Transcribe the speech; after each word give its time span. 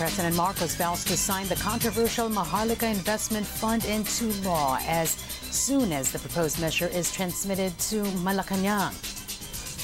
President 0.00 0.34
Marcos 0.34 0.76
vows 0.76 1.04
to 1.04 1.14
sign 1.14 1.46
the 1.48 1.56
controversial 1.56 2.30
Maharlika 2.30 2.90
Investment 2.90 3.46
Fund 3.46 3.84
into 3.84 4.32
law 4.48 4.78
as 4.86 5.10
soon 5.10 5.92
as 5.92 6.10
the 6.10 6.18
proposed 6.18 6.58
measure 6.58 6.86
is 6.86 7.12
transmitted 7.12 7.78
to 7.80 8.02
Malacanang. 8.24 8.96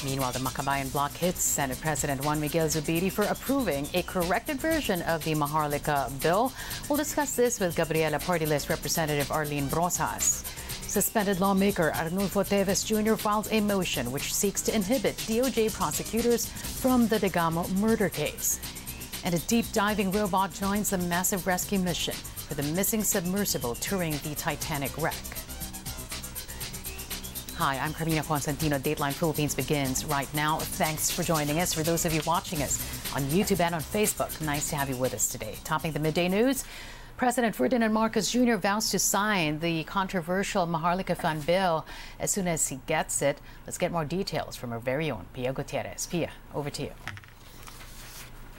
Meanwhile, 0.03 0.31
the 0.31 0.39
Makabayan 0.39 0.91
bloc 0.91 1.11
hits 1.11 1.43
Senate 1.43 1.79
President 1.81 2.25
Juan 2.25 2.39
Miguel 2.39 2.65
Zubiri 2.65 3.11
for 3.11 3.25
approving 3.25 3.87
a 3.93 4.01
corrected 4.01 4.59
version 4.59 5.03
of 5.03 5.23
the 5.23 5.35
Maharlika 5.35 6.09
bill. 6.19 6.51
We'll 6.89 6.97
discuss 6.97 7.35
this 7.35 7.59
with 7.59 7.75
Gabriela 7.75 8.17
Party 8.17 8.47
List 8.47 8.69
Representative 8.69 9.31
Arlene 9.31 9.67
Brosas. 9.67 10.43
Suspended 10.89 11.39
lawmaker 11.39 11.91
Arnulfo 11.91 12.43
Teves 12.43 12.83
Jr. 12.83 13.13
files 13.13 13.51
a 13.51 13.61
motion 13.61 14.11
which 14.11 14.33
seeks 14.33 14.63
to 14.63 14.73
inhibit 14.73 15.15
DOJ 15.29 15.71
prosecutors 15.71 16.47
from 16.47 17.07
the 17.07 17.19
Degamo 17.19 17.71
murder 17.77 18.09
case. 18.09 18.59
And 19.23 19.33
a 19.35 19.39
deep 19.39 19.65
diving 19.73 20.11
robot 20.11 20.53
joins 20.53 20.91
the 20.91 20.97
massive 20.97 21.47
rescue 21.47 21.79
mission 21.79 22.13
for 22.13 22.53
the 22.53 22.63
missing 22.63 23.03
submersible 23.03 23.75
touring 23.75 24.13
the 24.23 24.35
Titanic 24.35 24.97
wreck. 24.97 25.15
Hi, 27.55 27.79
I'm 27.79 27.91
Carmina 27.91 28.21
Constantino. 28.21 28.77
Dateline 28.77 29.13
Philippines 29.13 29.55
begins 29.55 30.05
right 30.05 30.31
now. 30.35 30.59
Thanks 30.59 31.09
for 31.09 31.23
joining 31.23 31.59
us. 31.59 31.73
For 31.73 31.81
those 31.81 32.05
of 32.05 32.13
you 32.13 32.21
watching 32.27 32.61
us 32.61 32.79
on 33.15 33.23
YouTube 33.23 33.59
and 33.61 33.73
on 33.73 33.81
Facebook, 33.81 34.39
nice 34.41 34.69
to 34.69 34.75
have 34.75 34.89
you 34.89 34.95
with 34.95 35.15
us 35.15 35.27
today. 35.27 35.55
Topping 35.63 35.91
the 35.91 35.99
midday 35.99 36.29
news, 36.29 36.65
President 37.17 37.55
Ferdinand 37.55 37.91
Marcos 37.91 38.31
Jr. 38.31 38.57
vows 38.57 38.91
to 38.91 38.99
sign 38.99 39.59
the 39.59 39.83
controversial 39.85 40.67
Maharlika 40.67 41.17
Fund 41.17 41.47
bill 41.47 41.83
as 42.19 42.29
soon 42.29 42.47
as 42.47 42.67
he 42.67 42.79
gets 42.85 43.23
it. 43.23 43.41
Let's 43.65 43.79
get 43.79 43.91
more 43.91 44.05
details 44.05 44.55
from 44.55 44.71
our 44.71 44.77
very 44.77 45.09
own 45.09 45.25
Pia 45.33 45.51
Gutierrez. 45.51 46.05
Pia, 46.05 46.29
over 46.53 46.69
to 46.69 46.83
you. 46.83 46.91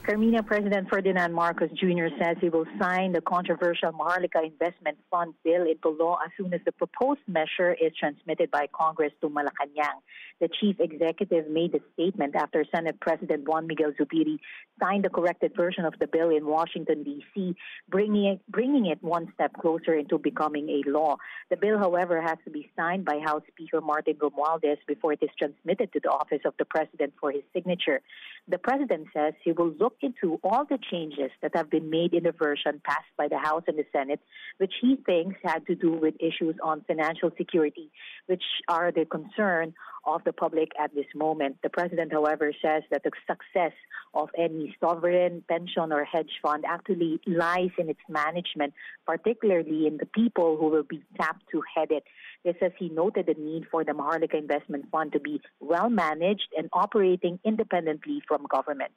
Carmina 0.08 0.42
President 0.42 0.88
Ferdinand 0.88 1.34
Marcos 1.34 1.68
Jr. 1.78 2.06
says 2.18 2.38
he 2.40 2.48
will 2.48 2.64
sign 2.80 3.12
the 3.12 3.20
controversial 3.20 3.92
Maharlika 3.92 4.42
Investment 4.42 4.96
Fund 5.10 5.34
bill 5.44 5.66
into 5.66 5.90
law 6.02 6.16
as 6.24 6.30
soon 6.34 6.54
as 6.54 6.62
the 6.64 6.72
proposed 6.72 7.20
measure 7.26 7.74
is 7.74 7.92
transmitted 7.94 8.50
by 8.50 8.68
Congress 8.72 9.12
to 9.20 9.28
Malacanang. 9.28 10.00
The 10.40 10.48
chief 10.60 10.76
executive 10.78 11.50
made 11.50 11.72
the 11.72 11.80
statement 11.94 12.36
after 12.36 12.64
Senate 12.72 13.00
President 13.00 13.48
Juan 13.48 13.66
Miguel 13.66 13.92
Zubiri 13.98 14.38
signed 14.80 15.04
the 15.04 15.08
corrected 15.08 15.52
version 15.56 15.84
of 15.84 15.94
the 15.98 16.06
bill 16.06 16.30
in 16.30 16.46
Washington, 16.46 17.02
D.C., 17.02 17.56
bringing 17.88 18.24
it, 18.24 18.40
bringing 18.48 18.86
it 18.86 19.02
one 19.02 19.32
step 19.34 19.52
closer 19.54 19.94
into 19.94 20.16
becoming 20.16 20.68
a 20.68 20.88
law. 20.88 21.16
The 21.50 21.56
bill, 21.56 21.78
however, 21.78 22.22
has 22.22 22.38
to 22.44 22.50
be 22.50 22.70
signed 22.76 23.04
by 23.04 23.18
House 23.18 23.42
Speaker 23.48 23.80
Martin 23.80 24.14
Romualdez 24.14 24.78
before 24.86 25.12
it 25.12 25.22
is 25.22 25.30
transmitted 25.36 25.92
to 25.92 26.00
the 26.00 26.10
office 26.10 26.42
of 26.44 26.54
the 26.58 26.64
president 26.64 27.14
for 27.20 27.32
his 27.32 27.42
signature. 27.52 28.00
The 28.46 28.58
president 28.58 29.08
says 29.12 29.34
he 29.42 29.52
will 29.52 29.72
look 29.72 29.96
into 30.02 30.38
all 30.44 30.64
the 30.64 30.78
changes 30.90 31.30
that 31.42 31.56
have 31.56 31.68
been 31.68 31.90
made 31.90 32.14
in 32.14 32.22
the 32.22 32.32
version 32.32 32.80
passed 32.84 33.10
by 33.16 33.26
the 33.26 33.38
House 33.38 33.64
and 33.66 33.76
the 33.76 33.86
Senate, 33.92 34.20
which 34.58 34.74
he 34.80 34.96
thinks 35.04 35.36
had 35.42 35.66
to 35.66 35.74
do 35.74 35.92
with 35.92 36.14
issues 36.20 36.54
on 36.62 36.84
financial 36.86 37.30
security, 37.36 37.90
which 38.26 38.44
are 38.68 38.92
the 38.92 39.04
concern 39.04 39.74
of 40.14 40.24
the 40.24 40.32
public 40.32 40.70
at 40.80 40.94
this 40.94 41.06
moment. 41.14 41.58
The 41.62 41.68
president, 41.68 42.12
however, 42.12 42.52
says 42.62 42.82
that 42.90 43.02
the 43.04 43.10
success 43.26 43.72
of 44.14 44.30
any 44.36 44.74
sovereign 44.80 45.44
pension 45.48 45.92
or 45.92 46.04
hedge 46.04 46.30
fund 46.42 46.64
actually 46.66 47.20
lies 47.26 47.70
in 47.78 47.88
its 47.90 48.00
management, 48.08 48.74
particularly 49.06 49.86
in 49.86 49.98
the 49.98 50.06
people 50.06 50.56
who 50.56 50.68
will 50.68 50.82
be 50.82 51.02
tapped 51.20 51.44
to 51.52 51.62
head 51.74 51.90
it. 51.90 52.04
This 52.44 52.56
as 52.62 52.72
he 52.78 52.88
noted 52.88 53.26
the 53.26 53.34
need 53.34 53.66
for 53.70 53.84
the 53.84 53.92
Maharlika 53.92 54.34
Investment 54.34 54.86
Fund 54.90 55.12
to 55.12 55.20
be 55.20 55.40
well 55.60 55.90
managed 55.90 56.48
and 56.56 56.68
operating 56.72 57.38
independently 57.44 58.22
from 58.26 58.46
government. 58.48 58.92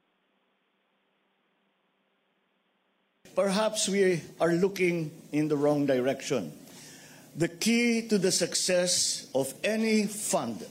Perhaps 3.35 3.87
we 3.87 4.21
are 4.39 4.53
looking 4.53 5.11
in 5.31 5.47
the 5.47 5.55
wrong 5.55 5.85
direction. 5.85 6.51
The 7.35 7.47
key 7.47 8.07
to 8.09 8.17
the 8.17 8.31
success 8.31 9.27
of 9.33 9.53
any 9.63 10.05
fund, 10.05 10.65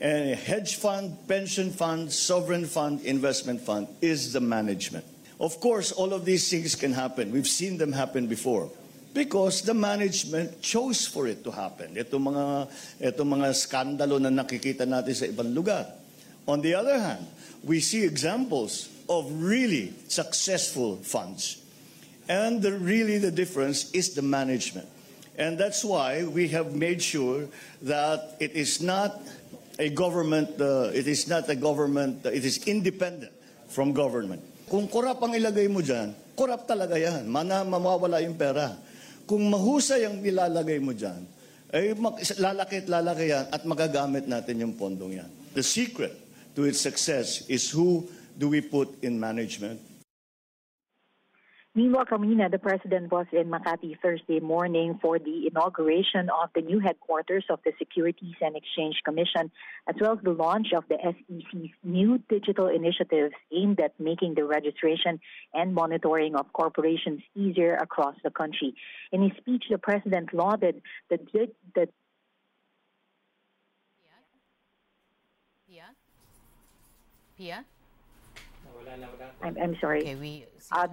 any 0.00 0.34
hedge 0.34 0.76
fund, 0.76 1.16
pension 1.28 1.70
fund, 1.70 2.12
sovereign 2.12 2.66
fund, 2.66 3.00
investment 3.02 3.60
fund, 3.60 3.88
is 4.00 4.32
the 4.32 4.40
management. 4.40 5.04
Of 5.40 5.60
course, 5.60 5.92
all 5.92 6.12
of 6.12 6.24
these 6.24 6.48
things 6.48 6.74
can 6.74 6.92
happen. 6.92 7.32
We've 7.32 7.48
seen 7.48 7.76
them 7.76 7.92
happen 7.92 8.26
before 8.26 8.70
because 9.12 9.62
the 9.62 9.74
management 9.74 10.60
chose 10.60 11.06
for 11.06 11.26
it 11.26 11.44
to 11.44 11.50
happen. 11.50 11.96
Ito 11.96 12.20
mga, 12.20 12.68
ito 13.00 13.24
mga 13.24 13.48
skandalo 13.56 14.20
na 14.20 14.28
nakikita 14.28 14.84
natin 14.84 15.14
sa 15.16 15.24
ibang 15.24 15.56
lugar. 15.56 15.88
On 16.48 16.60
the 16.60 16.74
other 16.76 17.00
hand, 17.00 17.26
we 17.64 17.80
see 17.80 18.04
examples 18.04 18.88
of 19.08 19.28
really 19.32 19.92
successful 20.08 20.96
funds. 20.96 21.62
And 22.28 22.60
the, 22.60 22.72
really 22.72 23.18
the 23.18 23.30
difference 23.30 23.90
is 23.92 24.14
the 24.14 24.22
management. 24.22 24.88
And 25.38 25.58
that's 25.58 25.84
why 25.84 26.24
we 26.24 26.48
have 26.48 26.74
made 26.74 27.02
sure 27.02 27.44
that 27.82 28.36
it 28.40 28.52
is 28.52 28.80
not 28.80 29.20
a 29.76 29.88
government, 29.92 30.56
uh, 30.60 30.88
it 30.92 31.06
is 31.06 31.28
not 31.28 31.48
a 31.48 31.56
government, 31.56 32.24
it 32.26 32.44
is 32.44 32.64
independent 32.64 33.32
from 33.68 33.92
government. 33.92 34.40
Kung 34.66 34.88
korap 34.90 35.22
ang 35.22 35.36
ilagay 35.36 35.68
mo 35.70 35.84
dyan, 35.84 36.16
korap 36.34 36.66
talaga 36.66 36.98
yan. 36.98 37.28
Mana 37.28 37.62
mamawala 37.62 38.18
yung 38.24 38.34
pera. 38.34 38.74
Kung 39.28 39.46
mahusay 39.46 40.06
ang 40.06 40.18
nilalagay 40.18 40.82
mo 40.82 40.90
dyan, 40.90 41.22
ay 41.70 41.92
lalaki 42.38 42.82
at 42.82 42.88
lalaki 42.88 43.24
yan 43.30 43.44
at 43.50 43.62
magagamit 43.66 44.24
natin 44.30 44.62
yung 44.62 44.74
pondong 44.74 45.18
yan. 45.18 45.30
The 45.52 45.62
secret 45.62 46.14
to 46.54 46.64
its 46.64 46.80
success 46.80 47.44
is 47.50 47.68
who 47.68 48.06
do 48.38 48.48
we 48.48 48.62
put 48.62 48.90
in 49.02 49.18
management 49.18 49.82
Meanwhile, 51.76 52.06
Carmina, 52.06 52.48
the 52.48 52.58
president 52.58 53.12
was 53.12 53.26
in 53.32 53.50
Makati 53.50 53.98
Thursday 54.00 54.40
morning 54.40 54.98
for 55.02 55.18
the 55.18 55.46
inauguration 55.46 56.30
of 56.30 56.48
the 56.54 56.62
new 56.62 56.78
headquarters 56.80 57.44
of 57.50 57.60
the 57.66 57.72
Securities 57.78 58.34
and 58.40 58.56
Exchange 58.56 58.96
Commission, 59.04 59.50
as 59.86 59.94
well 60.00 60.12
as 60.12 60.18
the 60.24 60.30
launch 60.30 60.68
of 60.74 60.84
the 60.88 60.96
SEC's 61.04 61.70
new 61.84 62.18
digital 62.30 62.68
initiatives 62.68 63.34
aimed 63.54 63.78
at 63.78 63.92
making 64.00 64.36
the 64.36 64.44
registration 64.44 65.20
and 65.52 65.74
monitoring 65.74 66.34
of 66.34 66.50
corporations 66.54 67.20
easier 67.34 67.74
across 67.74 68.14
the 68.24 68.30
country. 68.30 68.74
In 69.12 69.20
his 69.20 69.32
speech, 69.36 69.64
the 69.70 69.76
president 69.76 70.32
lauded 70.32 70.80
the, 71.10 71.18
the 71.74 71.88
Pia? 75.68 75.84
Pia? 77.36 77.64
I'm, 79.42 79.58
I'm 79.58 79.76
sorry. 79.78 80.00
Okay, 80.00 80.14
we. 80.14 80.46
Uh, 80.72 80.88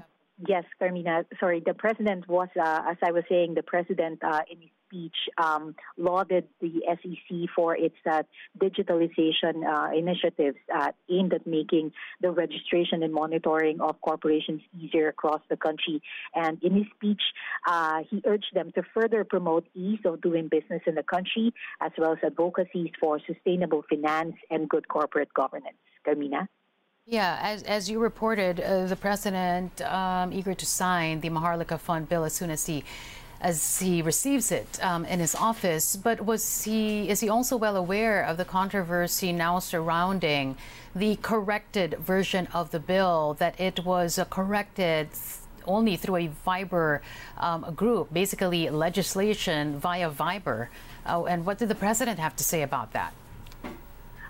Yes, 0.47 0.65
Carmina. 0.79 1.25
Sorry, 1.39 1.61
the 1.65 1.73
president 1.73 2.27
was, 2.27 2.49
uh, 2.59 2.81
as 2.89 2.97
I 3.03 3.11
was 3.11 3.23
saying, 3.29 3.53
the 3.53 3.63
president 3.63 4.23
uh, 4.23 4.41
in 4.51 4.59
his 4.61 4.69
speech 4.87 5.15
um, 5.37 5.75
lauded 5.97 6.47
the 6.59 6.81
SEC 6.87 7.49
for 7.55 7.75
its 7.75 7.95
uh, 8.09 8.23
digitalization 8.59 9.63
uh, 9.65 9.95
initiatives 9.95 10.57
uh, 10.73 10.91
aimed 11.09 11.33
at 11.33 11.47
making 11.47 11.91
the 12.21 12.31
registration 12.31 13.03
and 13.03 13.13
monitoring 13.13 13.79
of 13.79 13.99
corporations 14.01 14.61
easier 14.77 15.07
across 15.07 15.41
the 15.49 15.57
country. 15.57 16.01
And 16.35 16.61
in 16.61 16.75
his 16.75 16.85
speech, 16.95 17.21
uh, 17.67 17.99
he 18.09 18.21
urged 18.25 18.53
them 18.53 18.71
to 18.73 18.83
further 18.93 19.23
promote 19.23 19.65
ease 19.73 19.99
of 20.03 20.21
doing 20.21 20.49
business 20.49 20.81
in 20.85 20.95
the 20.95 21.03
country, 21.03 21.53
as 21.79 21.91
well 21.97 22.13
as 22.13 22.19
advocacies 22.23 22.91
for 22.99 23.19
sustainable 23.25 23.83
finance 23.89 24.35
and 24.49 24.67
good 24.67 24.87
corporate 24.89 25.33
governance. 25.33 25.77
Carmina? 26.03 26.49
Yeah, 27.05 27.37
as, 27.41 27.63
as 27.63 27.89
you 27.89 27.99
reported, 27.99 28.61
uh, 28.61 28.85
the 28.85 28.95
president 28.95 29.81
um, 29.81 30.31
eager 30.31 30.53
to 30.53 30.65
sign 30.65 31.19
the 31.19 31.29
Maharlika 31.29 31.77
Fund 31.77 32.07
bill 32.07 32.23
as 32.23 32.33
soon 32.33 32.49
as 32.49 32.65
he 32.65 32.85
as 33.41 33.79
he 33.79 34.01
receives 34.01 34.53
it 34.53 34.81
um, 34.81 35.03
in 35.03 35.19
his 35.19 35.35
office. 35.35 35.97
But 35.97 36.21
was 36.25 36.63
he 36.63 37.09
is 37.09 37.19
he 37.19 37.27
also 37.27 37.57
well 37.57 37.75
aware 37.75 38.23
of 38.23 38.37
the 38.37 38.45
controversy 38.45 39.33
now 39.33 39.59
surrounding 39.59 40.55
the 40.95 41.17
corrected 41.17 41.95
version 41.99 42.47
of 42.53 42.71
the 42.71 42.79
bill 42.79 43.35
that 43.37 43.59
it 43.59 43.83
was 43.83 44.17
corrected 44.29 45.09
only 45.65 45.97
through 45.97 46.15
a 46.15 46.31
Viber 46.47 47.01
um, 47.37 47.73
group, 47.75 48.13
basically 48.13 48.69
legislation 48.69 49.77
via 49.77 50.09
Viber. 50.09 50.69
Uh, 51.05 51.25
and 51.25 51.45
what 51.45 51.57
did 51.57 51.67
the 51.67 51.75
president 51.75 52.17
have 52.17 52.33
to 52.37 52.45
say 52.45 52.61
about 52.61 52.93
that? 52.93 53.13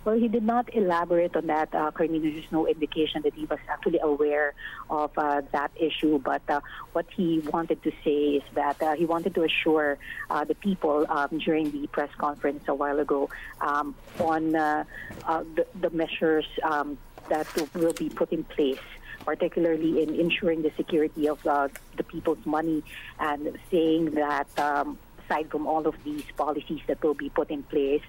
Well, 0.05 0.17
he 0.17 0.27
did 0.27 0.43
not 0.43 0.73
elaborate 0.75 1.35
on 1.35 1.47
that, 1.47 1.73
uh. 1.73 1.91
There's 1.97 2.51
no 2.51 2.67
indication 2.67 3.21
that 3.21 3.33
he 3.33 3.45
was 3.45 3.59
actually 3.69 3.99
aware 3.99 4.53
of 4.89 5.17
uh, 5.17 5.41
that 5.51 5.71
issue. 5.75 6.19
But 6.19 6.41
uh, 6.49 6.59
what 6.91 7.05
he 7.15 7.39
wanted 7.39 7.81
to 7.83 7.91
say 8.03 8.35
is 8.37 8.43
that 8.55 8.81
uh, 8.81 8.95
he 8.95 9.05
wanted 9.05 9.33
to 9.35 9.43
assure 9.43 9.97
uh, 10.29 10.43
the 10.43 10.55
people 10.55 11.05
um, 11.09 11.37
during 11.37 11.71
the 11.71 11.87
press 11.87 12.09
conference 12.17 12.63
a 12.67 12.75
while 12.75 12.99
ago 12.99 13.29
um, 13.61 13.95
on 14.19 14.55
uh, 14.55 14.83
uh, 15.25 15.43
the, 15.55 15.65
the 15.79 15.89
measures 15.91 16.47
um, 16.63 16.97
that 17.29 17.47
will 17.73 17.93
be 17.93 18.09
put 18.09 18.31
in 18.33 18.43
place 18.43 18.79
particularly 19.25 20.03
in 20.03 20.13
ensuring 20.15 20.63
the 20.63 20.71
security 20.75 21.29
of 21.29 21.47
uh, 21.47 21.69
the 21.95 22.03
people's 22.03 22.45
money 22.45 22.83
and 23.19 23.57
saying 23.71 24.11
that 24.11 24.47
um, 24.59 24.97
aside 25.25 25.49
from 25.49 25.67
all 25.67 25.87
of 25.87 25.95
these 26.03 26.23
policies 26.37 26.81
that 26.87 27.01
will 27.03 27.13
be 27.13 27.29
put 27.29 27.49
in 27.49 27.63
place, 27.63 28.01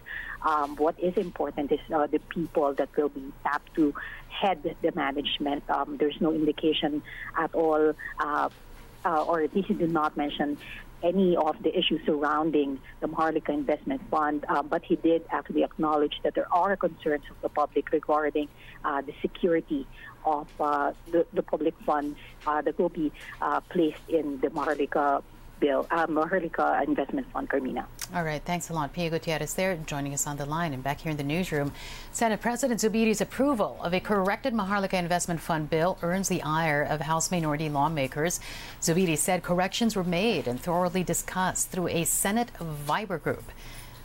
um, 0.45 0.77
what 0.77 0.99
is 1.01 1.17
important 1.17 1.73
is 1.73 1.81
uh, 1.93 2.07
the 2.07 2.19
people 2.19 2.75
that 2.75 2.89
will 2.97 3.09
be 3.09 3.33
tapped 3.43 3.75
to 3.75 3.95
head 4.29 4.77
the 4.83 4.93
management. 4.93 5.69
Um, 5.71 5.97
there's 5.97 6.21
no 6.21 6.33
indication 6.33 7.03
at 7.37 7.55
all, 7.55 7.95
uh, 8.21 8.49
uh, 9.05 9.25
or 9.25 9.41
at 9.43 9.55
least 9.55 9.69
he 9.69 9.75
did 9.75 9.91
not 9.91 10.17
mention 10.17 10.59
any 11.03 11.37
of 11.37 11.63
the 11.63 11.79
issues 11.79 12.01
surrounding 12.07 12.81
the 13.01 13.09
Maharlika 13.09 13.51
Investment 13.51 14.01
Fund, 14.11 14.45
uh, 14.49 14.63
but 14.63 14.83
he 14.85 14.97
did 14.97 15.23
actually 15.31 15.63
acknowledge 15.63 16.15
that 16.23 16.35
there 16.35 16.51
are 16.53 16.77
concerns 16.77 17.25
of 17.31 17.41
the 17.43 17.51
public 17.51 17.93
regarding 17.93 18.49
uh, 18.85 19.03
the 19.03 19.13
security 19.21 19.87
of 20.25 20.49
uh, 20.59 20.93
the, 21.13 21.27
the, 21.35 21.43
public 21.43 21.75
funds 21.85 22.19
uh, 22.47 22.63
that 22.63 22.79
will 22.79 22.89
be 22.89 23.13
uh, 23.43 23.61
placed 23.61 24.01
in 24.09 24.41
the 24.41 24.49
Maharlika 24.49 25.23
bill, 25.61 25.87
uh, 25.91 26.07
Maharlika 26.07 26.87
Investment 26.87 27.27
Fund, 27.33 27.49
Carmina. 27.49 27.87
All 28.15 28.23
right, 28.23 28.43
thanks 28.45 28.71
a 28.71 28.73
lot. 28.73 28.93
Pia 28.93 29.11
Gutierrez 29.11 29.55
there 29.55 29.77
joining 29.87 30.15
us 30.15 30.27
on 30.27 30.37
the 30.37 30.47
line. 30.47 30.73
And 30.73 30.83
back 30.83 31.01
here 31.01 31.11
in 31.11 31.17
the 31.17 31.25
newsroom, 31.25 31.73
Senate 32.13 32.41
President 32.41 32.81
Zubiri's 32.81 33.21
approval 33.21 33.79
of 33.83 33.95
a 33.95 34.01
corrected 34.01 34.55
Maharlika 34.55 34.95
Investment 34.95 35.41
Fund 35.41 35.71
bill 35.71 35.99
earns 36.03 36.29
the 36.29 36.43
ire 36.43 36.83
of 36.83 37.01
House 37.01 37.31
minority 37.31 37.69
lawmakers. 37.69 38.41
Zubiri 38.81 39.17
said 39.17 39.43
corrections 39.43 39.97
were 39.97 40.05
made 40.05 40.47
and 40.47 40.61
thoroughly 40.61 41.03
discussed 41.03 41.71
through 41.71 41.89
a 41.89 42.05
Senate 42.05 42.51
Viber 42.87 43.23
group. 43.23 43.51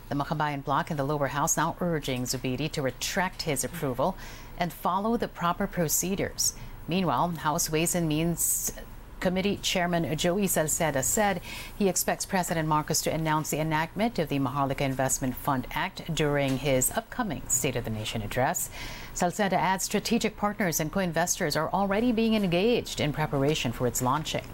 The 0.08 0.16
Makabayan 0.16 0.64
bloc 0.64 0.90
in 0.90 0.96
the 0.96 1.04
lower 1.04 1.28
house 1.28 1.56
now 1.56 1.76
urging 1.80 2.24
Zubiri 2.24 2.70
to 2.72 2.82
retract 2.82 3.42
his 3.42 3.62
approval 3.62 4.16
and 4.58 4.72
follow 4.72 5.16
the 5.16 5.28
proper 5.28 5.68
procedures. 5.68 6.54
Meanwhile, 6.88 7.28
House 7.38 7.70
Ways 7.70 7.94
and 7.94 8.08
Means 8.08 8.72
Committee 9.20 9.58
Chairman 9.62 10.16
Joey 10.16 10.46
Salceda 10.46 11.04
said 11.04 11.40
he 11.78 11.88
expects 11.88 12.26
President 12.26 12.66
Marcos 12.66 13.02
to 13.02 13.12
announce 13.12 13.50
the 13.50 13.60
enactment 13.60 14.18
of 14.18 14.28
the 14.28 14.38
Maharlika 14.38 14.80
Investment 14.80 15.36
Fund 15.36 15.66
Act 15.72 16.14
during 16.14 16.58
his 16.58 16.90
upcoming 16.92 17.42
State 17.48 17.76
of 17.76 17.84
the 17.84 17.90
Nation 17.90 18.22
address. 18.22 18.70
Salceda 19.14 19.52
adds 19.52 19.84
strategic 19.84 20.36
partners 20.36 20.80
and 20.80 20.90
co-investors 20.90 21.56
are 21.56 21.68
already 21.70 22.12
being 22.12 22.34
engaged 22.34 23.00
in 23.00 23.12
preparation 23.12 23.72
for 23.72 23.86
its 23.86 24.02
launching. 24.02 24.44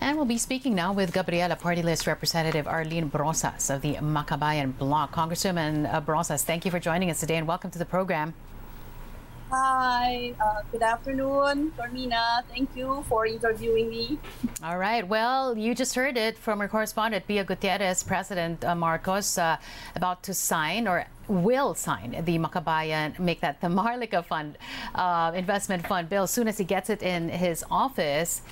And 0.00 0.18
we'll 0.18 0.26
be 0.26 0.36
speaking 0.36 0.74
now 0.74 0.92
with 0.92 1.14
Gabriela 1.14 1.56
Party 1.56 1.80
List 1.82 2.06
Representative 2.06 2.68
Arlene 2.68 3.10
Brosas 3.10 3.74
of 3.74 3.80
the 3.80 3.94
Makabayan 3.94 4.76
Bloc. 4.76 5.12
Congresswoman 5.12 5.90
uh, 5.90 6.00
Brosas, 6.02 6.42
thank 6.42 6.66
you 6.66 6.70
for 6.70 6.78
joining 6.78 7.10
us 7.10 7.20
today 7.20 7.36
and 7.36 7.48
welcome 7.48 7.70
to 7.70 7.78
the 7.78 7.86
program. 7.86 8.34
Hi, 9.50 10.34
uh, 10.40 10.62
good 10.72 10.82
afternoon, 10.82 11.70
Carmina. 11.76 12.42
Thank 12.48 12.70
you 12.74 13.04
for 13.08 13.26
interviewing 13.26 13.90
me. 13.90 14.18
All 14.62 14.78
right. 14.78 15.06
Well, 15.06 15.56
you 15.56 15.74
just 15.74 15.94
heard 15.94 16.16
it 16.16 16.38
from 16.38 16.60
our 16.60 16.68
correspondent, 16.68 17.26
Pia 17.28 17.44
Gutierrez, 17.44 18.02
President 18.02 18.64
uh, 18.64 18.74
Marcos, 18.74 19.36
uh, 19.36 19.58
about 19.94 20.22
to 20.24 20.34
sign 20.34 20.88
or 20.88 21.06
will 21.28 21.74
sign 21.74 22.12
the 22.24 22.38
Makabayan, 22.38 23.18
make 23.18 23.40
that 23.42 23.60
the 23.60 23.68
Maharlika 23.68 24.24
Fund 24.24 24.56
uh, 24.94 25.32
investment 25.34 25.86
fund 25.86 26.08
bill 26.08 26.24
as 26.24 26.30
soon 26.30 26.48
as 26.48 26.58
he 26.58 26.64
gets 26.64 26.88
it 26.88 27.02
in 27.02 27.28
his 27.28 27.64
office. 27.70 28.42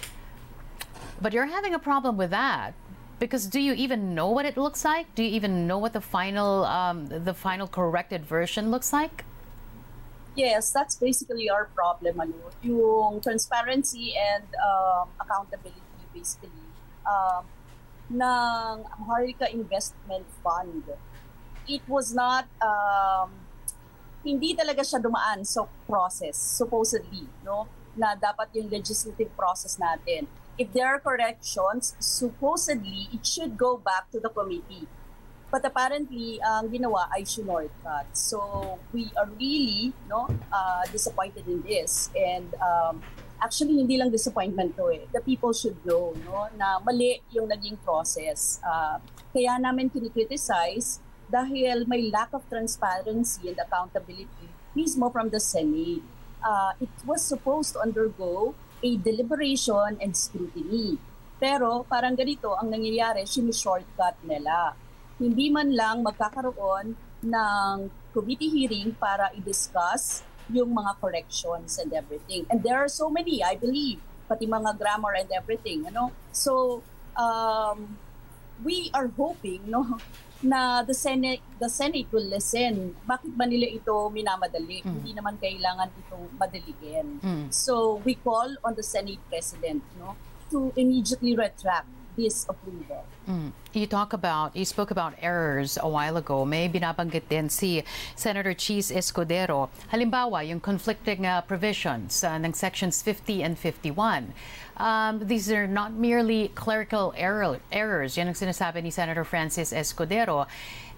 But 1.21 1.33
you're 1.33 1.47
having 1.47 1.75
a 1.75 1.79
problem 1.79 2.17
with 2.17 2.31
that 2.31 2.75
because 3.19 3.47
do 3.47 3.61
you 3.61 3.73
even 3.75 4.15
know 4.15 4.29
what 4.29 4.45
it 4.45 4.57
looks 4.57 4.85
like? 4.85 5.15
Do 5.15 5.23
you 5.23 5.31
even 5.31 5.67
know 5.67 5.79
what 5.79 5.95
the 5.95 6.01
final 6.01 6.65
um, 6.65 7.07
the 7.07 7.33
final 7.33 7.67
corrected 7.67 8.27
version 8.27 8.71
looks 8.71 8.93
like? 8.93 9.25
Yes, 10.35 10.73
that's 10.73 10.97
basically 10.97 11.51
our 11.51 11.69
problem. 11.77 12.21
Ano, 12.21 12.49
yung 12.63 13.21
transparency 13.21 14.17
and 14.17 14.49
um, 14.57 15.09
accountability 15.21 15.81
basically 16.13 16.53
um, 17.09 17.45
ng 18.13 18.85
Maharlika 19.01 19.53
Investment 19.53 20.25
Fund. 20.45 20.85
It 21.69 21.83
was 21.89 22.13
not, 22.13 22.49
um, 22.61 23.33
hindi 24.25 24.55
talaga 24.55 24.85
siya 24.85 25.01
dumaan 25.01 25.45
sa 25.45 25.67
process, 25.89 26.37
supposedly, 26.37 27.29
no? 27.45 27.67
na 27.93 28.17
dapat 28.17 28.49
yung 28.57 28.73
legislative 28.73 29.29
process 29.37 29.77
natin. 29.77 30.25
If 30.57 30.73
there 30.73 30.89
are 30.89 31.01
corrections, 31.01 31.93
supposedly, 32.01 33.09
it 33.13 33.25
should 33.25 33.57
go 33.57 33.77
back 33.77 34.09
to 34.13 34.21
the 34.21 34.33
committee 34.33 34.89
But 35.53 35.69
apparently, 35.69 36.41
ang 36.41 36.73
ginawa 36.73 37.13
ay 37.13 37.29
shortcut. 37.29 38.09
So 38.17 38.41
we 38.89 39.13
are 39.21 39.29
really 39.37 39.93
no 40.09 40.25
uh, 40.49 40.83
disappointed 40.89 41.45
in 41.45 41.61
this. 41.61 42.09
And 42.17 42.49
um, 42.57 43.05
actually, 43.37 43.77
hindi 43.77 44.01
lang 44.01 44.09
disappointment 44.09 44.81
to 44.81 44.89
eh. 44.89 45.05
The 45.13 45.21
people 45.21 45.53
should 45.53 45.77
know 45.85 46.17
no, 46.25 46.49
na 46.57 46.81
mali 46.81 47.21
yung 47.37 47.53
naging 47.53 47.77
process. 47.85 48.65
Uh, 48.65 48.97
kaya 49.37 49.61
namin 49.61 49.93
kinikriticize 49.93 51.05
dahil 51.29 51.85
may 51.85 52.09
lack 52.09 52.33
of 52.33 52.49
transparency 52.49 53.53
and 53.53 53.61
accountability 53.61 54.49
mismo 54.73 55.13
from 55.13 55.29
the 55.29 55.41
Senate. 55.41 56.01
Uh, 56.41 56.73
it 56.81 56.89
was 57.05 57.21
supposed 57.21 57.77
to 57.77 57.79
undergo 57.85 58.57
a 58.81 58.97
deliberation 58.97 60.01
and 60.01 60.17
scrutiny. 60.17 60.97
Pero 61.37 61.85
parang 61.85 62.17
ganito 62.17 62.57
ang 62.57 62.73
nangyayari, 62.73 63.29
shortcut 63.29 64.17
nila 64.25 64.75
hindi 65.23 65.47
man 65.49 65.71
lang 65.71 66.03
magkakaroon 66.03 66.99
ng 67.23 67.75
committee 68.11 68.51
hearing 68.51 68.91
para 68.99 69.31
i-discuss 69.39 70.27
yung 70.51 70.75
mga 70.75 70.99
corrections 70.99 71.79
and 71.79 71.95
everything. 71.95 72.43
And 72.51 72.61
there 72.67 72.77
are 72.77 72.91
so 72.91 73.07
many, 73.07 73.41
I 73.41 73.55
believe, 73.55 74.03
pati 74.27 74.45
mga 74.45 74.75
grammar 74.77 75.15
and 75.15 75.31
everything, 75.31 75.87
ano? 75.87 76.11
So, 76.35 76.83
um, 77.15 77.97
we 78.67 78.91
are 78.91 79.07
hoping, 79.07 79.71
no, 79.71 79.97
na 80.43 80.83
the 80.83 80.93
Senate 80.93 81.39
the 81.63 81.71
Senate 81.71 82.11
will 82.11 82.27
listen. 82.27 82.99
Bakit 83.07 83.39
ba 83.39 83.47
nila 83.47 83.71
ito 83.71 83.95
minamadali? 84.11 84.83
Mm. 84.83 84.91
Hindi 84.91 85.13
naman 85.15 85.39
kailangan 85.39 85.89
itong 86.03 86.35
madaliin. 86.35 87.23
Mm. 87.23 87.47
So 87.55 88.03
we 88.03 88.19
call 88.19 88.51
on 88.67 88.75
the 88.75 88.83
Senate 88.83 89.23
President 89.31 89.87
no 90.03 90.19
to 90.51 90.75
immediately 90.75 91.39
retract 91.39 91.89
this 92.17 92.47
approval. 92.49 93.05
Mm. 93.29 93.53
You 93.73 93.87
talk 93.87 94.13
about, 94.13 94.57
you 94.57 94.65
spoke 94.65 94.91
about 94.91 95.15
errors 95.23 95.79
a 95.81 95.89
while 95.89 96.17
ago. 96.17 96.45
May 96.45 96.69
binabanggit 96.69 97.29
din 97.29 97.49
si 97.49 97.83
Senator 98.17 98.53
Chiz 98.53 98.91
Escudero. 98.91 99.71
Halimbawa, 99.93 100.47
yung 100.47 100.61
conflicting 100.61 101.25
uh, 101.25 101.41
provisions 101.43 102.25
uh, 102.25 102.37
ng 102.37 102.53
sections 102.53 103.01
50 103.03 103.43
and 103.43 103.59
51. 103.59 104.35
Um, 104.77 105.21
these 105.27 105.51
are 105.51 105.67
not 105.67 105.93
merely 105.93 106.49
clerical 106.55 107.15
error, 107.17 107.61
errors. 107.71 108.17
Yan 108.17 108.29
ang 108.29 108.35
sinasabi 108.35 108.83
ni 108.83 108.91
Senator 108.91 109.25
Francis 109.25 109.73
Escudero. 109.73 110.47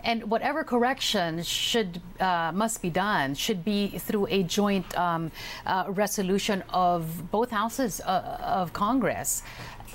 And 0.05 0.31
whatever 0.31 0.65
correction 0.65 1.43
should 1.43 2.03
uh, 2.21 2.53
must 2.53 2.83
be 2.83 2.91
done 2.91 3.35
should 3.35 3.65
be 3.65 3.89
through 3.89 4.27
a 4.29 4.43
joint 4.43 4.85
um, 4.99 5.33
uh, 5.65 5.85
resolution 5.89 6.63
of 6.69 7.31
both 7.31 7.51
houses 7.51 8.03
uh, 8.05 8.39
of 8.41 8.75
Congress. 8.75 9.43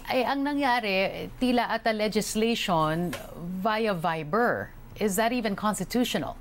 Eh, 0.07 0.23
ang 0.23 0.47
nangyari, 0.47 1.27
tila 1.35 1.67
ata 1.67 1.91
legislation 1.91 3.11
via 3.59 3.91
Viber. 3.91 4.71
Is 4.95 5.19
that 5.19 5.35
even 5.35 5.55
constitutional? 5.59 6.39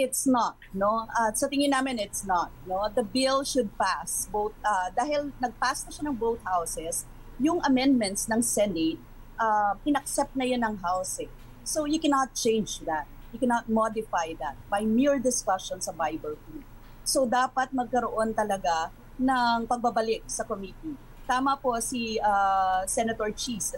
It's 0.00 0.24
not, 0.24 0.56
no? 0.72 1.04
Uh, 1.12 1.28
sa 1.36 1.44
tingin 1.52 1.76
namin, 1.76 2.00
it's 2.00 2.24
not, 2.24 2.48
no? 2.64 2.88
The 2.88 3.04
bill 3.04 3.44
should 3.44 3.68
pass 3.76 4.24
both, 4.32 4.56
uh, 4.64 4.88
dahil 4.96 5.36
nag-pass 5.36 5.84
na 5.84 5.90
siya 5.92 6.04
ng 6.08 6.16
both 6.16 6.40
houses, 6.48 7.04
yung 7.36 7.60
amendments 7.60 8.24
ng 8.32 8.40
Senate, 8.40 8.96
uh, 9.36 9.76
inaccept 9.84 10.32
na 10.32 10.48
yan 10.48 10.64
ng 10.64 10.80
House 10.80 11.20
eh. 11.20 11.28
So 11.68 11.84
you 11.84 12.00
cannot 12.00 12.32
change 12.32 12.80
that. 12.88 13.04
You 13.36 13.38
cannot 13.38 13.68
modify 13.68 14.32
that 14.40 14.56
by 14.72 14.88
mere 14.88 15.20
discussion 15.20 15.84
sa 15.84 15.92
Bible 15.92 16.40
group. 16.48 16.64
So 17.04 17.28
dapat 17.28 17.76
magkaroon 17.76 18.32
talaga 18.32 18.88
ng 19.20 19.68
pagbabalik 19.68 20.24
sa 20.24 20.48
committee 20.48 21.09
tama 21.30 21.54
po 21.54 21.78
si 21.78 22.18
uh, 22.18 22.82
Senator 22.90 23.30
Cheese 23.30 23.70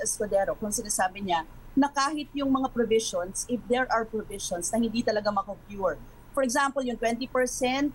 Escudero 0.00 0.56
kung 0.56 0.72
sinasabi 0.72 1.20
niya 1.20 1.44
na 1.76 1.92
kahit 1.92 2.32
yung 2.32 2.48
mga 2.48 2.72
provisions, 2.72 3.44
if 3.52 3.60
there 3.68 3.84
are 3.92 4.08
provisions 4.08 4.72
na 4.72 4.80
hindi 4.80 5.04
talaga 5.04 5.28
makocure, 5.28 6.00
for 6.32 6.40
example, 6.40 6.80
yung 6.80 6.96
20% 6.96 7.28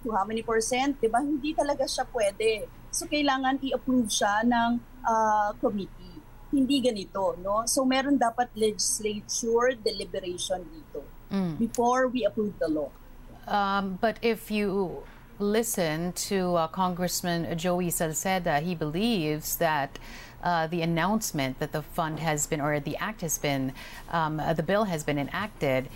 to 0.05 0.13
how 0.13 0.21
many 0.21 0.45
percent, 0.45 1.01
di 1.01 1.09
ba, 1.09 1.17
hindi 1.17 1.57
talaga 1.57 1.89
siya 1.89 2.05
pwede. 2.13 2.69
So, 2.93 3.09
kailangan 3.09 3.57
i-approve 3.65 4.05
siya 4.05 4.45
ng 4.45 4.69
uh, 5.01 5.49
committee. 5.57 6.21
Hindi 6.53 6.85
ganito, 6.85 7.37
no? 7.41 7.65
So, 7.65 7.81
meron 7.85 8.21
dapat 8.21 8.53
legislature 8.53 9.77
deliberation 9.81 10.61
dito 10.69 11.01
mm. 11.33 11.57
before 11.57 12.05
we 12.05 12.21
approve 12.25 12.53
the 12.61 12.69
law. 12.69 12.93
Um, 13.49 13.97
but 13.97 14.21
if 14.21 14.53
you 14.53 15.01
listen 15.41 16.13
to 16.13 16.55
uh, 16.55 16.67
Congressman 16.67 17.57
Joey 17.57 17.89
Salceda, 17.89 18.61
he 18.61 18.75
believes 18.75 19.57
that 19.57 19.97
uh, 20.43 20.67
the 20.67 20.81
announcement 20.81 21.59
that 21.59 21.71
the 21.71 21.81
fund 21.81 22.19
has 22.19 22.47
been, 22.47 22.61
or 22.61 22.79
the 22.79 22.97
act 22.97 23.21
has 23.21 23.37
been, 23.37 23.73
um, 24.09 24.39
uh, 24.39 24.53
the 24.53 24.63
bill 24.63 24.85
has 24.85 25.03
been 25.03 25.17
enacted, 25.17 25.89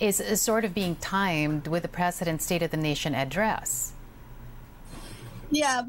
is, 0.00 0.20
is, 0.20 0.40
sort 0.40 0.64
of 0.64 0.74
being 0.74 0.96
timed 0.96 1.68
with 1.68 1.82
the 1.82 1.88
President's 1.88 2.44
State 2.44 2.62
of 2.62 2.70
the 2.70 2.76
Nation 2.76 3.14
address. 3.14 3.92
Yeah, 5.50 5.82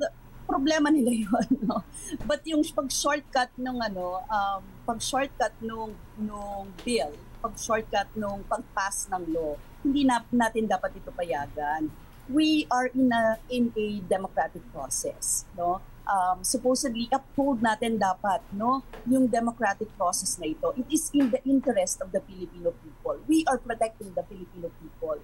problema 0.46 0.92
nila 0.92 1.12
yun, 1.26 1.50
no? 1.66 1.84
But 2.28 2.46
yung 2.46 2.62
pag-shortcut 2.62 3.50
nung 3.58 3.82
ano, 3.82 4.22
um, 4.30 4.62
pag-shortcut 4.86 5.54
nung, 5.64 5.96
nung 6.20 6.70
bill, 6.86 7.16
pag-shortcut 7.42 8.14
nung 8.14 8.44
pag-pass 8.46 9.10
ng 9.10 9.24
law, 9.34 9.58
hindi 9.82 10.06
na, 10.06 10.22
natin 10.30 10.70
dapat 10.70 10.94
ito 10.96 11.10
payagan. 11.12 11.90
We 12.32 12.68
are 12.72 12.88
in 12.88 13.12
a, 13.12 13.38
in 13.52 13.74
a 13.76 14.00
democratic 14.08 14.64
process, 14.72 15.46
no? 15.58 15.82
Um, 16.04 16.44
supposedly, 16.44 17.08
uphold 17.12 17.64
natin 17.64 18.00
dapat, 18.00 18.44
no? 18.52 18.84
Yung 19.08 19.28
democratic 19.28 19.92
process 19.96 20.36
na 20.40 20.52
ito. 20.52 20.76
It 20.76 20.88
is 20.92 21.12
in 21.16 21.32
the 21.32 21.40
interest 21.48 22.04
of 22.04 22.12
the 22.12 22.20
Filipino 22.24 22.76
people. 22.84 23.20
We 23.28 23.48
are 23.48 23.60
protecting 23.60 24.12
the 24.16 24.24
Filipino 24.24 24.72
people. 24.80 25.20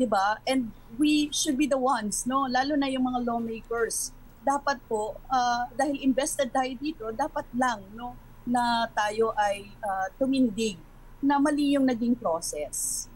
'di 0.00 0.08
ba? 0.08 0.40
And 0.48 0.72
we 0.96 1.28
should 1.28 1.60
be 1.60 1.68
the 1.68 1.76
ones, 1.76 2.24
no? 2.24 2.48
Lalo 2.48 2.72
na 2.72 2.88
yung 2.88 3.04
mga 3.04 3.20
lawmakers 3.20 4.16
dapat 4.40 4.80
po, 4.88 5.20
uh, 5.28 5.68
dahil 5.76 6.00
invested 6.00 6.48
tayo 6.48 6.72
dito, 6.80 7.04
dapat 7.12 7.44
lang 7.52 7.84
no, 7.92 8.16
na 8.48 8.88
tayo 8.96 9.36
ay 9.36 9.68
uh, 9.84 10.08
tumindig 10.16 10.80
na 11.20 11.36
mali 11.36 11.76
yung 11.76 11.84
naging 11.84 12.16
process. 12.16 13.06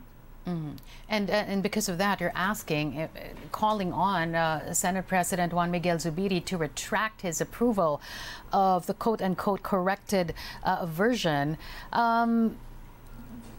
Mm. 0.46 0.76
And 1.08 1.30
uh, 1.30 1.32
and 1.32 1.62
because 1.62 1.88
of 1.88 1.96
that, 1.98 2.20
you're 2.20 2.32
asking, 2.34 3.00
uh, 3.00 3.08
calling 3.50 3.92
on 3.92 4.34
uh, 4.34 4.74
Senate 4.74 5.06
President 5.08 5.52
Juan 5.54 5.70
Miguel 5.70 5.96
Zubiri 5.96 6.44
to 6.44 6.58
retract 6.58 7.22
his 7.22 7.40
approval 7.40 8.00
of 8.52 8.86
the 8.86 8.94
quote 8.94 9.22
unquote 9.22 9.62
corrected 9.62 10.34
uh, 10.62 10.84
version. 10.84 11.56
Um, 11.92 12.56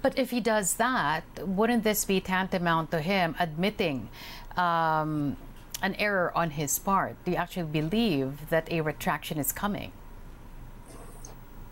but 0.03 0.19
if 0.19 0.29
he 0.29 0.39
does 0.39 0.75
that, 0.75 1.23
wouldn't 1.39 1.83
this 1.83 2.05
be 2.05 2.21
tantamount 2.21 2.91
to 2.91 3.01
him 3.01 3.35
admitting 3.39 4.09
um, 4.55 5.35
an 5.81 5.95
error 5.95 6.31
on 6.37 6.51
his 6.51 6.77
part? 6.77 7.15
Do 7.25 7.31
you 7.31 7.37
actually 7.37 7.63
believe 7.81 8.49
that 8.51 8.71
a 8.71 8.81
retraction 8.81 9.39
is 9.39 9.51
coming? 9.51 9.91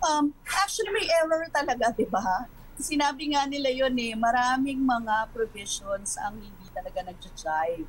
Um, 0.01 0.33
actually, 0.49 0.89
may 0.89 1.07
error 1.21 1.47
talaga, 1.53 1.95
di 1.95 2.05
ba? 2.05 2.47
Sinabi 2.79 3.33
nga 3.33 3.45
nila 3.45 3.69
yon 3.69 3.93
eh, 4.01 4.17
maraming 4.17 4.81
mga 4.81 5.29
provisions 5.29 6.17
ang 6.17 6.41
hindi 6.41 6.67
talaga 6.73 7.05
nag-jive. 7.05 7.85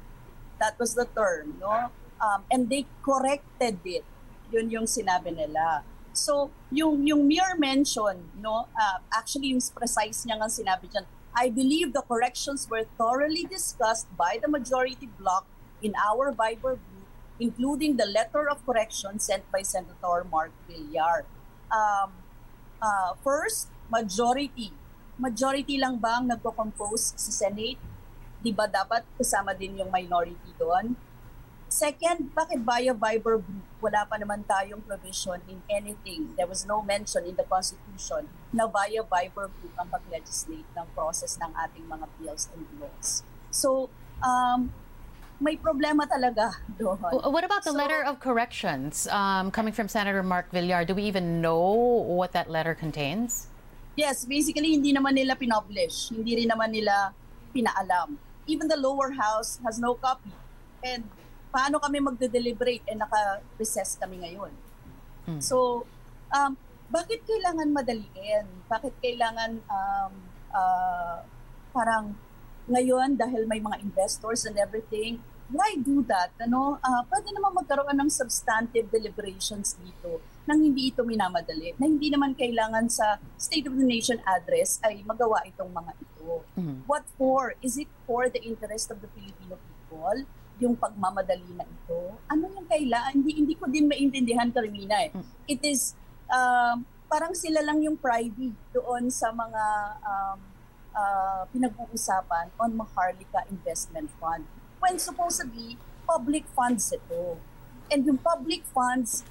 That 0.60 0.76
was 0.76 0.92
the 0.92 1.08
term, 1.08 1.56
no? 1.58 1.90
Um, 2.20 2.44
and 2.52 2.68
they 2.68 2.86
corrected 3.00 3.80
it. 3.84 4.04
Yun 4.52 4.70
yung 4.70 4.86
sinabi 4.86 5.34
nila. 5.34 5.82
So, 6.14 6.54
yung, 6.70 7.02
yung 7.08 7.26
mere 7.26 7.58
mention, 7.58 8.30
no, 8.38 8.70
uh, 8.70 8.98
actually 9.10 9.50
yung 9.56 9.64
precise 9.74 10.22
niya 10.22 10.38
nga 10.38 10.46
sinabi 10.46 10.86
dyan, 10.86 11.08
I 11.34 11.50
believe 11.50 11.90
the 11.90 12.06
corrections 12.06 12.70
were 12.70 12.86
thoroughly 12.94 13.42
discussed 13.50 14.06
by 14.14 14.38
the 14.38 14.46
majority 14.46 15.10
bloc 15.18 15.42
in 15.82 15.92
our 15.98 16.30
Viber 16.30 16.78
group, 16.78 17.08
including 17.40 17.98
the 17.98 18.06
letter 18.06 18.46
of 18.46 18.62
correction 18.62 19.18
sent 19.18 19.42
by 19.50 19.66
Senator 19.66 20.22
Mark 20.30 20.54
Villar. 20.70 21.26
Um, 21.74 22.14
uh, 22.78 23.18
first, 23.26 23.73
majority. 23.88 24.72
Majority 25.16 25.78
lang 25.78 26.00
ba 26.00 26.18
ang 26.18 26.26
nagko-compose 26.26 27.14
sa 27.14 27.30
Senate? 27.46 27.78
Di 28.44 28.50
ba 28.52 28.68
dapat 28.68 29.06
kasama 29.16 29.56
din 29.56 29.80
yung 29.80 29.88
minority 29.88 30.50
doon? 30.58 30.98
Second, 31.74 32.30
bakit 32.36 32.62
via 32.62 32.94
Viber 32.94 33.42
group? 33.42 33.66
Wala 33.82 34.06
pa 34.06 34.14
naman 34.14 34.46
tayong 34.46 34.78
provision 34.86 35.42
in 35.50 35.58
anything. 35.66 36.30
There 36.38 36.46
was 36.46 36.62
no 36.62 36.84
mention 36.86 37.26
in 37.26 37.34
the 37.34 37.42
Constitution 37.42 38.30
na 38.54 38.70
via 38.70 39.02
Viber 39.02 39.50
group 39.50 39.74
ang 39.74 39.90
pag-legislate 39.90 40.68
ng 40.76 40.86
process 40.94 41.34
ng 41.42 41.50
ating 41.50 41.82
mga 41.90 42.06
bills 42.20 42.46
and 42.54 42.62
laws. 42.78 43.26
So, 43.50 43.90
um, 44.22 44.70
may 45.42 45.58
problema 45.58 46.06
talaga 46.06 46.62
doon. 46.78 47.00
What 47.10 47.42
about 47.42 47.66
the 47.66 47.74
so, 47.74 47.80
letter 47.80 48.06
of 48.06 48.22
corrections 48.22 49.10
um, 49.10 49.50
coming 49.50 49.74
from 49.74 49.90
Senator 49.90 50.22
Mark 50.22 50.54
Villar? 50.54 50.84
Do 50.86 50.94
we 50.94 51.02
even 51.10 51.42
know 51.42 51.74
what 52.06 52.30
that 52.38 52.46
letter 52.46 52.78
contains? 52.78 53.50
Yes, 53.94 54.26
basically 54.26 54.74
hindi 54.74 54.90
naman 54.90 55.14
nila 55.14 55.38
pinublish. 55.38 56.10
Hindi 56.10 56.42
rin 56.42 56.50
naman 56.50 56.74
nila 56.74 57.14
pinaalam. 57.54 58.18
Even 58.50 58.66
the 58.66 58.76
lower 58.76 59.14
house 59.14 59.62
has 59.62 59.78
no 59.78 59.94
copy. 59.94 60.34
And 60.82 61.06
paano 61.54 61.78
kami 61.78 62.02
magde-deliberate 62.02 62.82
eh 62.90 62.98
naka-recess 62.98 63.94
kami 64.02 64.26
ngayon? 64.26 64.52
Hmm. 65.30 65.38
So, 65.40 65.86
um, 66.34 66.58
bakit 66.90 67.22
kailangan 67.22 67.70
madaliin? 67.70 68.66
Bakit 68.66 68.98
kailangan 68.98 69.62
um, 69.70 70.12
uh, 70.50 71.22
parang 71.70 72.18
ngayon 72.66 73.14
dahil 73.14 73.46
may 73.46 73.62
mga 73.62 73.78
investors 73.78 74.42
and 74.42 74.58
everything, 74.58 75.22
why 75.54 75.78
do 75.78 76.02
that? 76.10 76.34
Ano, 76.42 76.82
uh, 76.82 77.02
pwede 77.06 77.30
naman 77.30 77.54
magkaroon 77.62 77.94
ng 77.94 78.10
substantive 78.10 78.90
deliberations 78.90 79.78
dito 79.78 80.18
nang 80.44 80.60
hindi 80.60 80.92
ito 80.92 81.00
minamadali, 81.04 81.72
na 81.80 81.88
hindi 81.88 82.12
naman 82.12 82.36
kailangan 82.36 82.84
sa 82.92 83.16
State 83.40 83.64
of 83.64 83.74
the 83.76 83.86
Nation 83.86 84.20
address 84.28 84.76
ay 84.84 85.00
magawa 85.04 85.40
itong 85.48 85.72
mga 85.72 85.92
ito. 85.96 86.44
Mm-hmm. 86.60 86.84
What 86.84 87.04
for? 87.16 87.56
Is 87.64 87.80
it 87.80 87.88
for 88.04 88.28
the 88.28 88.40
interest 88.44 88.92
of 88.92 89.00
the 89.00 89.08
Filipino 89.16 89.56
people? 89.56 90.28
Yung 90.60 90.76
pagmamadali 90.76 91.48
na 91.56 91.64
ito? 91.64 92.16
Ano 92.28 92.44
yung 92.52 92.68
kailangan? 92.68 93.16
Hindi, 93.16 93.32
hindi 93.40 93.54
ko 93.56 93.66
din 93.72 93.88
maintindihan, 93.88 94.52
Carmina. 94.52 95.08
Eh. 95.08 95.10
Mm-hmm. 95.16 95.32
It 95.48 95.60
is, 95.64 95.96
uh, 96.28 96.76
parang 97.08 97.32
sila 97.32 97.64
lang 97.64 97.80
yung 97.80 97.96
private 97.96 98.56
doon 98.76 99.08
sa 99.08 99.32
mga 99.32 99.64
um, 100.04 100.38
uh, 100.94 101.42
pinag-uusapan 101.50 102.52
on 102.60 102.70
Maharlika 102.76 103.48
Investment 103.50 104.08
Fund 104.20 104.46
when 104.78 105.00
supposedly 105.00 105.80
public 106.04 106.44
funds 106.52 106.92
ito. 106.92 107.40
And 107.92 108.04
yung 108.08 108.20
public 108.20 108.64
funds, 108.72 109.24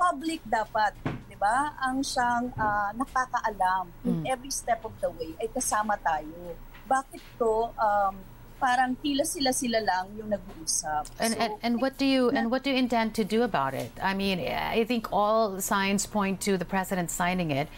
public 0.00 0.40
dapat, 0.48 0.96
di 1.28 1.36
ba? 1.36 1.76
Ang 1.84 2.00
siyang 2.00 2.48
uh, 2.56 2.90
nakakaalam 2.96 3.92
in 4.08 4.24
mm. 4.24 4.32
every 4.32 4.48
step 4.48 4.80
of 4.88 4.96
the 5.04 5.12
way 5.12 5.36
ay 5.36 5.48
kasama 5.52 6.00
tayo. 6.00 6.56
Bakit 6.88 7.20
to 7.36 7.68
um, 7.76 8.16
parang 8.56 8.96
tila 9.00 9.24
sila 9.24 9.52
sila 9.52 9.80
lang 9.80 10.08
yung 10.16 10.32
nag-uusap. 10.32 11.08
And, 11.20 11.32
so, 11.32 11.40
and, 11.40 11.52
and 11.60 11.74
what 11.80 11.96
do 11.96 12.04
you 12.04 12.28
and 12.32 12.52
what 12.52 12.64
do 12.64 12.72
you 12.72 12.76
intend 12.76 13.16
to 13.16 13.24
do 13.24 13.44
about 13.44 13.72
it? 13.72 13.92
I 14.00 14.12
mean, 14.12 14.40
I 14.40 14.84
think 14.84 15.08
all 15.12 15.60
signs 15.60 16.04
point 16.04 16.40
to 16.48 16.56
the 16.56 16.68
president 16.68 17.12
signing 17.12 17.52
it 17.52 17.68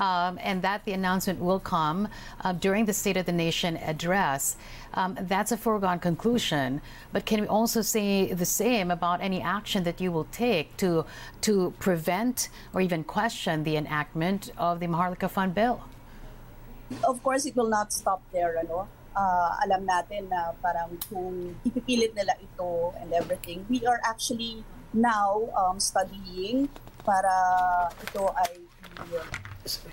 um, 0.00 0.38
and 0.42 0.62
that 0.62 0.84
the 0.84 0.92
announcement 0.92 1.40
will 1.40 1.60
come 1.60 2.08
uh, 2.44 2.52
during 2.52 2.84
the 2.84 2.92
State 2.92 3.16
of 3.16 3.26
the 3.26 3.32
Nation 3.32 3.76
address. 3.76 4.56
Um, 4.96 5.14
that's 5.20 5.52
a 5.52 5.56
foregone 5.60 6.00
conclusion. 6.00 6.80
But 7.12 7.26
can 7.26 7.42
we 7.42 7.46
also 7.46 7.82
say 7.82 8.32
the 8.32 8.48
same 8.48 8.90
about 8.90 9.20
any 9.20 9.42
action 9.42 9.84
that 9.84 10.00
you 10.00 10.10
will 10.10 10.24
take 10.32 10.76
to 10.78 11.04
to 11.42 11.74
prevent 11.78 12.48
or 12.72 12.80
even 12.80 13.04
question 13.04 13.62
the 13.64 13.76
enactment 13.76 14.50
of 14.56 14.80
the 14.80 14.88
Maharlika 14.88 15.28
Fund 15.28 15.54
bill? 15.54 15.84
Of 17.04 17.22
course, 17.22 17.44
it 17.44 17.54
will 17.54 17.68
not 17.68 17.92
stop 17.92 18.22
there. 18.32 18.56
Ano? 18.56 18.88
Uh, 19.12 19.52
alam 19.64 19.84
natin 19.84 20.32
na 20.32 20.56
parang 20.64 20.96
kung 21.08 21.56
ipipilit 21.64 22.16
nila 22.16 22.36
ito 22.40 22.92
and 23.00 23.12
everything, 23.12 23.64
we 23.68 23.84
are 23.84 24.00
actually 24.04 24.64
now 24.92 25.48
um, 25.56 25.80
studying 25.80 26.68
para 27.04 27.32
ito 28.00 28.28
ay 28.32 28.64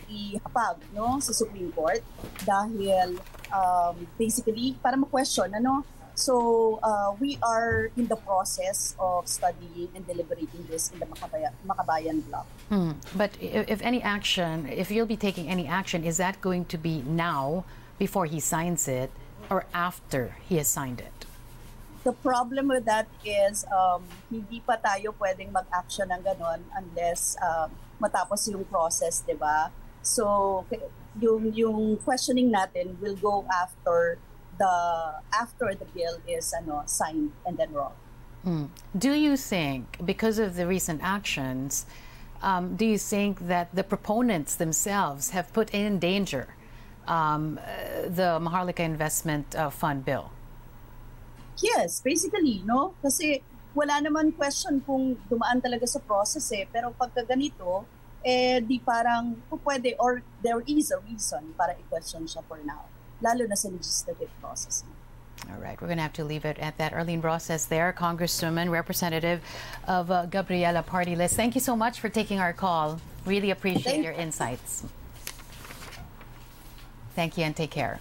ihapag 0.08 0.80
no, 0.94 1.20
sa 1.20 1.34
Supreme 1.34 1.74
Court 1.74 2.02
dahil 2.46 3.18
um, 3.50 3.96
basically 4.16 4.78
para 4.80 4.96
ma-question 4.96 5.50
ano 5.54 5.84
So 6.16 6.80
uh, 6.84 7.14
we 7.20 7.40
are 7.42 7.90
in 7.98 8.06
the 8.06 8.16
process 8.16 8.96
of 9.00 9.28
studying 9.28 9.90
and 9.96 10.06
deliberating 10.06 10.66
this 10.70 10.92
in 10.92 11.00
the 11.00 11.06
Makabayan, 11.06 11.54
Makabayan 11.66 12.22
block. 12.30 12.46
Hmm. 12.70 12.92
But 13.16 13.32
if, 13.42 13.70
if, 13.70 13.82
any 13.82 14.02
action, 14.02 14.70
if 14.70 14.92
you'll 14.92 15.10
be 15.10 15.18
taking 15.18 15.50
any 15.50 15.68
action, 15.68 16.04
is 16.04 16.18
that 16.18 16.40
going 16.42 16.66
to 16.66 16.78
be 16.78 17.02
now 17.02 17.66
before 17.98 18.26
he 18.26 18.40
signs 18.40 18.88
it 18.88 19.10
or 19.50 19.66
after 19.74 20.38
he 20.48 20.58
has 20.58 20.68
signed 20.68 21.02
it? 21.02 21.26
The 22.04 22.14
problem 22.14 22.68
with 22.68 22.86
that 22.86 23.08
is 23.24 23.66
um, 23.72 24.04
hindi 24.30 24.60
pa 24.60 24.76
tayo 24.76 25.16
pwedeng 25.18 25.56
mag-action 25.56 26.12
ng 26.12 26.22
ganon 26.22 26.60
unless 26.76 27.40
um, 27.40 27.72
matapos 28.04 28.52
yung 28.52 28.68
process, 28.68 29.24
'di 29.24 29.40
ba? 29.40 29.72
So 30.04 30.68
yung 31.24 31.56
yung 31.56 32.04
questioning 32.04 32.52
natin 32.52 33.00
will 33.00 33.16
go 33.16 33.48
after 33.48 34.20
the 34.60 34.76
after 35.32 35.72
the 35.72 35.88
bill 35.96 36.20
is 36.28 36.52
ano 36.52 36.84
signed 36.84 37.32
and 37.48 37.56
then 37.56 37.72
rolled. 37.72 37.96
Hmm. 38.44 38.76
Do 38.92 39.16
you 39.16 39.40
think 39.40 40.04
because 40.04 40.36
of 40.36 40.60
the 40.60 40.68
recent 40.68 41.00
actions 41.00 41.88
um, 42.44 42.76
do 42.76 42.86
you 42.86 43.00
think 43.00 43.48
that 43.48 43.74
the 43.74 43.84
proponents 43.84 44.56
themselves 44.56 45.32
have 45.32 45.52
put 45.54 45.72
in 45.74 45.98
danger 45.98 46.54
um, 47.08 47.60
the 48.06 48.38
Maharlika 48.44 48.82
Investment 48.82 49.56
uh, 49.56 49.70
Fund 49.72 50.06
bill? 50.06 50.30
Yes, 51.64 52.02
basically, 52.04 52.62
no? 52.66 52.94
Kasi 53.02 53.42
wala 53.74 54.04
naman 54.04 54.36
question 54.36 54.84
kung 54.84 55.16
dumaan 55.32 55.64
talaga 55.64 55.88
sa 55.88 56.04
process 56.04 56.52
eh. 56.52 56.68
Pero 56.68 56.92
pagka 56.92 57.24
ganito, 57.24 57.88
eh 58.26 58.60
di 58.60 58.80
parang 58.80 59.36
pwede 59.52 59.96
or 60.00 60.24
there 60.42 60.64
is 60.66 60.92
a 60.92 61.00
reason 61.04 61.54
para 61.60 61.76
i-question 61.76 62.26
siya 62.26 62.44
for 62.48 62.60
now. 62.64 62.88
Lalo 63.22 63.46
na 63.48 63.56
sa 63.56 63.70
legislative 63.70 64.32
process. 64.42 64.84
All 65.52 65.60
right, 65.60 65.80
we're 65.82 65.88
going 65.88 65.98
to 65.98 66.04
have 66.04 66.14
to 66.14 66.24
leave 66.24 66.46
it 66.46 66.58
at 66.60 66.78
that. 66.78 66.94
Arlene 66.94 67.22
Brosas 67.22 67.68
there, 67.68 67.92
Congresswoman, 67.92 68.70
representative 68.70 69.44
of 69.88 70.10
uh, 70.10 70.26
Gabriela 70.26 70.84
Party 70.84 71.16
List. 71.16 71.36
Thank 71.36 71.56
you 71.56 71.62
so 71.62 71.76
much 71.76 72.00
for 72.00 72.08
taking 72.08 72.40
our 72.40 72.54
call. 72.54 73.02
Really 73.26 73.52
appreciate 73.52 73.84
Thank 73.84 74.04
your 74.06 74.14
insights. 74.14 74.84
Thank 77.16 77.38
you 77.38 77.44
and 77.44 77.56
take 77.56 77.72
care. 77.72 78.00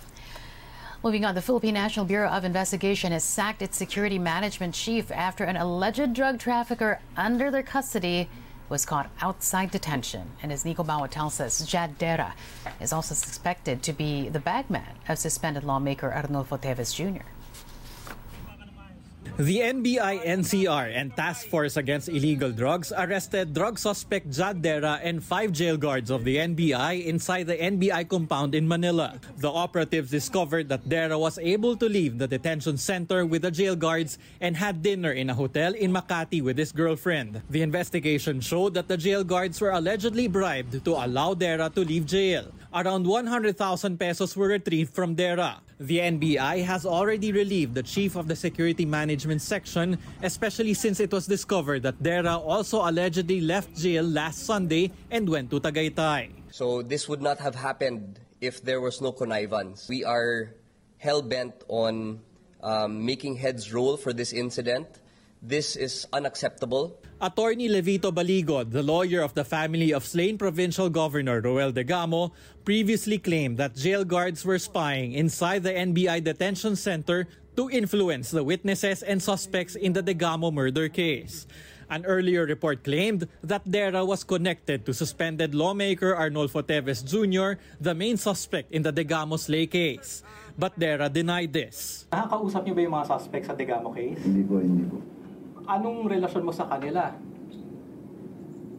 Moving 1.03 1.25
on, 1.25 1.35
the 1.35 1.43
Philippine 1.43 1.75
National 1.75 2.07
Bureau 2.07 2.29
of 2.29 2.45
Investigation 2.45 3.11
has 3.11 3.25
sacked 3.25 3.61
its 3.61 3.77
security 3.77 4.21
management 4.21 4.73
chief 4.73 5.11
after 5.11 5.43
an 5.43 5.57
alleged 5.57 6.13
drug 6.13 6.39
trafficker 6.39 7.01
under 7.17 7.51
their 7.51 7.65
custody 7.65 8.29
was 8.73 8.87
caught 8.87 9.11
outside 9.21 9.71
detention. 9.71 10.33
And 10.43 10.51
as 10.51 10.65
Nico 10.65 10.83
tells 11.07 11.39
us, 11.41 11.65
Jad 11.67 11.99
Dera 11.99 12.35
is 12.81 12.91
also 12.91 13.15
suspected 13.15 13.83
to 13.83 13.93
be 13.93 14.31
the 14.31 14.41
bagman 14.41 14.97
of 15.09 15.19
suspended 15.19 15.63
lawmaker 15.63 16.11
Arnulfo 16.11 16.59
Teves 16.59 16.95
Jr. 16.95 17.27
The 19.41 19.65
NBI 19.65 20.29
NCR 20.29 20.93
and 20.93 21.17
Task 21.17 21.49
Force 21.49 21.79
Against 21.79 22.13
Illegal 22.13 22.53
Drugs 22.53 22.93
arrested 22.93 23.55
drug 23.55 23.79
suspect 23.79 24.29
Jad 24.29 24.61
Dera 24.61 25.01
and 25.03 25.25
five 25.25 25.53
jail 25.53 25.79
guards 25.79 26.11
of 26.11 26.25
the 26.25 26.37
NBI 26.37 27.07
inside 27.07 27.49
the 27.49 27.57
NBI 27.57 28.11
compound 28.13 28.55
in 28.55 28.69
Manila. 28.69 29.17
The 29.39 29.49
operatives 29.49 30.11
discovered 30.11 30.69
that 30.69 30.87
Dera 30.87 31.19
was 31.19 31.39
able 31.39 31.77
to 31.77 31.89
leave 31.89 32.19
the 32.19 32.29
detention 32.29 32.77
center 32.77 33.25
with 33.25 33.41
the 33.41 33.51
jail 33.51 33.75
guards 33.75 34.19
and 34.43 34.55
had 34.55 34.83
dinner 34.83 35.13
in 35.13 35.31
a 35.31 35.35
hotel 35.35 35.73
in 35.73 35.95
Makati 35.95 36.43
with 36.43 36.59
his 36.59 36.71
girlfriend. 36.71 37.41
The 37.49 37.63
investigation 37.63 38.43
showed 38.43 38.75
that 38.75 38.87
the 38.87 38.99
jail 38.99 39.25
guards 39.25 39.63
were 39.63 39.73
allegedly 39.73 40.29
bribed 40.29 40.85
to 40.85 40.93
allow 40.93 41.33
Dera 41.33 41.71
to 41.71 41.81
leave 41.81 42.05
jail. 42.05 42.53
Around 42.75 43.07
100,000 43.07 43.57
pesos 43.99 44.37
were 44.37 44.49
retrieved 44.49 44.95
from 44.95 45.15
Dera. 45.15 45.63
The 45.83 45.99
NBI 45.99 46.63
has 46.63 46.87
already 46.87 47.33
relieved 47.33 47.75
the 47.75 47.83
chief 47.83 48.15
of 48.15 48.29
the 48.29 48.37
security 48.37 48.87
management 48.87 49.43
section, 49.43 49.99
especially 50.23 50.75
since 50.75 51.01
it 51.01 51.11
was 51.11 51.27
discovered 51.27 51.83
that 51.83 52.01
Dera 52.01 52.39
also 52.39 52.87
allegedly 52.89 53.41
left 53.41 53.75
jail 53.75 54.05
last 54.05 54.47
Sunday 54.47 54.93
and 55.11 55.29
went 55.29 55.51
to 55.51 55.59
Tagaytay. 55.59 56.31
So 56.53 56.83
this 56.83 57.09
would 57.09 57.21
not 57.21 57.41
have 57.41 57.57
happened 57.57 58.21
if 58.41 58.63
there 58.63 58.81
was 58.81 59.03
no 59.03 59.11
connivance. 59.11 59.89
We 59.89 60.05
are 60.05 60.55
hell-bent 60.99 61.67
on 61.67 62.21
um, 62.63 63.05
making 63.05 63.43
heads 63.43 63.75
roll 63.75 63.97
for 63.97 64.13
this 64.13 64.33
incident. 64.33 64.87
This 65.43 65.75
is 65.75 66.07
unacceptable. 66.15 67.03
Attorney 67.19 67.67
Levito 67.67 68.15
Baligod, 68.15 68.71
the 68.71 68.83
lawyer 68.83 69.27
of 69.27 69.35
the 69.35 69.43
family 69.43 69.91
of 69.91 70.07
slain 70.07 70.39
provincial 70.39 70.87
governor 70.87 71.43
Roel 71.43 71.75
Degamo, 71.75 72.31
previously 72.65 73.19
claimed 73.19 73.59
that 73.59 73.75
jail 73.75 74.07
guards 74.07 74.47
were 74.47 74.63
spying 74.63 75.19
inside 75.19 75.67
the 75.67 75.75
NBI 75.75 76.23
detention 76.23 76.79
center 76.79 77.27
to 77.59 77.69
influence 77.71 78.31
the 78.31 78.47
witnesses 78.47 79.03
and 79.03 79.19
suspects 79.19 79.75
in 79.75 79.93
the 79.93 80.03
Degamo 80.03 80.55
murder 80.55 80.89
case. 80.89 81.51
An 81.91 82.07
earlier 82.07 82.47
report 82.47 82.87
claimed 82.87 83.27
that 83.43 83.67
Dera 83.67 84.07
was 84.07 84.23
connected 84.23 84.87
to 84.87 84.95
suspended 84.95 85.57
lawmaker 85.59 86.15
Arnulfo 86.15 86.63
Teves 86.63 87.03
Jr., 87.03 87.59
the 87.83 87.99
main 87.99 88.17
suspect 88.17 88.71
in 88.71 88.87
the 88.87 88.93
Degamo 88.93 89.37
Slay 89.37 89.67
case. 89.67 90.23
But 90.57 90.79
Dera 90.79 91.11
denied 91.11 91.53
this. 91.53 92.07
Nakakausap 92.15 92.63
niyo 92.63 92.75
ba 92.79 92.81
yung 92.87 92.95
mga 92.95 93.07
suspects 93.11 93.51
sa 93.51 93.59
Degamo 93.59 93.91
case? 93.91 94.23
Hindi 94.23 94.47
po, 94.47 94.63
hindi 94.63 94.87
po. 94.87 95.03
Anong 95.67 96.11
relasyon 96.11 96.43
mo 96.43 96.53
sa 96.53 96.67
kanila? 96.67 97.15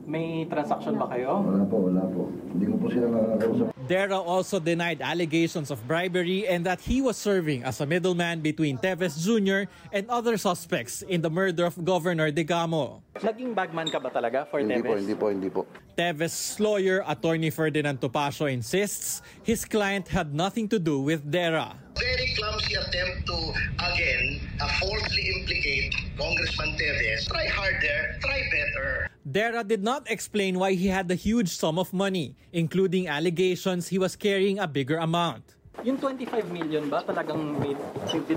May 0.04 0.44
transaction 0.52 1.00
ba 1.00 1.08
kayo? 1.08 1.40
Wala 1.40 1.64
po, 1.64 1.88
wala 1.88 2.04
po. 2.12 2.28
Hindi 2.52 2.66
ko 2.68 2.76
po 2.76 2.86
sila 2.92 3.08
nakakausap. 3.08 3.66
Dera 3.88 4.20
also 4.20 4.60
denied 4.60 5.00
allegations 5.00 5.72
of 5.72 5.80
bribery 5.88 6.44
and 6.44 6.68
that 6.68 6.84
he 6.84 7.00
was 7.00 7.16
serving 7.16 7.64
as 7.64 7.80
a 7.80 7.88
middleman 7.88 8.44
between 8.44 8.76
Teves 8.76 9.16
Jr. 9.16 9.64
and 9.96 10.04
other 10.12 10.36
suspects 10.36 11.08
in 11.08 11.24
the 11.24 11.32
murder 11.32 11.64
of 11.64 11.80
Governor 11.88 12.32
Degamo. 12.36 13.00
Naging 13.16 13.56
bagman 13.56 13.88
ka 13.88 14.00
ba 14.00 14.12
talaga 14.12 14.44
for 14.44 14.60
Hindi 14.60 14.84
Teves? 14.84 14.88
po, 14.88 14.94
hindi 15.00 15.16
po, 15.16 15.26
hindi 15.32 15.50
po. 15.50 15.62
Teves' 15.96 16.60
lawyer, 16.60 17.00
attorney 17.08 17.50
Ferdinand 17.50 18.04
Topacio, 18.04 18.52
insists 18.52 19.24
his 19.44 19.64
client 19.64 20.12
had 20.12 20.36
nothing 20.36 20.68
to 20.68 20.80
do 20.80 21.00
with 21.00 21.24
Dera. 21.24 21.80
Very 21.98 22.34
clumsy 22.36 22.76
attempt 22.76 23.28
to, 23.28 23.38
again, 23.80 24.42
uh, 24.60 24.68
falsely 24.80 25.24
implicate 25.40 25.94
Congressman 26.18 26.78
Teves. 26.78 27.28
Try 27.28 27.48
harder, 27.48 28.18
try 28.22 28.42
better. 28.52 29.10
Dera 29.30 29.64
did 29.64 29.84
not 29.84 30.10
explain 30.12 30.60
why 30.60 30.74
he 30.74 30.88
had 30.88 31.10
a 31.10 31.16
huge 31.16 31.50
sum 31.50 31.80
of 31.80 31.94
money, 31.94 32.36
including 32.52 33.08
allegations 33.08 33.88
he 33.88 33.98
was 33.98 34.16
carrying 34.16 34.60
a 34.60 34.68
bigger 34.68 34.98
amount. 34.98 35.56
Yung 35.82 35.98
25 35.98 36.54
million 36.54 36.86
ba 36.86 37.02
talagang 37.02 37.58
may 37.58 37.74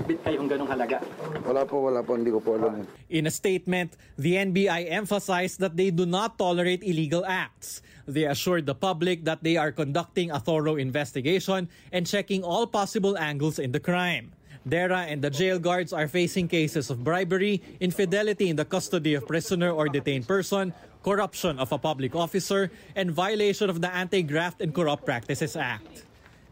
bit 0.01 0.19
kayong 0.25 0.49
ganong 0.49 0.67
halaga? 0.73 0.97
Wala 1.45 1.61
po, 1.69 1.85
wala 1.85 2.01
po. 2.01 2.17
Hindi 2.17 2.33
ko 2.33 2.41
po 2.41 2.57
alam. 2.57 2.81
In 3.13 3.29
a 3.29 3.31
statement, 3.31 3.93
the 4.17 4.41
NBI 4.41 4.89
emphasized 4.89 5.61
that 5.61 5.77
they 5.77 5.93
do 5.93 6.09
not 6.09 6.41
tolerate 6.41 6.81
illegal 6.81 7.21
acts. 7.23 7.85
They 8.09 8.25
assured 8.25 8.65
the 8.65 8.73
public 8.73 9.23
that 9.29 9.45
they 9.45 9.55
are 9.55 9.71
conducting 9.71 10.33
a 10.33 10.41
thorough 10.41 10.81
investigation 10.81 11.69
and 11.93 12.09
checking 12.09 12.41
all 12.41 12.65
possible 12.65 13.13
angles 13.13 13.59
in 13.59 13.71
the 13.71 13.79
crime. 13.79 14.33
Dera 14.67 15.07
and 15.07 15.21
the 15.21 15.29
jail 15.29 15.59
guards 15.59 15.93
are 15.93 16.07
facing 16.09 16.47
cases 16.47 16.89
of 16.89 17.03
bribery, 17.03 17.61
infidelity 17.79 18.49
in 18.49 18.57
the 18.57 18.65
custody 18.65 19.13
of 19.13 19.27
prisoner 19.27 19.71
or 19.71 19.87
detained 19.87 20.27
person, 20.27 20.73
corruption 21.03 21.59
of 21.59 21.71
a 21.71 21.77
public 21.77 22.15
officer, 22.15 22.71
and 22.95 23.11
violation 23.11 23.69
of 23.69 23.79
the 23.79 23.87
Anti-Graft 23.87 24.59
and 24.59 24.75
Corrupt 24.75 25.05
Practices 25.05 25.55
Act. 25.55 26.06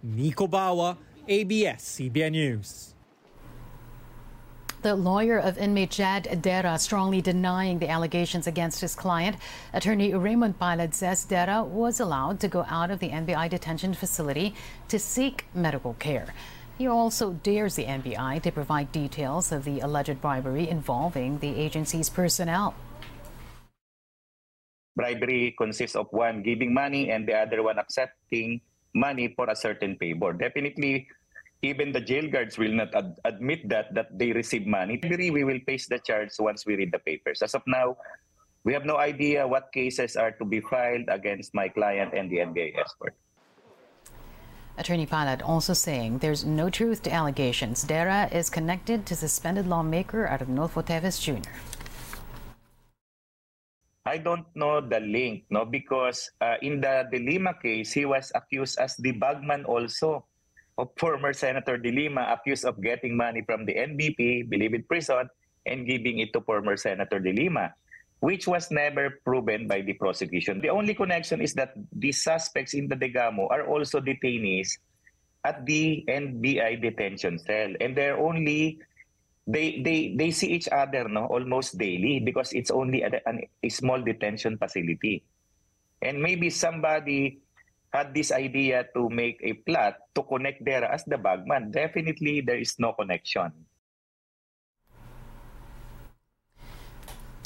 Nico 0.06 0.46
Bawa, 0.48 0.98
ABS-CBN 1.28 2.32
News. 2.32 2.94
The 4.84 4.94
lawyer 4.94 5.40
of 5.40 5.58
inmate 5.58 5.90
Jad 5.90 6.44
Dera 6.44 6.78
strongly 6.78 7.22
denying 7.22 7.80
the 7.80 7.90
allegations 7.90 8.46
against 8.46 8.82
his 8.82 8.94
client. 8.94 9.38
Attorney 9.74 10.14
Raymond 10.14 10.60
Pilot 10.60 10.94
says 10.94 11.26
Dera 11.26 11.64
was 11.64 12.00
allowed 12.00 12.40
to 12.42 12.48
go 12.48 12.64
out 12.70 12.92
of 12.92 13.00
the 13.00 13.10
NBI 13.10 13.50
detention 13.50 13.96
facility 13.96 14.54
to 14.90 15.00
seek 15.00 15.48
medical 15.56 15.96
care. 15.96 16.36
He 16.78 16.86
also 16.86 17.34
dares 17.42 17.74
the 17.74 17.86
NBI 17.86 18.44
to 18.44 18.52
provide 18.52 18.92
details 18.92 19.52
of 19.52 19.64
the 19.64 19.80
alleged 19.80 20.22
bribery 20.22 20.70
involving 20.70 21.40
the 21.40 21.58
agency's 21.58 22.12
personnel. 22.12 22.76
Bribery 24.96 25.56
consists 25.58 25.96
of 25.96 26.08
one 26.12 26.44
giving 26.44 26.76
money 26.76 27.10
and 27.10 27.28
the 27.28 27.34
other 27.34 27.64
one 27.64 27.80
accepting 27.80 28.62
money 28.96 29.28
for 29.36 29.46
a 29.52 29.56
certain 29.56 30.00
favor. 30.00 30.34
Definitely, 30.34 31.08
even 31.62 31.92
the 31.92 32.02
jail 32.02 32.32
guards 32.32 32.58
will 32.58 32.72
not 32.72 32.96
ad- 32.96 33.20
admit 33.26 33.68
that 33.70 33.94
that 33.94 34.18
they 34.18 34.32
receive 34.32 34.66
money. 34.66 34.98
We 35.04 35.44
will 35.44 35.60
face 35.68 35.86
the 35.88 36.00
charge 36.00 36.32
once 36.40 36.66
we 36.66 36.76
read 36.76 36.92
the 36.96 37.04
papers. 37.04 37.44
As 37.44 37.54
of 37.54 37.62
now, 37.68 37.98
we 38.64 38.74
have 38.74 38.86
no 38.86 38.98
idea 38.98 39.46
what 39.46 39.72
cases 39.72 40.16
are 40.16 40.32
to 40.32 40.46
be 40.46 40.60
filed 40.64 41.06
against 41.12 41.54
my 41.54 41.68
client 41.70 42.16
and 42.16 42.32
the 42.32 42.40
NBI 42.42 42.80
escort. 42.80 43.14
Attorney 44.78 45.06
Pilot 45.06 45.42
also 45.42 45.72
saying 45.72 46.20
there's 46.20 46.44
no 46.44 46.70
truth 46.70 47.02
to 47.04 47.12
allegations. 47.12 47.84
Dera 47.84 48.28
is 48.32 48.50
connected 48.50 49.06
to 49.06 49.16
suspended 49.16 49.68
lawmaker 49.68 50.28
Arnulfo 50.28 50.84
Teves 50.84 51.22
Jr. 51.22 51.48
I 54.06 54.22
don't 54.22 54.46
know 54.54 54.82
the 54.82 55.02
link, 55.02 55.50
no, 55.50 55.66
because 55.66 56.30
uh, 56.40 56.62
in 56.62 56.80
the 56.80 57.10
De 57.10 57.18
Lima 57.18 57.58
case, 57.58 57.92
he 57.92 58.06
was 58.06 58.32
accused 58.36 58.78
as 58.78 58.96
the 58.98 59.12
bagman 59.12 59.66
also 59.66 60.26
of 60.78 60.94
former 60.98 61.34
Senator 61.34 61.78
De 61.78 61.92
Lima, 61.92 62.22
accused 62.30 62.66
of 62.66 62.78
getting 62.82 63.18
money 63.18 63.42
from 63.42 63.66
the 63.66 63.74
NBP, 63.74 64.46
Bilibid 64.46 64.88
prison, 64.88 65.30
and 65.66 65.88
giving 65.88 66.20
it 66.20 66.34
to 66.34 66.42
former 66.42 66.78
Senator 66.78 67.18
De 67.18 67.34
Lima, 67.34 67.74
which 68.20 68.46
was 68.46 68.70
never 68.70 69.22
proven 69.26 69.68
by 69.68 69.82
the 69.82 69.94
prosecution. 69.94 70.62
The 70.62 70.70
only 70.70 70.94
connection 70.94 71.42
is 71.42 71.54
that 71.56 71.74
the 71.94 72.12
suspects 72.12 72.76
in 72.76 72.88
the 72.88 72.96
Degamo 72.96 73.48
are 73.50 73.66
also 73.66 74.00
detainees 74.00 74.78
at 75.44 75.66
the 75.66 76.06
NBI 76.08 76.82
detention 76.82 77.40
cell, 77.40 77.74
and 77.82 77.96
they're 77.98 78.18
only 78.18 78.80
they 79.48 79.82
they 79.82 80.14
they 80.14 80.30
see 80.30 80.54
each 80.54 80.70
other 80.70 81.10
no 81.10 81.26
almost 81.26 81.78
daily 81.78 82.22
because 82.22 82.54
it's 82.54 82.70
only 82.70 83.02
a, 83.02 83.10
a 83.64 83.70
small 83.70 84.02
detention 84.02 84.58
facility. 84.58 85.26
And 86.02 86.22
maybe 86.22 86.50
somebody 86.50 87.42
had 87.90 88.14
this 88.14 88.30
idea 88.32 88.86
to 88.94 89.10
make 89.10 89.40
a 89.42 89.58
plot 89.66 89.98
to 90.14 90.22
connect 90.22 90.62
there 90.62 90.86
as 90.86 91.02
the 91.06 91.18
bagman. 91.18 91.72
Definitely 91.72 92.42
there 92.42 92.60
is 92.60 92.78
no 92.78 92.94
connection 92.94 93.65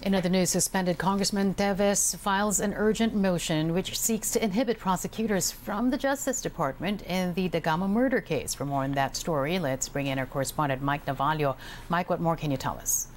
In 0.05 0.15
other 0.15 0.29
news, 0.29 0.51
suspended 0.51 0.97
Congressman 0.97 1.55
Teves 1.55 2.15
files 2.15 2.61
an 2.61 2.73
urgent 2.73 3.13
motion 3.13 3.73
which 3.73 3.99
seeks 3.99 4.31
to 4.31 4.41
inhibit 4.41 4.79
prosecutors 4.79 5.51
from 5.51 5.89
the 5.89 5.97
Justice 5.97 6.41
Department 6.41 7.01
in 7.01 7.33
the 7.33 7.49
Degamo 7.49 7.85
murder 7.85 8.21
case. 8.21 8.53
For 8.53 8.63
more 8.63 8.83
on 8.83 8.93
that 8.93 9.17
story, 9.17 9.59
let's 9.59 9.89
bring 9.89 10.07
in 10.07 10.17
our 10.17 10.25
correspondent 10.25 10.81
Mike 10.81 11.05
Navallo. 11.05 11.57
Mike, 11.89 12.09
what 12.09 12.21
more 12.21 12.37
can 12.37 12.49
you 12.49 12.55
tell 12.55 12.77
us? 12.77 13.09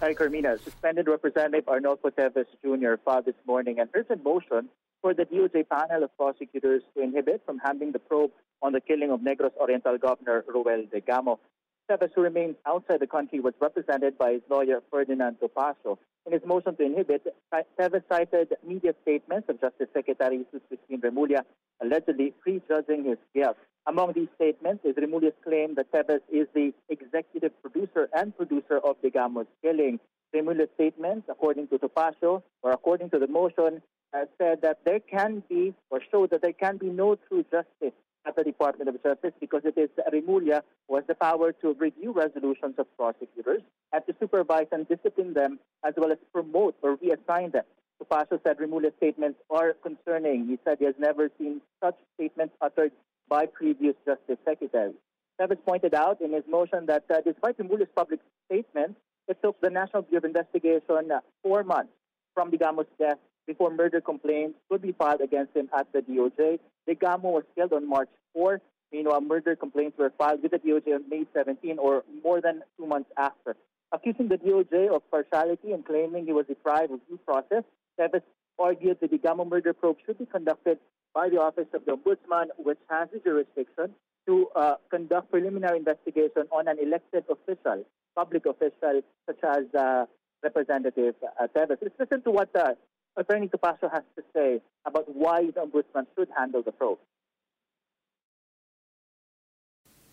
Hi, 0.00 0.14
Carmina. 0.14 0.56
Suspended 0.64 1.06
Representative 1.06 1.66
Arnulfo 1.66 2.10
Teves 2.10 2.46
Jr. 2.64 2.94
filed 3.04 3.26
this 3.26 3.34
morning 3.46 3.78
an 3.78 3.90
urgent 3.92 4.24
motion 4.24 4.70
for 5.02 5.12
the 5.12 5.26
DOJ 5.26 5.68
panel 5.68 6.04
of 6.04 6.16
prosecutors 6.16 6.82
to 6.96 7.02
inhibit 7.02 7.42
from 7.44 7.58
handling 7.58 7.92
the 7.92 7.98
probe 7.98 8.30
on 8.62 8.72
the 8.72 8.80
killing 8.80 9.10
of 9.10 9.20
Negros 9.20 9.54
Oriental 9.58 9.98
Governor 9.98 10.46
Roel 10.48 10.86
Degamo. 10.86 11.38
Teves, 11.90 12.10
who 12.14 12.22
remains 12.22 12.54
outside 12.66 13.00
the 13.00 13.06
country, 13.06 13.40
was 13.40 13.54
represented 13.60 14.16
by 14.16 14.34
his 14.34 14.42
lawyer 14.48 14.80
Ferdinand 14.92 15.38
Topacio. 15.42 15.98
In 16.24 16.32
his 16.32 16.42
motion 16.46 16.76
to 16.76 16.84
inhibit, 16.84 17.26
Teves 17.52 18.02
cited 18.08 18.54
media 18.64 18.94
statements 19.02 19.48
of 19.48 19.60
Justice 19.60 19.88
Secretary 19.92 20.38
Jesus 20.38 20.60
Crispin 20.68 21.00
Remulla 21.00 21.42
allegedly 21.82 22.32
prejudging 22.40 23.04
his 23.04 23.18
guilt. 23.34 23.56
Among 23.88 24.12
these 24.12 24.28
statements 24.36 24.84
is 24.84 24.94
Remulla's 24.94 25.34
claim 25.42 25.74
that 25.74 25.90
Teves 25.90 26.20
is 26.30 26.46
the 26.54 26.72
executive 26.88 27.60
producer 27.60 28.08
and 28.14 28.36
producer 28.36 28.78
of 28.78 29.02
Degamo's 29.02 29.48
killing. 29.60 29.98
Remulla's 30.32 30.68
statements, 30.74 31.26
according 31.28 31.66
to 31.68 31.78
Topacio, 31.78 32.42
or 32.62 32.70
according 32.70 33.10
to 33.10 33.18
the 33.18 33.26
motion, 33.26 33.82
uh, 34.14 34.26
said 34.38 34.62
that 34.62 34.78
there 34.84 35.00
can 35.00 35.42
be, 35.48 35.74
or 35.90 36.00
showed 36.12 36.30
that 36.30 36.42
there 36.42 36.52
can 36.52 36.76
be 36.76 36.86
no 36.86 37.16
true 37.16 37.44
justice 37.50 37.96
at 38.30 38.36
the 38.36 38.44
Department 38.44 38.88
of 38.88 39.02
Justice 39.02 39.32
because 39.40 39.62
it 39.64 39.76
is 39.76 39.90
Remulla 40.12 40.62
who 40.88 40.96
has 40.96 41.04
the 41.08 41.14
power 41.14 41.52
to 41.60 41.74
review 41.74 42.12
resolutions 42.12 42.74
of 42.78 42.86
prosecutors 42.96 43.62
and 43.92 44.02
to 44.06 44.14
supervise 44.20 44.68
and 44.70 44.88
discipline 44.88 45.34
them 45.34 45.58
as 45.84 45.94
well 45.96 46.12
as 46.12 46.18
promote 46.32 46.76
or 46.82 46.96
reassign 46.98 47.50
them. 47.52 47.64
Topacio 48.00 48.38
said 48.44 48.58
Remulla's 48.58 48.94
statements 48.98 49.38
are 49.50 49.74
concerning. 49.82 50.46
He 50.46 50.58
said 50.64 50.78
he 50.78 50.84
has 50.84 50.94
never 50.98 51.28
seen 51.38 51.60
such 51.82 51.96
statements 52.14 52.54
uttered 52.60 52.92
by 53.28 53.46
previous 53.46 53.94
Justice 54.06 54.38
Secretary. 54.44 54.94
Teves 55.40 55.58
pointed 55.66 55.94
out 55.94 56.20
in 56.20 56.32
his 56.32 56.44
motion 56.48 56.86
that 56.86 57.04
uh, 57.10 57.20
despite 57.24 57.58
Remulla's 57.58 57.88
public 57.96 58.20
statements, 58.46 58.94
it 59.26 59.38
took 59.42 59.60
the 59.60 59.70
National 59.70 60.02
Bureau 60.02 60.18
of 60.18 60.24
Investigation 60.24 61.10
uh, 61.12 61.20
four 61.42 61.64
months 61.64 61.92
from 62.34 62.50
Degamo's 62.50 62.86
death 62.98 63.18
before 63.50 63.70
murder 63.74 64.00
complaints 64.00 64.56
could 64.68 64.80
be 64.80 64.92
filed 64.92 65.20
against 65.20 65.56
him 65.56 65.68
at 65.76 65.92
the 65.92 66.02
DOJ. 66.02 66.60
Degamo 66.88 67.32
was 67.38 67.42
killed 67.56 67.72
on 67.72 67.88
March 67.88 68.08
4. 68.32 68.60
Meanwhile, 68.92 69.22
murder 69.22 69.56
complaints 69.56 69.98
were 69.98 70.12
filed 70.16 70.40
with 70.42 70.52
the 70.52 70.58
DOJ 70.58 70.94
on 70.94 71.08
May 71.08 71.24
17 71.34 71.76
or 71.80 72.04
more 72.22 72.40
than 72.40 72.62
two 72.76 72.86
months 72.86 73.10
after. 73.18 73.56
Accusing 73.90 74.28
the 74.28 74.38
DOJ 74.38 74.94
of 74.94 75.02
partiality 75.10 75.72
and 75.72 75.84
claiming 75.84 76.26
he 76.26 76.32
was 76.32 76.46
deprived 76.46 76.92
of 76.92 77.00
due 77.08 77.18
process, 77.26 77.64
Teves 77.98 78.22
argued 78.56 78.98
that 79.00 79.10
the 79.10 79.18
Degamo 79.18 79.44
murder 79.44 79.72
probe 79.72 79.96
should 80.06 80.18
be 80.18 80.26
conducted 80.26 80.78
by 81.12 81.28
the 81.28 81.40
Office 81.40 81.66
of 81.74 81.84
the 81.86 81.96
Ombudsman, 81.96 82.46
which 82.58 82.78
has 82.88 83.08
the 83.12 83.18
jurisdiction 83.18 83.92
to 84.28 84.46
uh, 84.54 84.74
conduct 84.92 85.32
preliminary 85.32 85.78
investigation 85.78 86.44
on 86.52 86.68
an 86.68 86.76
elected 86.80 87.24
official, 87.28 87.84
public 88.14 88.46
official, 88.46 89.02
such 89.26 89.42
as 89.42 89.64
uh, 89.76 90.04
Representative 90.42 91.14
uh, 91.22 91.46
Teves. 91.54 91.76
Let's 91.82 91.94
listen 91.98 92.22
to 92.22 92.30
what 92.30 92.54
uh, 92.54 92.74
Attorney 93.16 93.48
Topacio 93.48 93.90
has 93.90 94.04
to 94.16 94.22
say 94.32 94.60
about 94.86 95.04
why 95.14 95.44
the 95.50 95.60
Ombudsman 95.60 96.06
should 96.16 96.28
handle 96.36 96.62
the 96.62 96.72
probe. 96.72 96.98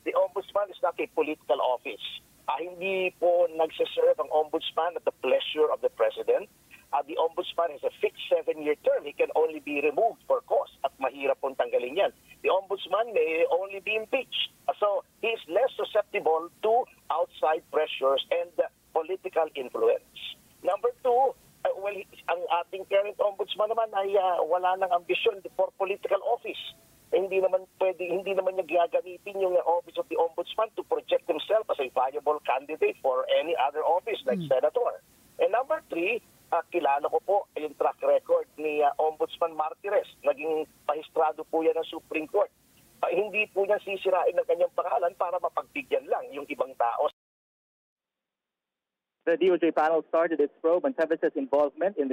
The 0.05 0.13
Ombudsman 0.13 0.69
is 0.71 0.79
not 0.81 0.95
a 0.99 1.07
political 1.13 1.62
office. 1.62 2.01
Uh, 2.47 2.55
hindi 2.63 3.12
po 3.19 3.45
nagsiserve 3.51 4.15
ang 4.23 4.31
Ombudsman 4.31 4.95
at 4.95 5.03
the 5.03 5.12
pleasure 5.19 5.67
of 5.67 5.83
the 5.83 5.91
President. 5.91 6.47
Uh, 6.95 7.03
the 7.03 7.19
Ombudsman 7.19 7.75
has 7.75 7.83
a 7.83 7.91
fixed 7.99 8.23
seven-year 8.31 8.79
term. 8.88 9.03
He 9.03 9.12
can 9.12 9.27
only 9.36 9.60
be 9.60 9.83
removed 9.83 10.23
for 10.25 10.39
cause 10.47 10.71
at 10.88 10.95
mahirap 10.97 11.43
pong 11.43 11.60
tanggalin 11.60 11.99
yan. 11.99 12.12
The 12.41 12.49
Ombudsman 12.49 13.12
may 13.12 13.43
only 13.51 13.83
be 13.83 13.99
impeached. 13.99 14.55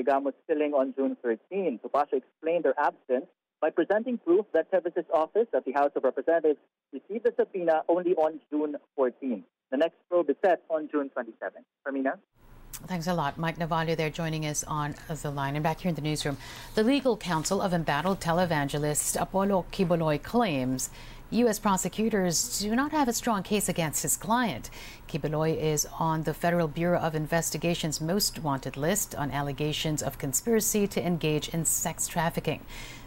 Involvement 0.06 0.36
in 0.48 0.54
the 0.54 0.56
Gamos 0.56 0.58
killing 0.58 0.74
on 0.74 0.94
June 0.96 1.16
13. 1.22 1.80
Topacio 1.84 2.14
explained 2.14 2.64
their 2.64 2.78
absence 2.78 3.26
by 3.60 3.70
presenting 3.70 4.18
proof 4.18 4.46
that 4.52 4.70
Teves's 4.70 5.06
office 5.12 5.46
at 5.54 5.64
the 5.64 5.72
House 5.72 5.90
of 5.96 6.04
Representatives 6.04 6.58
received 6.92 7.24
the 7.24 7.32
subpoena 7.38 7.82
only 7.88 8.14
on 8.14 8.40
June 8.50 8.76
14. 8.96 9.44
The 9.70 9.76
next 9.76 9.96
probe 10.10 10.30
is 10.30 10.36
set 10.44 10.62
on 10.70 10.88
June 10.90 11.10
27. 11.10 11.64
Carmina? 11.84 12.18
Thanks 12.86 13.06
a 13.06 13.14
lot. 13.14 13.38
Mike 13.38 13.58
Navallo 13.58 13.96
there 13.96 14.10
joining 14.10 14.44
us 14.46 14.64
on 14.64 14.94
the 15.08 15.30
line. 15.30 15.56
And 15.56 15.62
back 15.62 15.80
here 15.80 15.88
in 15.88 15.94
the 15.94 16.02
newsroom, 16.02 16.36
the 16.74 16.82
legal 16.82 17.16
counsel 17.16 17.62
of 17.62 17.72
embattled 17.72 18.20
televangelist 18.20 19.20
Apollo 19.20 19.66
Quiboloy 19.72 20.22
claims 20.22 20.90
U.S. 21.30 21.58
prosecutors 21.58 22.60
do 22.60 22.76
not 22.76 22.92
have 22.92 23.08
a 23.08 23.12
strong 23.12 23.42
case 23.42 23.68
against 23.68 24.02
his 24.02 24.16
client. 24.16 24.68
Quiboloy 25.08 25.56
is 25.58 25.86
on 25.98 26.24
the 26.24 26.34
Federal 26.34 26.68
Bureau 26.68 27.00
of 27.00 27.14
Investigation's 27.14 28.00
most 28.00 28.40
wanted 28.40 28.76
list 28.76 29.14
on 29.14 29.30
allegations 29.30 30.02
of 30.02 30.18
conspiracy 30.18 30.86
to 30.86 31.04
engage 31.04 31.48
in 31.48 31.64
sex 31.64 32.06
trafficking. 32.06 32.60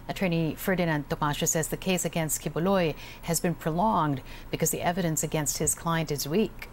Attorney 0.10 0.56
Ferdinand 0.56 1.10
Topacio 1.10 1.48
says 1.48 1.68
the 1.68 1.78
case 1.78 2.06
against 2.06 2.42
Quiboloy 2.42 2.96
has 3.24 3.40
been 3.40 3.56
prolonged 3.56 4.22
because 4.50 4.72
the 4.72 4.82
evidence 4.82 5.22
against 5.22 5.60
his 5.60 5.76
client 5.76 6.12
is 6.12 6.28
weak. 6.28 6.70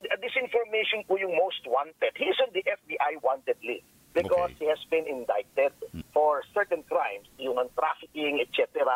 This 0.00 0.32
information 0.42 1.04
po 1.06 1.16
yung 1.16 1.36
most 1.36 1.60
wanted. 1.66 2.16
He's 2.16 2.34
on 2.40 2.48
the 2.54 2.64
FBI 2.64 3.22
wanted 3.22 3.56
list 3.62 3.95
because 4.16 4.56
okay. 4.56 4.64
he 4.64 4.66
has 4.72 4.80
been 4.88 5.04
indicted 5.04 5.76
for 6.16 6.40
certain 6.56 6.80
crimes, 6.88 7.28
human 7.36 7.68
trafficking, 7.76 8.40
etc., 8.40 8.88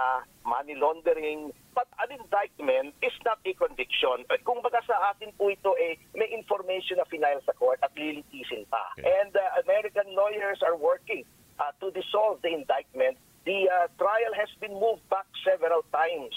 money 0.48 0.72
laundering. 0.74 1.52
But 1.76 1.86
an 2.00 2.16
indictment 2.16 2.96
is 3.04 3.12
not 3.24 3.38
a 3.44 3.52
conviction. 3.52 4.24
Kung 4.48 4.64
baga 4.64 4.80
sa 4.88 5.12
atin 5.12 5.36
po 5.36 5.52
ito, 5.52 5.76
eh, 5.76 6.00
may 6.16 6.32
information 6.32 6.96
na 6.96 7.06
final 7.06 7.38
sa 7.44 7.52
court 7.52 7.78
at 7.84 7.92
lilitisin 7.92 8.64
pa. 8.72 8.96
Okay. 8.96 9.04
And 9.04 9.36
uh, 9.36 9.60
American 9.68 10.16
lawyers 10.16 10.64
are 10.64 10.74
working 10.74 11.28
uh, 11.60 11.76
to 11.84 11.92
dissolve 11.92 12.40
the 12.40 12.56
indictment, 12.56 13.20
the 13.44 13.68
uh, 13.68 13.92
trial 14.00 14.32
has 14.32 14.48
been 14.56 14.72
moved 14.72 15.04
back 15.12 15.28
several 15.44 15.84
times. 15.92 16.32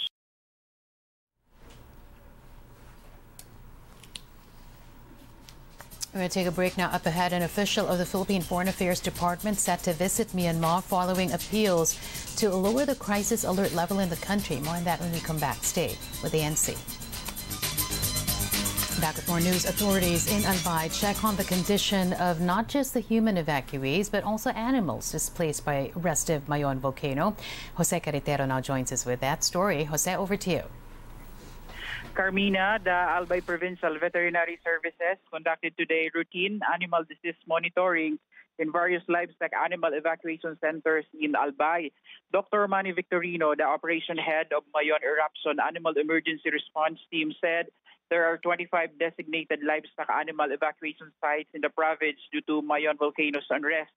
We're 6.14 6.20
going 6.20 6.30
to 6.30 6.34
take 6.36 6.48
a 6.48 6.52
break 6.52 6.78
now. 6.78 6.90
Up 6.90 7.08
ahead, 7.08 7.34
an 7.34 7.42
official 7.42 7.88
of 7.88 7.98
the 7.98 8.06
Philippine 8.06 8.44
Foreign 8.44 8.68
Affairs 8.68 9.00
Department 9.00 9.58
set 9.58 9.80
to 9.80 9.94
visit 9.94 10.28
Myanmar 10.28 10.84
following 10.84 11.32
appeals 11.32 11.98
to 12.36 12.52
lower 12.52 12.86
the 12.86 12.94
crisis 12.94 13.46
alert 13.46 13.74
level 13.74 13.98
in 13.98 14.10
the 14.10 14.16
country. 14.18 14.58
More 14.58 14.76
on 14.76 14.84
that 14.84 15.00
when 15.00 15.12
we 15.12 15.20
come 15.22 15.40
back. 15.40 15.64
Stay 15.64 15.98
with 16.22 16.34
ANC. 16.34 16.78
Back 19.02 19.16
with 19.16 19.28
more 19.28 19.40
news. 19.40 19.66
Authorities 19.66 20.32
in 20.32 20.44
Albay 20.44 20.88
check 21.02 21.24
on 21.24 21.36
the 21.36 21.46
condition 21.46 22.14
of 22.14 22.40
not 22.40 22.68
just 22.68 22.94
the 22.94 23.00
human 23.00 23.38
evacuees, 23.38 24.12
but 24.12 24.24
also 24.24 24.52
animals 24.52 25.12
displaced 25.12 25.66
by 25.66 25.92
restive 25.96 26.46
Mayon 26.46 26.78
volcano. 26.78 27.36
Jose 27.74 28.00
Carretero 28.00 28.48
now 28.48 28.62
joins 28.62 28.92
us 28.92 29.04
with 29.04 29.20
that 29.22 29.44
story. 29.44 29.86
Jose, 29.86 30.16
over 30.16 30.38
to 30.38 30.52
you. 30.52 30.64
Carmina, 32.16 32.80
the 32.84 32.92
Albay 32.92 33.44
Provincial 33.46 33.98
Veterinary 34.00 34.60
Services 34.64 35.18
conducted 35.34 35.74
today 35.78 36.12
routine 36.14 36.60
animal 36.72 37.02
disease 37.10 37.38
monitoring 37.48 38.20
in 38.60 38.72
various 38.72 39.02
livestock 39.10 39.50
animal 39.66 39.90
evacuation 39.94 40.56
centers 40.62 41.06
in 41.20 41.34
Albay. 41.34 41.92
Dr. 42.32 42.68
Manny 42.68 42.94
Victorino, 42.94 43.58
the 43.58 43.64
operation 43.64 44.18
head 44.18 44.48
of 44.56 44.64
Mayon 44.76 45.02
Eruption 45.02 45.58
Animal 45.60 45.94
Emergency 45.98 46.52
Response 46.52 47.00
Team, 47.10 47.34
said 47.42 47.66
there 48.12 48.26
are 48.26 48.38
25 48.38 48.90
designated 49.00 49.60
livestock 49.66 50.10
animal 50.10 50.52
evacuation 50.52 51.12
sites 51.20 51.50
in 51.56 51.62
the 51.62 51.70
province 51.70 52.22
due 52.32 52.42
to 52.42 52.62
Mayon 52.62 52.98
volcano's 53.00 53.50
unrest. 53.50 53.90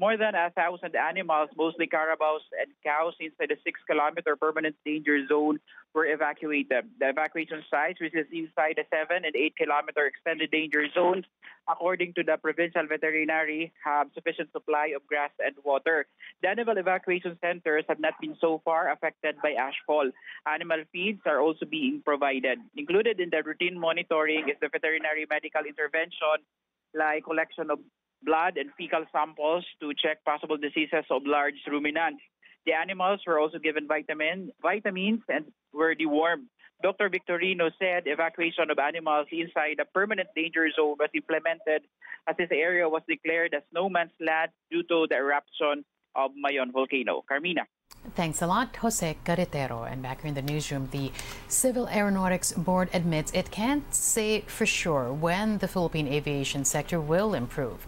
More 0.00 0.16
than 0.16 0.36
a 0.36 0.50
thousand 0.54 0.94
animals, 0.94 1.50
mostly 1.56 1.88
carabaos 1.88 2.46
and 2.54 2.70
cows, 2.86 3.14
inside 3.18 3.50
the 3.50 3.56
six 3.64 3.80
kilometer 3.90 4.36
permanent 4.36 4.76
danger 4.84 5.26
zone 5.26 5.58
were 5.92 6.06
evacuated. 6.06 6.86
The 7.00 7.08
evacuation 7.08 7.64
sites, 7.68 8.00
which 8.00 8.14
is 8.14 8.26
inside 8.32 8.78
the 8.78 8.86
seven 8.94 9.24
and 9.24 9.34
eight 9.34 9.56
kilometer 9.56 10.06
extended 10.06 10.52
danger 10.52 10.86
zones, 10.94 11.24
according 11.68 12.14
to 12.14 12.22
the 12.22 12.36
provincial 12.36 12.86
veterinary, 12.86 13.72
have 13.84 14.06
sufficient 14.14 14.52
supply 14.52 14.92
of 14.94 15.04
grass 15.08 15.30
and 15.40 15.56
water. 15.64 16.06
The 16.42 16.48
animal 16.48 16.78
evacuation 16.78 17.36
centers 17.40 17.84
have 17.88 17.98
not 17.98 18.14
been 18.20 18.36
so 18.40 18.62
far 18.64 18.92
affected 18.92 19.34
by 19.42 19.56
ashfall. 19.58 20.12
Animal 20.46 20.84
feeds 20.92 21.22
are 21.26 21.40
also 21.40 21.66
being 21.66 22.02
provided. 22.04 22.60
Included 22.76 23.18
in 23.18 23.30
the 23.30 23.42
routine 23.42 23.76
monitoring 23.76 24.48
is 24.48 24.56
the 24.60 24.68
veterinary 24.68 25.26
medical 25.28 25.62
intervention 25.66 26.38
like 26.94 27.24
collection 27.24 27.70
of 27.70 27.80
blood 28.22 28.56
and 28.56 28.70
fecal 28.76 29.04
samples 29.12 29.64
to 29.80 29.92
check 29.94 30.24
possible 30.24 30.56
diseases 30.56 31.04
of 31.10 31.22
large 31.24 31.60
ruminants. 31.66 32.22
The 32.66 32.72
animals 32.72 33.20
were 33.26 33.38
also 33.38 33.58
given 33.58 33.86
vitamin, 33.86 34.50
vitamins 34.62 35.20
and 35.28 35.46
were 35.72 35.94
dewormed 35.94 36.48
Dr. 36.80 37.10
Victorino 37.10 37.70
said 37.78 38.04
evacuation 38.06 38.70
of 38.70 38.78
animals 38.78 39.26
inside 39.32 39.80
a 39.80 39.84
permanent 39.84 40.28
danger 40.36 40.70
zone 40.70 40.94
was 40.98 41.10
implemented 41.12 41.82
as 42.28 42.36
this 42.38 42.50
area 42.52 42.88
was 42.88 43.02
declared 43.08 43.52
as 43.52 43.62
no 43.72 43.88
man's 43.88 44.12
land 44.20 44.50
due 44.70 44.84
to 44.84 45.06
the 45.10 45.16
eruption 45.16 45.84
of 46.14 46.30
Mayon 46.38 46.72
volcano. 46.72 47.24
Carmina. 47.28 47.66
Thanks 48.14 48.42
a 48.42 48.46
lot, 48.46 48.76
Jose 48.76 49.16
Carretero. 49.24 49.90
And 49.90 50.02
back 50.02 50.22
here 50.22 50.28
in 50.28 50.34
the 50.34 50.42
newsroom, 50.42 50.88
the 50.92 51.10
Civil 51.48 51.88
Aeronautics 51.88 52.52
Board 52.52 52.90
admits 52.92 53.32
it 53.32 53.50
can't 53.50 53.92
say 53.92 54.42
for 54.42 54.66
sure 54.66 55.12
when 55.12 55.58
the 55.58 55.66
Philippine 55.66 56.06
aviation 56.06 56.64
sector 56.64 57.00
will 57.00 57.34
improve. 57.34 57.86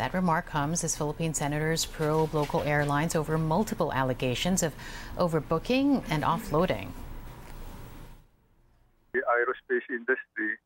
That 0.00 0.16
remark 0.16 0.48
comes 0.48 0.80
as 0.80 0.96
Philippine 0.96 1.36
senators 1.36 1.84
probe 1.84 2.32
local 2.32 2.64
airlines 2.64 3.12
over 3.12 3.36
multiple 3.36 3.92
allegations 3.92 4.64
of 4.64 4.72
overbooking 5.20 6.00
and 6.08 6.24
offloading. 6.24 6.88
The 9.12 9.20
aerospace 9.20 9.84
industry 9.92 10.56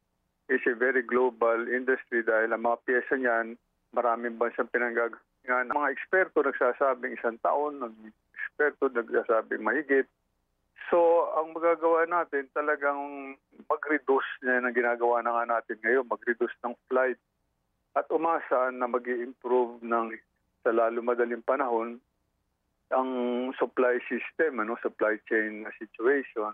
is 0.46 0.62
a 0.70 0.78
very 0.78 1.02
global 1.02 1.66
industry 1.66 2.22
dahil 2.22 2.54
ang 2.54 2.62
mga 2.62 2.78
pyesa 2.86 3.18
niyan, 3.18 3.58
maraming 3.90 4.38
bansang 4.38 4.70
pinanggagalingan. 4.70 5.74
Mga 5.74 5.90
eksperto 5.98 6.46
nagsasabing 6.46 7.18
isang 7.18 7.42
taon, 7.42 7.90
eksperto 8.38 8.86
nagsasabing 8.86 9.66
mahigit. 9.66 10.06
So, 10.94 11.26
ang 11.42 11.58
magagawa 11.58 12.06
natin 12.06 12.46
talagang 12.54 13.34
mag-reduce 13.66 14.30
na 14.46 14.62
ng 14.62 14.78
ginagawa 14.78 15.26
na 15.26 15.42
nga 15.42 15.58
natin 15.58 15.82
ngayon, 15.82 16.06
mag-reduce 16.06 16.54
ng 16.62 16.78
flight 16.86 17.18
at 17.94 18.06
umasa 18.10 18.74
na 18.74 18.90
mag 18.90 19.06
improve 19.06 19.78
ng 19.82 20.10
sa 20.66 20.74
lalo 20.74 20.98
madaling 21.02 21.44
panahon 21.46 22.02
ang 22.92 23.10
supply 23.56 23.98
system, 24.06 24.60
ano, 24.60 24.76
supply 24.82 25.18
chain 25.26 25.66
situation. 25.80 26.52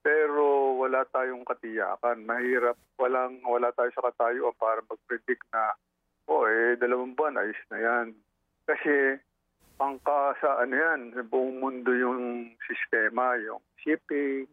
Pero 0.00 0.78
wala 0.80 1.04
tayong 1.12 1.44
katiyakan. 1.44 2.24
Mahirap, 2.24 2.78
walang, 2.96 3.42
wala 3.44 3.68
tayo 3.76 3.92
sa 3.92 4.08
katayuan 4.08 4.56
para 4.56 4.80
mag-predict 4.88 5.44
na, 5.52 5.76
oh, 6.30 6.48
eh, 6.48 6.78
dalawang 6.80 7.12
buwan, 7.12 7.36
ayos 7.36 7.60
na 7.68 7.78
yan. 7.82 8.06
Kasi, 8.64 9.20
pangka 9.76 10.36
sa 10.40 10.64
ano 10.64 10.72
yan, 10.72 11.00
buong 11.28 11.60
mundo 11.60 11.92
yung 11.92 12.48
sistema, 12.64 13.36
yung 13.44 13.60
shipping, 13.84 14.48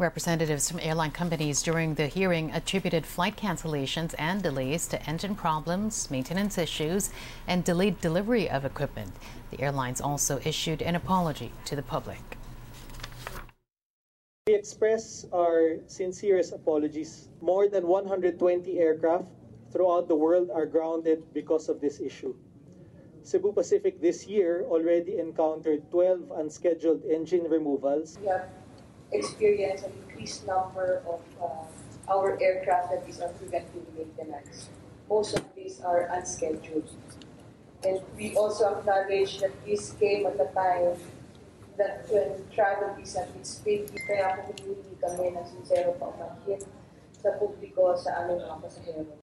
Representatives 0.00 0.70
from 0.70 0.80
airline 0.80 1.10
companies 1.10 1.62
during 1.62 1.92
the 1.92 2.06
hearing 2.06 2.50
attributed 2.52 3.04
flight 3.04 3.36
cancellations 3.36 4.14
and 4.18 4.42
delays 4.42 4.88
to 4.88 5.02
engine 5.04 5.34
problems, 5.34 6.10
maintenance 6.10 6.56
issues, 6.56 7.10
and 7.46 7.64
delayed 7.64 8.00
delivery 8.00 8.48
of 8.48 8.64
equipment. 8.64 9.12
The 9.50 9.60
airlines 9.60 10.00
also 10.00 10.40
issued 10.42 10.80
an 10.80 10.96
apology 10.96 11.52
to 11.66 11.76
the 11.76 11.82
public. 11.82 12.38
We 14.46 14.54
express 14.54 15.26
our 15.34 15.76
sincerest 15.86 16.54
apologies. 16.54 17.28
More 17.42 17.68
than 17.68 17.86
120 17.86 18.78
aircraft 18.78 19.26
throughout 19.70 20.08
the 20.08 20.16
world 20.16 20.48
are 20.50 20.64
grounded 20.64 21.24
because 21.34 21.68
of 21.68 21.82
this 21.82 22.00
issue. 22.00 22.34
Cebu 23.22 23.52
Pacific 23.52 24.00
this 24.00 24.26
year 24.26 24.64
already 24.64 25.18
encountered 25.18 25.90
12 25.90 26.32
unscheduled 26.38 27.04
engine 27.04 27.44
removals. 27.50 28.18
Yeah 28.24 28.46
experience 29.12 29.82
an 29.82 29.92
increased 30.04 30.46
number 30.46 31.02
of 31.06 31.20
uh, 31.42 32.12
our 32.12 32.38
aircraft 32.42 32.90
that 32.90 33.08
is 33.08 33.20
on 33.20 33.32
preventive 33.34 33.86
maintenance. 33.96 34.68
Most 35.08 35.36
of 35.36 35.44
these 35.54 35.80
are 35.80 36.08
unscheduled. 36.12 36.88
And 37.84 38.00
we 38.16 38.36
also 38.36 38.76
acknowledge 38.76 39.40
that 39.40 39.52
this 39.64 39.92
came 39.98 40.26
at 40.26 40.34
a 40.34 40.50
time 40.52 40.98
that 41.78 42.04
when 42.10 42.44
travel 42.54 42.96
is 43.00 43.16
at 43.16 43.28
its 43.40 43.56
peak, 43.64 43.88
kaya 44.04 44.36
humihingi 44.36 45.00
kami 45.00 45.32
ng 45.32 45.46
sincero 45.48 45.96
paumanhin 45.96 46.60
sa 47.16 47.32
publiko 47.40 47.96
sa 47.96 48.24
aming 48.24 48.44
mga 48.44 48.56
pasahero. 48.60 49.19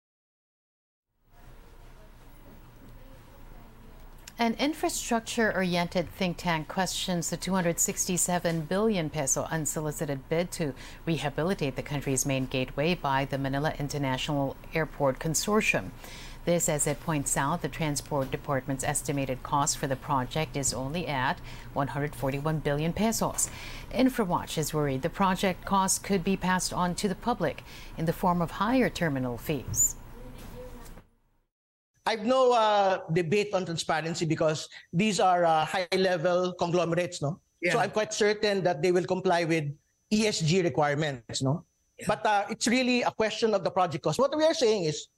An 4.40 4.54
infrastructure-oriented 4.60 6.12
think 6.12 6.38
tank 6.38 6.68
questions 6.68 7.32
the 7.32 7.38
267 7.38 8.62
billion 8.62 9.10
peso 9.10 9.48
unsolicited 9.50 10.30
bid 10.30 10.52
to 10.52 10.76
rehabilitate 11.08 11.76
the 11.76 11.82
country's 11.82 12.24
main 12.24 12.46
gateway 12.46 12.94
by 12.94 13.26
the 13.26 13.40
Manila 13.40 13.74
International 13.80 14.56
Airport 14.76 15.18
Consortium. 15.18 15.90
This 16.46 16.70
as 16.70 16.86
it 16.86 17.00
points 17.00 17.36
out 17.36 17.64
the 17.64 17.68
Transport 17.68 18.30
Department's 18.30 18.84
estimated 18.84 19.42
cost 19.42 19.76
for 19.80 19.88
the 19.88 19.96
project 19.96 20.56
is 20.56 20.72
only 20.72 21.08
at 21.08 21.40
141 21.74 22.60
billion 22.60 22.94
pesos. 22.94 23.50
InfraWatch 23.92 24.60
is 24.60 24.72
worried 24.72 25.02
the 25.02 25.10
project 25.10 25.66
cost 25.66 26.04
could 26.04 26.24
be 26.24 26.38
passed 26.38 26.72
on 26.72 26.94
to 26.94 27.08
the 27.08 27.16
public 27.16 27.64
in 27.98 28.06
the 28.06 28.14
form 28.14 28.44
of 28.44 28.52
higher 28.52 28.88
terminal 28.88 29.40
fees. 29.40 29.96
I've 32.08 32.24
no 32.24 32.56
uh, 32.56 33.04
debate 33.12 33.52
on 33.54 33.66
transparency 33.66 34.24
because 34.24 34.72
these 34.94 35.20
are 35.20 35.44
uh, 35.44 35.66
high-level 35.66 36.54
conglomerates, 36.54 37.22
no? 37.22 37.44
Yeah. 37.60 37.74
So 37.74 37.80
I'm 37.80 37.92
quite 37.92 38.14
certain 38.14 38.64
that 38.64 38.82
they 38.82 38.94
will 38.96 39.04
comply 39.04 39.44
with 39.44 39.68
ESG 40.08 40.64
requirements, 40.64 41.44
no? 41.44 41.68
Yeah. 42.00 42.06
But 42.08 42.26
uh, 42.26 42.46
it's 42.50 42.66
really 42.66 43.04
a 43.04 43.12
question 43.12 43.54
of 43.54 43.66
the 43.66 43.72
project 43.72 44.06
cost. 44.06 44.20
What 44.20 44.32
we 44.38 44.46
are 44.46 44.54
saying 44.54 44.86
is 44.86 45.12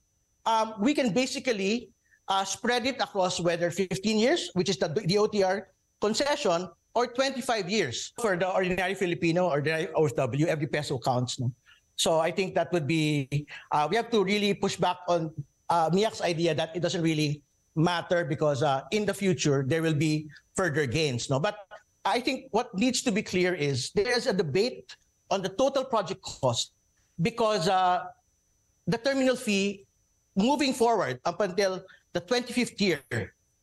um, 0.47 0.73
we 0.81 0.95
can 0.95 1.13
basically 1.13 1.93
uh, 2.27 2.43
spread 2.43 2.87
it 2.87 2.97
across 2.97 3.39
whether 3.39 3.69
15 3.69 4.17
years, 4.17 4.49
which 4.53 4.69
is 4.69 4.77
the, 4.77 4.89
the 4.89 5.21
OTR 5.21 5.69
concession, 6.01 6.69
or 6.95 7.05
25 7.05 7.69
years 7.69 8.13
for 8.19 8.35
the 8.35 8.49
ordinary 8.49 8.95
Filipino 8.95 9.47
or 9.47 9.61
the 9.61 9.91
OFW, 9.93 10.45
every 10.47 10.65
peso 10.65 10.97
counts. 10.97 11.39
No? 11.39 11.51
So 11.97 12.17
I 12.17 12.31
think 12.31 12.55
that 12.55 12.73
would 12.73 12.87
be, 12.87 13.45
uh, 13.71 13.85
we 13.89 13.95
have 13.95 14.09
to 14.09 14.23
really 14.23 14.55
push 14.55 14.75
back 14.75 14.97
on 15.07 15.29
uh, 15.69 15.89
MIAC's 15.89 16.21
idea 16.21 16.53
that 16.55 16.75
it 16.75 16.81
doesn't 16.81 17.01
really 17.01 17.41
matter 17.75 18.25
because 18.25 18.63
uh, 18.63 18.83
in 18.91 19.05
the 19.05 19.13
future 19.13 19.63
there 19.65 19.81
will 19.81 19.93
be 19.93 20.29
further 20.55 20.85
gains. 20.85 21.29
No, 21.29 21.39
but 21.39 21.57
I 22.05 22.19
think 22.19 22.47
what 22.51 22.73
needs 22.75 23.01
to 23.03 23.11
be 23.11 23.21
clear 23.21 23.53
is 23.53 23.91
there 23.93 24.15
is 24.15 24.27
a 24.27 24.33
debate 24.33 24.95
on 25.29 25.41
the 25.41 25.49
total 25.49 25.85
project 25.85 26.21
cost 26.21 26.73
because 27.21 27.67
uh, 27.67 28.05
the 28.87 28.97
terminal 28.97 29.35
fee 29.35 29.85
moving 30.35 30.73
forward 30.73 31.19
up 31.25 31.41
until 31.41 31.83
the 32.13 32.21
25th 32.21 32.79
year 32.81 33.01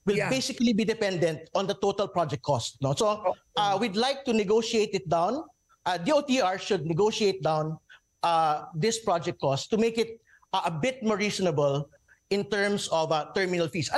will 0.04 0.16
yeah. 0.16 0.30
basically 0.30 0.72
be 0.72 0.84
dependent 0.84 1.50
on 1.54 1.66
the 1.66 1.74
total 1.74 2.06
project 2.06 2.42
cost. 2.42 2.78
No? 2.80 2.94
So 2.94 3.34
uh, 3.56 3.76
we'd 3.80 3.96
like 3.96 4.24
to 4.24 4.32
negotiate 4.32 4.90
it 4.94 5.08
down. 5.08 5.44
Uh, 5.84 5.98
the 5.98 6.12
OTR 6.12 6.60
should 6.60 6.86
negotiate 6.86 7.42
down 7.42 7.78
uh, 8.22 8.64
this 8.74 9.00
project 9.00 9.40
cost 9.40 9.70
to 9.70 9.76
make 9.76 9.98
it 9.98 10.20
uh, 10.52 10.62
a 10.66 10.70
bit 10.70 11.02
more 11.02 11.16
reasonable 11.16 11.90
in 12.30 12.44
terms 12.44 12.88
of 12.88 13.12
uh, 13.12 13.26
terminal 13.34 13.68
fees. 13.68 13.90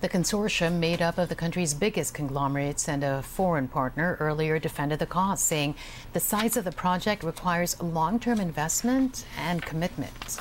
The 0.00 0.08
consortium, 0.10 0.74
made 0.80 1.00
up 1.00 1.16
of 1.16 1.30
the 1.30 1.34
country's 1.34 1.72
biggest 1.72 2.12
conglomerates 2.12 2.90
and 2.90 3.02
a 3.02 3.22
foreign 3.22 3.68
partner, 3.68 4.18
earlier 4.20 4.58
defended 4.58 4.98
the 4.98 5.06
cost, 5.06 5.46
saying 5.46 5.76
the 6.12 6.20
size 6.20 6.58
of 6.58 6.64
the 6.64 6.72
project 6.72 7.22
requires 7.22 7.80
long 7.82 8.20
term 8.20 8.38
investment 8.38 9.24
and 9.38 9.62
commitment. 9.62 10.40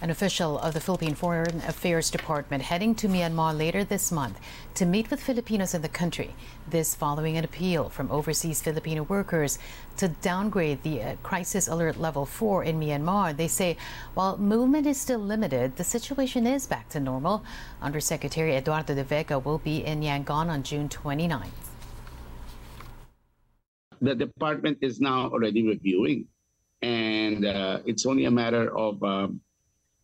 An 0.00 0.10
official 0.10 0.60
of 0.60 0.74
the 0.74 0.80
Philippine 0.80 1.16
Foreign 1.16 1.60
Affairs 1.66 2.08
Department 2.08 2.62
heading 2.62 2.94
to 2.94 3.08
Myanmar 3.08 3.52
later 3.58 3.82
this 3.82 4.12
month 4.12 4.38
to 4.74 4.86
meet 4.86 5.10
with 5.10 5.20
Filipinos 5.20 5.74
in 5.74 5.82
the 5.82 5.88
country. 5.88 6.36
This 6.68 6.94
following 6.94 7.36
an 7.36 7.42
appeal 7.44 7.88
from 7.88 8.08
overseas 8.12 8.62
Filipino 8.62 9.02
workers 9.02 9.58
to 9.96 10.06
downgrade 10.06 10.84
the 10.84 11.02
uh, 11.02 11.16
crisis 11.24 11.66
alert 11.66 11.96
level 11.96 12.24
4 12.24 12.62
in 12.62 12.78
Myanmar. 12.78 13.36
They 13.36 13.48
say 13.48 13.76
while 14.14 14.38
movement 14.38 14.86
is 14.86 15.00
still 15.00 15.18
limited, 15.18 15.74
the 15.74 15.82
situation 15.82 16.46
is 16.46 16.64
back 16.64 16.88
to 16.90 17.00
normal. 17.00 17.42
Undersecretary 17.82 18.54
Eduardo 18.54 18.94
de 18.94 19.02
Vega 19.02 19.40
will 19.40 19.58
be 19.58 19.84
in 19.84 20.02
Yangon 20.02 20.48
on 20.48 20.62
June 20.62 20.88
29th. 20.88 21.48
The 24.00 24.14
department 24.14 24.78
is 24.80 25.00
now 25.00 25.26
already 25.26 25.66
reviewing, 25.66 26.26
and 26.82 27.44
uh, 27.44 27.80
it's 27.84 28.06
only 28.06 28.26
a 28.26 28.30
matter 28.30 28.70
of 28.78 29.02
um, 29.02 29.40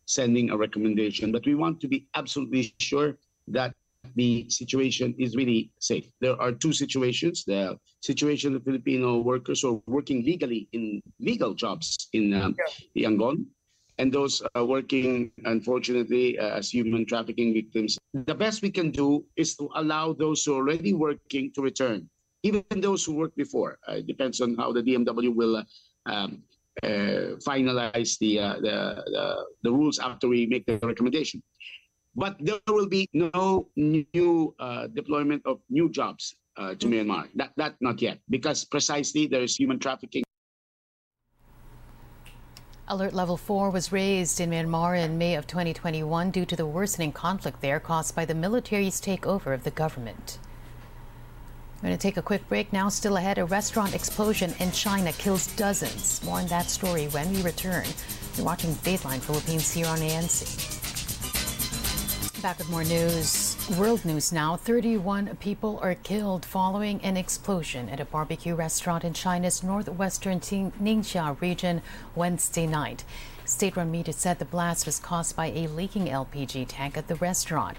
sending 0.05 0.49
a 0.51 0.57
recommendation. 0.57 1.31
But 1.31 1.45
we 1.45 1.55
want 1.55 1.81
to 1.81 1.87
be 1.87 2.07
absolutely 2.15 2.73
sure 2.79 3.17
that 3.47 3.73
the 4.15 4.45
situation 4.49 5.15
is 5.17 5.35
really 5.35 5.71
safe. 5.79 6.05
There 6.21 6.39
are 6.39 6.51
two 6.51 6.73
situations. 6.73 7.43
The 7.43 7.77
situation 8.01 8.55
of 8.55 8.63
Filipino 8.63 9.17
workers 9.17 9.61
who 9.61 9.77
are 9.77 9.81
working 9.87 10.23
legally 10.23 10.67
in 10.73 11.01
legal 11.19 11.53
jobs 11.53 12.07
in 12.13 12.33
um, 12.33 12.55
yeah. 12.93 13.07
Yangon, 13.09 13.45
and 13.97 14.11
those 14.11 14.41
uh, 14.55 14.65
working, 14.65 15.31
unfortunately, 15.45 16.37
uh, 16.37 16.55
as 16.55 16.69
human 16.69 17.05
trafficking 17.05 17.53
victims. 17.53 17.97
The 18.13 18.35
best 18.35 18.61
we 18.61 18.69
can 18.69 18.91
do 18.91 19.25
is 19.35 19.55
to 19.55 19.69
allow 19.75 20.13
those 20.13 20.43
who 20.43 20.53
are 20.53 20.57
already 20.57 20.93
working 20.93 21.51
to 21.53 21.61
return, 21.61 22.09
even 22.43 22.63
those 22.75 23.05
who 23.05 23.15
worked 23.15 23.37
before. 23.37 23.79
Uh, 23.87 23.93
it 23.93 24.07
depends 24.07 24.41
on 24.41 24.55
how 24.55 24.71
the 24.71 24.83
DMW 24.83 25.33
will 25.33 25.57
uh, 25.57 25.63
um, 26.05 26.43
finalize 26.83 28.17
the, 28.19 28.39
uh, 28.39 28.55
the, 28.55 29.03
the, 29.05 29.45
the 29.63 29.71
rules 29.71 29.99
after 29.99 30.27
we 30.27 30.45
make 30.45 30.65
the 30.65 30.77
recommendation. 30.79 31.41
But 32.15 32.37
there 32.39 32.59
will 32.67 32.87
be 32.87 33.09
no 33.13 33.67
new 33.75 34.55
uh, 34.59 34.87
deployment 34.87 35.45
of 35.45 35.59
new 35.69 35.89
jobs 35.89 36.35
uh, 36.57 36.75
to 36.75 36.87
Myanmar. 36.87 37.27
That, 37.35 37.51
that 37.57 37.75
not 37.81 38.01
yet, 38.01 38.19
because 38.29 38.63
precisely 38.63 39.27
there 39.27 39.43
is 39.43 39.55
human 39.55 39.79
trafficking. 39.79 40.23
Alert 42.87 43.13
level 43.13 43.35
4 43.35 43.71
was 43.71 43.91
raised 43.91 44.39
in 44.39 44.51
Myanmar 44.51 44.97
in 45.03 45.17
May 45.17 45.35
of 45.35 45.47
2021 45.47 46.29
due 46.29 46.45
to 46.45 46.55
the 46.55 46.67
worsening 46.67 47.11
conflict 47.11 47.59
there 47.59 47.79
caused 47.79 48.15
by 48.15 48.25
the 48.25 48.35
military's 48.35 49.01
takeover 49.01 49.53
of 49.53 49.63
the 49.63 49.71
government. 49.71 50.37
We're 51.85 51.89
going 51.89 51.99
to 51.99 52.07
take 52.07 52.17
a 52.17 52.23
quick 52.23 52.49
break 52.49 52.73
now. 52.73 52.89
Still 52.89 53.17
ahead, 53.17 53.37
a 53.37 53.45
restaurant 53.45 53.93
explosion 53.93 54.55
in 54.59 54.71
China 54.71 55.11
kills 55.11 55.55
dozens. 55.55 56.19
More 56.23 56.39
on 56.39 56.47
that 56.47 56.67
story 56.71 57.05
when 57.09 57.31
we 57.31 57.43
return. 57.43 57.85
You're 58.35 58.45
watching 58.47 58.71
Dateline 58.77 59.19
Philippines 59.19 59.71
here 59.71 59.85
on 59.85 59.99
ANC. 59.99 60.81
Back 62.41 62.57
with 62.57 62.71
more 62.71 62.83
news. 62.83 63.55
World 63.77 64.03
news 64.03 64.33
now. 64.33 64.55
31 64.55 65.37
people 65.39 65.77
are 65.83 65.93
killed 65.93 66.43
following 66.43 66.99
an 67.01 67.17
explosion 67.17 67.87
at 67.89 67.99
a 67.99 68.05
barbecue 68.05 68.55
restaurant 68.55 69.03
in 69.03 69.13
China's 69.13 69.61
northwestern 69.61 70.39
Ningxia 70.39 71.39
region 71.39 71.83
Wednesday 72.15 72.65
night. 72.65 73.03
State 73.45 73.77
run 73.77 73.91
media 73.91 74.11
said 74.11 74.39
the 74.39 74.45
blast 74.45 74.87
was 74.87 74.97
caused 74.97 75.35
by 75.35 75.51
a 75.51 75.67
leaking 75.67 76.07
LPG 76.07 76.65
tank 76.67 76.97
at 76.97 77.07
the 77.07 77.15
restaurant. 77.17 77.77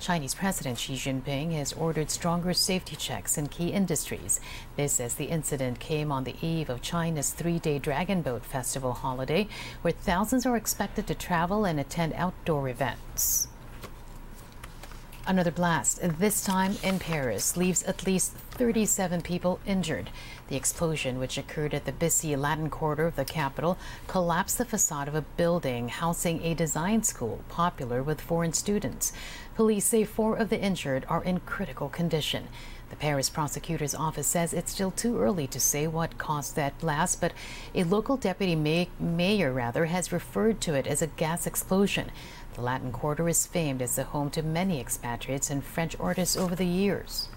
Chinese 0.00 0.34
President 0.34 0.78
Xi 0.78 0.94
Jinping 0.94 1.52
has 1.52 1.74
ordered 1.74 2.10
stronger 2.10 2.54
safety 2.54 2.96
checks 2.96 3.36
in 3.36 3.48
key 3.48 3.68
industries. 3.68 4.40
This 4.74 4.98
as 4.98 5.14
the 5.14 5.26
incident 5.26 5.78
came 5.78 6.10
on 6.10 6.24
the 6.24 6.34
eve 6.40 6.70
of 6.70 6.80
China's 6.80 7.30
three 7.30 7.58
day 7.58 7.78
Dragon 7.78 8.22
Boat 8.22 8.42
Festival 8.42 8.94
holiday, 8.94 9.46
where 9.82 9.92
thousands 9.92 10.46
are 10.46 10.56
expected 10.56 11.06
to 11.06 11.14
travel 11.14 11.66
and 11.66 11.78
attend 11.78 12.14
outdoor 12.14 12.70
events. 12.70 13.49
Another 15.30 15.52
blast, 15.52 16.00
this 16.18 16.42
time 16.42 16.76
in 16.82 16.98
Paris, 16.98 17.56
leaves 17.56 17.84
at 17.84 18.04
least 18.04 18.32
37 18.32 19.22
people 19.22 19.60
injured. 19.64 20.10
The 20.48 20.56
explosion, 20.56 21.20
which 21.20 21.38
occurred 21.38 21.72
at 21.72 21.84
the 21.84 21.92
busy 21.92 22.34
Latin 22.34 22.68
Quarter 22.68 23.06
of 23.06 23.14
the 23.14 23.24
capital, 23.24 23.78
collapsed 24.08 24.58
the 24.58 24.64
facade 24.64 25.06
of 25.06 25.14
a 25.14 25.22
building 25.22 25.88
housing 25.88 26.42
a 26.42 26.54
design 26.54 27.04
school 27.04 27.44
popular 27.48 28.02
with 28.02 28.20
foreign 28.20 28.52
students. 28.52 29.12
Police 29.54 29.84
say 29.84 30.02
four 30.02 30.34
of 30.34 30.48
the 30.48 30.60
injured 30.60 31.06
are 31.08 31.22
in 31.22 31.38
critical 31.38 31.88
condition. 31.88 32.48
The 32.90 32.96
Paris 32.96 33.30
prosecutor's 33.30 33.94
office 33.94 34.26
says 34.26 34.52
it's 34.52 34.72
still 34.72 34.90
too 34.90 35.20
early 35.20 35.46
to 35.46 35.60
say 35.60 35.86
what 35.86 36.18
caused 36.18 36.56
that 36.56 36.76
blast, 36.80 37.20
but 37.20 37.32
a 37.72 37.84
local 37.84 38.16
deputy 38.16 38.56
may 38.56 38.88
mayor 38.98 39.52
rather 39.52 39.84
has 39.84 40.10
referred 40.10 40.60
to 40.62 40.74
it 40.74 40.88
as 40.88 41.00
a 41.00 41.06
gas 41.06 41.46
explosion. 41.46 42.10
The 42.60 42.66
Latin 42.66 42.92
Quarter 42.92 43.26
is 43.26 43.46
famed 43.46 43.80
as 43.80 43.96
the 43.96 44.04
home 44.04 44.28
to 44.32 44.42
many 44.42 44.80
expatriates 44.80 45.48
and 45.48 45.64
French 45.64 45.96
artists 45.98 46.36
over 46.36 46.54
the 46.54 46.66
years. 46.66 47.30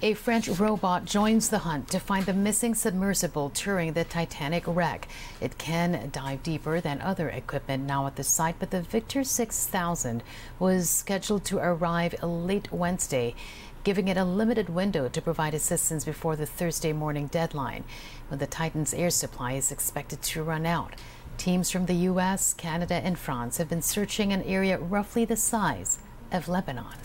A 0.00 0.14
French 0.14 0.46
robot 0.46 1.06
joins 1.06 1.48
the 1.48 1.58
hunt 1.58 1.88
to 1.88 1.98
find 1.98 2.24
the 2.24 2.32
missing 2.32 2.76
submersible 2.76 3.50
touring 3.50 3.94
the 3.94 4.04
Titanic 4.04 4.62
wreck. 4.64 5.08
It 5.40 5.58
can 5.58 6.08
dive 6.12 6.44
deeper 6.44 6.80
than 6.80 7.00
other 7.00 7.28
equipment 7.28 7.82
now 7.82 8.06
at 8.06 8.14
the 8.14 8.22
site, 8.22 8.60
but 8.60 8.70
the 8.70 8.80
Victor 8.80 9.24
6000 9.24 10.22
was 10.60 10.88
scheduled 10.88 11.44
to 11.46 11.58
arrive 11.58 12.14
late 12.22 12.70
Wednesday, 12.70 13.34
giving 13.82 14.06
it 14.06 14.16
a 14.16 14.24
limited 14.24 14.68
window 14.68 15.08
to 15.08 15.20
provide 15.20 15.52
assistance 15.52 16.04
before 16.04 16.36
the 16.36 16.46
Thursday 16.46 16.92
morning 16.92 17.26
deadline, 17.26 17.82
when 18.28 18.38
the 18.38 18.46
Titan's 18.46 18.94
air 18.94 19.10
supply 19.10 19.54
is 19.54 19.72
expected 19.72 20.22
to 20.22 20.44
run 20.44 20.64
out. 20.64 20.94
Teams 21.36 21.70
from 21.70 21.86
the 21.86 21.94
U.S., 21.94 22.54
Canada, 22.54 22.94
and 22.94 23.18
France 23.18 23.58
have 23.58 23.68
been 23.68 23.82
searching 23.82 24.32
an 24.32 24.42
area 24.42 24.78
roughly 24.78 25.24
the 25.24 25.36
size 25.36 25.98
of 26.32 26.48
Lebanon. 26.48 26.96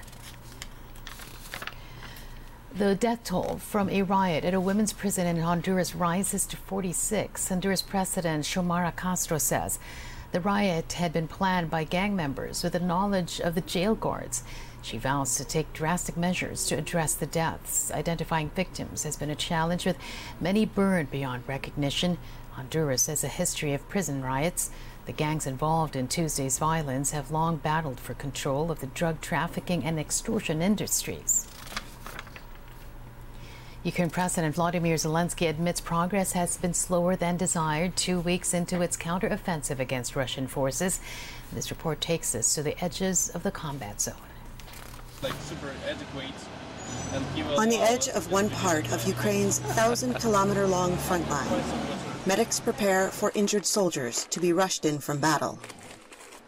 The 2.74 2.96
death 2.96 3.26
toll 3.26 3.58
from 3.58 3.89
a 3.89 4.04
riot 4.04 4.46
at 4.46 4.54
a 4.54 4.62
women's 4.62 4.94
prison 4.94 5.28
in 5.28 5.38
Honduras 5.41 5.94
rises 5.94 6.46
to 6.48 6.58
46. 6.58 7.50
Honduras 7.50 7.82
President 7.82 8.46
Xiomara 8.46 8.96
Castro 8.96 9.38
says 9.38 9.78
the 10.32 10.39
riot 10.39 10.94
had 10.94 11.12
been 11.12 11.28
planned 11.28 11.70
by 11.70 11.84
gang 11.84 12.15
members 12.15 12.63
with 12.63 12.72
the 12.72 12.80
knowledge 12.80 13.41
of 13.41 13.56
the 13.56 13.62
jail 13.62 13.96
guards. 13.96 14.44
She 14.82 14.98
vows 14.98 15.36
to 15.36 15.44
take 15.44 15.74
drastic 15.74 16.15
measures 16.15 16.65
to 16.67 16.78
address 16.78 17.13
the 17.13 17.26
deaths. 17.26 17.91
Identifying 17.91 18.50
victims 18.52 19.04
has 19.04 19.17
been 19.17 19.30
a 19.30 19.36
challenge 19.36 19.86
with 19.86 19.98
many 20.39 20.65
burned 20.65 21.12
beyond 21.12 21.44
recognition. 21.48 22.17
Honduras 22.54 23.08
has 23.08 23.24
a 23.24 23.28
history 23.28 23.74
of 23.74 23.88
prison 23.90 24.22
riots. 24.24 24.72
The 25.06 25.12
gangs 25.12 25.48
involved 25.48 25.96
in 25.96 26.08
Tuesday's 26.08 26.60
violence 26.60 27.12
have 27.12 27.32
long 27.32 27.58
battled 27.58 28.00
for 28.00 28.14
control 28.14 28.70
of 28.70 28.80
the 28.80 28.88
drug 28.88 29.22
trafficking 29.22 29.84
and 29.84 30.00
extortion 30.00 30.62
industries. 30.62 31.48
Ukraine 33.84 34.12
President 34.12 34.54
Vladimir 34.54 34.96
Zelensky 34.96 35.50
admits 35.50 35.82
progress 35.82 36.34
has 36.34 36.56
been 36.58 36.76
slower 36.76 37.16
than 37.16 37.36
desired 37.36 37.96
two 37.96 38.20
weeks 38.20 38.54
into 38.54 38.80
its 38.82 38.96
counteroffensive 38.96 39.80
against 39.80 40.16
Russian 40.16 40.46
forces. 40.46 41.00
This 41.52 41.72
report 41.72 42.00
takes 42.00 42.36
us 42.36 42.54
to 42.54 42.62
the 42.62 42.82
edges 42.84 43.30
of 43.30 43.42
the 43.42 43.50
combat 43.50 44.00
zone. 44.00 44.14
Like 45.24 45.34
On 47.58 47.70
the 47.70 47.80
edge 47.80 48.08
of 48.10 48.32
one 48.32 48.52
part 48.52 48.92
of 48.92 49.08
Ukraine's 49.08 49.58
thousand 49.58 50.14
kilometer 50.16 50.68
long 50.68 50.96
front 50.98 51.28
line, 51.28 51.48
medics 52.25 52.60
prepare 52.60 53.10
for 53.10 53.31
injured 53.34 53.65
soldiers 53.65 54.25
to 54.29 54.39
be 54.39 54.53
rushed 54.53 54.86
in 54.86 54.99
from 54.99 55.19
battle. 55.19 55.60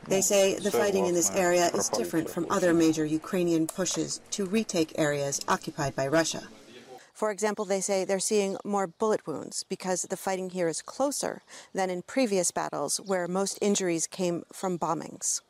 They 0.07 0.21
say 0.21 0.59
the 0.59 0.69
fighting 0.69 1.05
in 1.05 1.15
this 1.15 1.31
area 1.31 1.67
is 1.73 1.89
different 1.89 2.29
from 2.29 2.45
other 2.49 2.73
major 2.73 3.05
Ukrainian 3.05 3.67
pushes 3.67 4.21
to 4.31 4.45
retake 4.45 4.93
areas 4.97 5.41
occupied 5.47 5.95
by 5.95 6.07
Russia. 6.07 6.43
For 7.13 7.31
example, 7.31 7.65
they 7.65 7.79
say 7.81 8.05
they're 8.05 8.19
seeing 8.19 8.57
more 8.65 8.87
bullet 8.87 9.25
wounds 9.25 9.63
because 9.63 10.03
the 10.03 10.17
fighting 10.17 10.49
here 10.49 10.67
is 10.67 10.81
closer 10.81 11.41
than 11.73 11.89
in 11.89 12.01
previous 12.01 12.51
battles 12.51 12.97
where 12.97 13.27
most 13.27 13.57
injuries 13.61 14.07
came 14.07 14.43
from 14.51 14.77
bombings. 14.77 15.41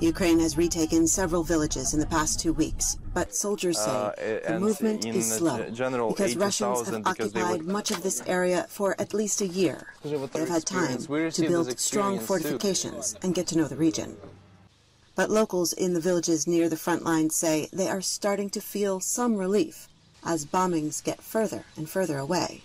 Ukraine 0.00 0.38
has 0.40 0.58
retaken 0.58 1.06
several 1.06 1.42
villages 1.42 1.94
in 1.94 2.00
the 2.00 2.06
past 2.06 2.38
two 2.38 2.52
weeks, 2.52 2.98
but 3.14 3.34
soldiers 3.34 3.78
say 3.78 3.90
uh, 3.90 4.12
the 4.46 4.60
movement 4.60 5.06
is 5.06 5.36
slow 5.36 5.70
general, 5.70 6.10
because 6.10 6.36
Russians 6.36 6.86
have 6.90 7.06
occupied 7.06 7.62
much 7.62 7.90
of 7.90 8.02
this 8.02 8.22
area 8.26 8.66
for 8.68 8.94
at 9.00 9.14
least 9.14 9.40
a 9.40 9.46
year. 9.46 9.94
They've 10.02 10.48
had 10.48 10.66
time 10.66 10.98
to 10.98 11.48
build 11.48 11.78
strong 11.80 12.18
fortifications 12.18 13.14
too. 13.14 13.18
and 13.22 13.34
get 13.34 13.46
to 13.48 13.56
know 13.56 13.68
the 13.68 13.76
region. 13.76 14.18
But 15.14 15.30
locals 15.30 15.72
in 15.72 15.94
the 15.94 16.00
villages 16.00 16.46
near 16.46 16.68
the 16.68 16.76
front 16.76 17.02
lines 17.02 17.34
say 17.34 17.70
they 17.72 17.88
are 17.88 18.02
starting 18.02 18.50
to 18.50 18.60
feel 18.60 19.00
some 19.00 19.36
relief 19.36 19.88
as 20.22 20.44
bombings 20.44 21.02
get 21.02 21.22
further 21.22 21.64
and 21.74 21.88
further 21.88 22.18
away. 22.18 22.60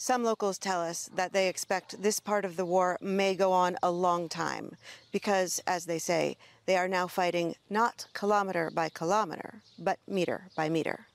Some 0.00 0.22
locals 0.22 0.58
tell 0.58 0.80
us 0.80 1.10
that 1.16 1.32
they 1.32 1.48
expect 1.48 2.00
this 2.00 2.20
part 2.20 2.44
of 2.44 2.54
the 2.54 2.64
war 2.64 2.98
may 3.00 3.34
go 3.34 3.50
on 3.50 3.76
a 3.82 3.90
long 3.90 4.28
time 4.28 4.76
because, 5.10 5.60
as 5.66 5.86
they 5.86 5.98
say, 5.98 6.36
they 6.66 6.76
are 6.76 6.86
now 6.86 7.08
fighting 7.08 7.56
not 7.68 8.06
kilometer 8.12 8.70
by 8.72 8.90
kilometer, 8.90 9.60
but 9.76 9.98
meter 10.06 10.50
by 10.54 10.68
meter. 10.68 11.08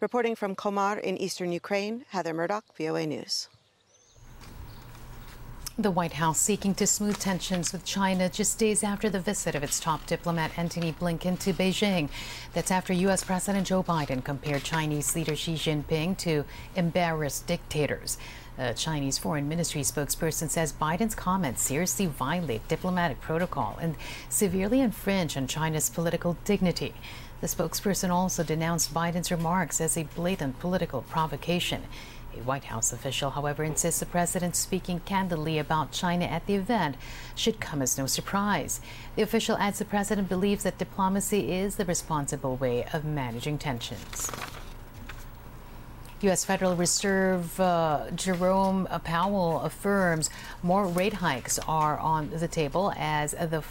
Reporting 0.00 0.36
from 0.36 0.54
Komar 0.54 1.00
in 1.00 1.16
eastern 1.16 1.50
Ukraine, 1.50 2.04
Heather 2.10 2.34
Murdock, 2.34 2.64
VOA 2.76 3.06
News. 3.06 3.48
The 5.80 5.90
White 5.90 6.12
House 6.12 6.38
seeking 6.38 6.74
to 6.74 6.86
smooth 6.86 7.18
tensions 7.18 7.72
with 7.72 7.86
China 7.86 8.28
just 8.28 8.58
days 8.58 8.84
after 8.84 9.08
the 9.08 9.18
visit 9.18 9.54
of 9.54 9.62
its 9.62 9.80
top 9.80 10.04
diplomat 10.04 10.50
Antony 10.58 10.92
Blinken 10.92 11.38
to 11.38 11.54
Beijing. 11.54 12.10
That's 12.52 12.70
after 12.70 12.92
U.S. 12.92 13.24
President 13.24 13.66
Joe 13.66 13.82
Biden 13.82 14.22
compared 14.22 14.62
Chinese 14.62 15.14
leader 15.16 15.34
Xi 15.34 15.54
Jinping 15.54 16.18
to 16.18 16.44
embarrassed 16.76 17.46
dictators. 17.46 18.18
A 18.58 18.74
Chinese 18.74 19.16
Foreign 19.16 19.48
Ministry 19.48 19.80
spokesperson 19.80 20.50
says 20.50 20.70
Biden's 20.70 21.14
comments 21.14 21.62
seriously 21.62 22.04
violate 22.04 22.68
diplomatic 22.68 23.22
protocol 23.22 23.78
and 23.80 23.96
severely 24.28 24.80
infringe 24.80 25.34
on 25.38 25.46
China's 25.46 25.88
political 25.88 26.36
dignity. 26.44 26.92
The 27.40 27.46
spokesperson 27.46 28.10
also 28.10 28.42
denounced 28.42 28.92
Biden's 28.92 29.30
remarks 29.30 29.80
as 29.80 29.96
a 29.96 30.02
blatant 30.02 30.58
political 30.58 31.00
provocation. 31.00 31.84
A 32.36 32.42
White 32.42 32.64
House 32.64 32.92
official, 32.92 33.30
however, 33.30 33.64
insists 33.64 34.00
the 34.00 34.06
president 34.06 34.54
speaking 34.54 35.00
candidly 35.00 35.58
about 35.58 35.90
China 35.90 36.24
at 36.24 36.46
the 36.46 36.54
event 36.54 36.96
should 37.34 37.60
come 37.60 37.82
as 37.82 37.98
no 37.98 38.06
surprise. 38.06 38.80
The 39.16 39.22
official 39.22 39.56
adds 39.58 39.78
the 39.80 39.84
president 39.84 40.28
believes 40.28 40.62
that 40.62 40.78
diplomacy 40.78 41.52
is 41.52 41.76
the 41.76 41.84
responsible 41.84 42.56
way 42.56 42.84
of 42.92 43.04
managing 43.04 43.58
tensions. 43.58 44.30
U.S. 46.22 46.44
Federal 46.44 46.76
Reserve 46.76 47.58
uh, 47.58 48.10
Jerome 48.14 48.86
Powell 49.04 49.60
affirms 49.60 50.28
more 50.62 50.86
rate 50.86 51.14
hikes 51.14 51.58
are 51.66 51.98
on 51.98 52.30
the 52.30 52.48
table 52.48 52.92
as 52.96 53.32
the 53.32 53.64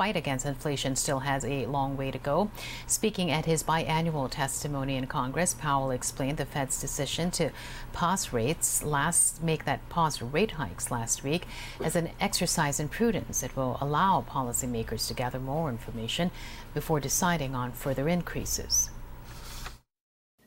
fight 0.00 0.16
against 0.16 0.46
inflation 0.46 0.96
still 0.96 1.18
has 1.18 1.44
a 1.44 1.66
long 1.66 1.94
way 1.94 2.10
to 2.10 2.16
go. 2.16 2.50
Speaking 2.86 3.30
at 3.30 3.44
his 3.44 3.62
biannual 3.62 4.30
testimony 4.30 4.96
in 4.96 5.06
Congress, 5.06 5.52
Powell 5.52 5.90
explained 5.90 6.38
the 6.38 6.46
Fed's 6.46 6.80
decision 6.80 7.30
to 7.32 7.50
pause 7.92 8.32
rates 8.32 8.82
last 8.82 9.42
make 9.42 9.66
that 9.66 9.86
pause 9.90 10.22
rate 10.22 10.52
hikes 10.52 10.90
last 10.90 11.22
week 11.22 11.46
as 11.84 11.96
an 11.96 12.08
exercise 12.18 12.80
in 12.80 12.88
prudence. 12.88 13.42
It 13.42 13.54
will 13.54 13.76
allow 13.78 14.24
policymakers 14.26 15.06
to 15.08 15.12
gather 15.12 15.38
more 15.38 15.68
information 15.68 16.30
before 16.72 16.98
deciding 16.98 17.54
on 17.54 17.70
further 17.72 18.08
increases. 18.08 18.88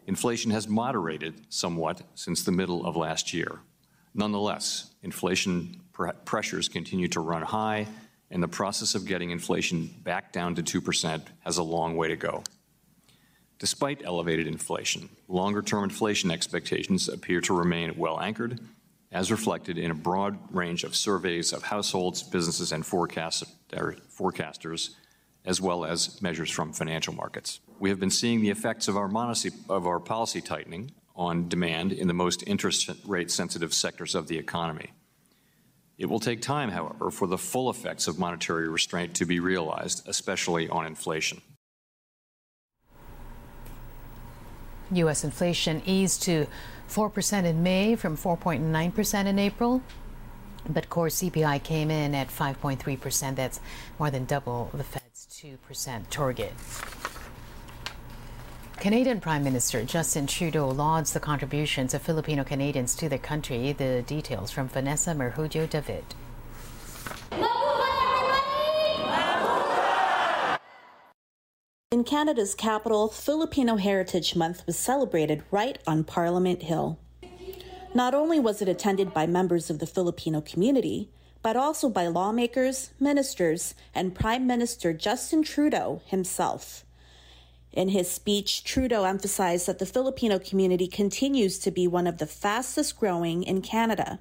Inflation 0.08 0.50
has 0.50 0.68
moderated 0.68 1.36
somewhat 1.50 2.02
since 2.16 2.44
the 2.44 2.52
middle 2.52 2.88
of 2.88 2.96
last 2.96 3.36
year. 3.36 3.60
Nonetheless, 4.16 4.96
inflation 5.04 5.80
pr- 5.94 6.18
pressures 6.26 6.68
continue 6.68 7.08
to 7.10 7.20
run 7.20 7.44
high, 7.44 7.86
and 8.34 8.42
the 8.42 8.48
process 8.48 8.96
of 8.96 9.06
getting 9.06 9.30
inflation 9.30 9.94
back 10.04 10.34
down 10.34 10.56
to 10.56 10.64
2% 10.64 11.22
has 11.42 11.58
a 11.58 11.64
long 11.64 11.96
way 11.96 12.08
to 12.08 12.16
go. 12.16 12.44
Despite 13.60 14.04
elevated 14.04 14.48
inflation, 14.48 15.08
longer 15.28 15.62
term 15.62 15.84
inflation 15.84 16.32
expectations 16.32 17.08
appear 17.08 17.42
to 17.42 17.54
remain 17.56 17.96
well 17.96 18.20
anchored, 18.20 18.60
as 19.12 19.32
reflected 19.32 19.78
in 19.78 19.92
a 19.92 19.96
broad 19.96 20.40
range 20.52 20.84
of 20.84 20.96
surveys 20.96 21.54
of 21.54 21.62
households, 21.62 22.24
businesses, 22.24 22.72
and 22.72 22.84
er, 22.84 23.96
forecasters, 24.12 24.90
as 25.46 25.62
well 25.62 25.86
as 25.86 26.20
measures 26.20 26.50
from 26.50 26.74
financial 26.74 27.14
markets. 27.14 27.60
We 27.78 27.92
have 27.92 28.00
been 28.00 28.10
seeing 28.10 28.42
the 28.42 28.50
effects 28.50 28.88
of 28.88 28.98
our, 28.98 29.12
of 29.70 29.86
our 29.86 30.00
policy 30.00 30.42
tightening 30.42 30.92
on 31.16 31.48
demand 31.48 31.92
in 31.92 32.08
the 32.08 32.14
most 32.16 32.44
interest 32.48 32.90
rate 33.06 33.30
sensitive 33.30 33.76
sectors 33.76 34.16
of 34.16 34.28
the 34.28 34.40
economy. 34.40 34.92
It 35.98 36.08
will 36.08 36.20
take 36.20 36.42
time, 36.42 36.70
however, 36.70 37.12
for 37.12 37.28
the 37.28 37.38
full 37.38 37.70
effects 37.70 38.08
of 38.08 38.18
monetary 38.18 38.68
restraint 38.68 39.14
to 39.16 39.26
be 39.26 39.40
realized, 39.40 40.08
especially 40.08 40.68
on 40.70 40.86
inflation. 40.86 41.42
U.S. 44.92 45.24
inflation 45.24 45.82
eased 45.86 46.24
to 46.24 46.48
4% 46.90 47.46
in 47.46 47.64
May 47.64 47.96
from 47.96 48.18
4.9% 48.18 49.26
in 49.26 49.40
April. 49.40 49.82
But 50.70 50.90
core 50.90 51.08
CPI 51.08 51.62
came 51.64 51.92
in 51.92 52.16
at 52.16 52.30
5.3%. 52.30 53.36
That's 53.36 53.60
more 54.00 54.10
than 54.10 54.26
double 54.26 54.70
the 54.74 54.84
Fed's 54.84 55.28
2% 55.30 56.10
target. 56.10 56.54
Canadian 58.84 59.22
Prime 59.22 59.46
Minister 59.46 59.82
Justin 59.86 60.28
Trudeau 60.28 60.68
lauds 60.68 61.14
the 61.14 61.20
contributions 61.22 61.94
of 61.94 62.02
Filipino 62.02 62.44
Canadians 62.44 62.96
to 62.96 63.08
the 63.08 63.18
country. 63.18 63.72
The 63.72 64.04
details 64.06 64.52
from 64.52 64.68
Vanessa 64.68 65.12
Merhudio 65.12 65.70
David. 65.70 66.04
In 71.94 72.04
Canada's 72.04 72.54
capital, 72.54 73.08
Filipino 73.08 73.78
Heritage 73.78 74.36
Month 74.36 74.64
was 74.68 74.78
celebrated 74.78 75.44
right 75.50 75.80
on 75.88 76.04
Parliament 76.04 76.64
Hill. 76.64 77.00
Not 77.94 78.14
only 78.14 78.38
was 78.38 78.62
it 78.62 78.68
attended 78.68 79.14
by 79.14 79.26
members 79.28 79.70
of 79.70 79.80
the 79.80 79.88
Filipino 79.88 80.42
community, 80.42 81.10
but 81.42 81.56
also 81.56 81.88
by 81.88 82.08
lawmakers, 82.08 82.90
ministers, 83.00 83.76
and 83.96 84.14
Prime 84.14 84.46
Minister 84.46 84.92
Justin 84.92 85.42
Trudeau 85.42 86.02
himself. 86.06 86.84
In 87.74 87.90
his 87.90 88.10
speech, 88.10 88.64
Trudeau 88.64 89.04
emphasized 89.04 89.66
that 89.66 89.80
the 89.80 89.88
Filipino 89.88 90.38
community 90.38 90.88
continues 90.88 91.58
to 91.60 91.72
be 91.72 91.88
one 91.88 92.06
of 92.06 92.20
the 92.20 92.28
fastest 92.28 93.00
growing 93.00 93.42
in 93.42 93.64
Canada. 93.64 94.20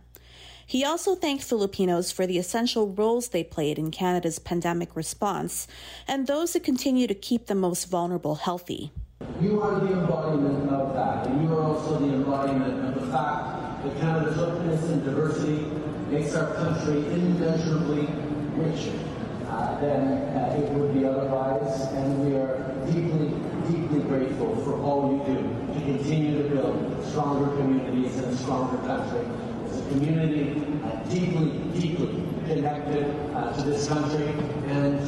He 0.67 0.87
also 0.87 1.15
thanked 1.15 1.45
Filipinos 1.45 2.11
for 2.11 2.27
the 2.27 2.39
essential 2.39 2.89
roles 2.89 3.29
they 3.29 3.45
played 3.45 3.79
in 3.79 3.91
Canada's 3.91 4.39
pandemic 4.39 4.97
response 4.97 5.69
and 6.09 6.27
those 6.27 6.55
who 6.55 6.61
continue 6.61 7.07
to 7.07 7.15
keep 7.15 7.47
the 7.47 7.55
most 7.55 7.91
vulnerable 7.91 8.37
healthy. 8.37 8.91
You 9.39 9.61
are 9.61 9.81
the 9.81 9.93
embodiment 9.93 10.71
of 10.71 10.95
that, 10.95 11.27
and 11.27 11.45
you 11.45 11.55
are 11.55 11.63
also 11.63 11.99
the 11.99 12.15
embodiment 12.15 12.87
of 12.87 13.03
the 13.03 13.13
fact 13.13 13.85
that 13.85 14.01
Canada's 14.01 14.39
openness 14.39 14.83
and 14.89 15.05
diversity 15.05 15.67
makes 16.09 16.35
our 16.35 16.55
country 16.55 17.01
immeasurably 17.13 18.09
richer 18.57 18.99
uh, 19.49 19.79
than 19.81 20.13
uh, 20.37 20.57
it 20.59 20.73
would 20.73 20.95
be 20.95 21.05
otherwise, 21.05 21.81
and 21.93 22.25
we 22.25 22.37
are 22.37 22.73
deeply 22.87 23.42
grateful 24.13 24.55
for 24.57 24.79
all 24.83 25.11
you 25.11 25.35
do 25.35 25.41
to 25.73 25.81
continue 25.87 26.43
to 26.43 26.49
build 26.51 27.03
stronger 27.07 27.57
communities 27.57 28.15
and 28.19 28.27
a 28.27 28.37
stronger 28.37 28.77
country. 28.87 29.25
As 29.65 29.81
a 29.81 29.89
community 29.89 30.63
uh, 30.85 30.97
deeply, 31.09 31.49
deeply 31.81 32.23
connected 32.47 33.07
uh, 33.35 33.55
to 33.55 33.63
this 33.63 33.89
country 33.89 34.29
and 34.67 35.01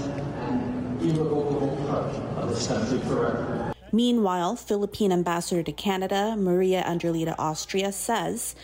an 0.48 0.98
irrevocable 1.02 1.76
part 1.86 2.14
of 2.38 2.48
this 2.48 2.66
country 2.66 2.98
forever. 3.00 3.74
Meanwhile, 3.92 4.56
Philippine 4.56 5.12
ambassador 5.12 5.62
to 5.62 5.72
Canada, 5.72 6.34
Maria 6.36 6.82
Andrelita 6.82 7.34
Austria, 7.38 7.92
says 7.92 8.54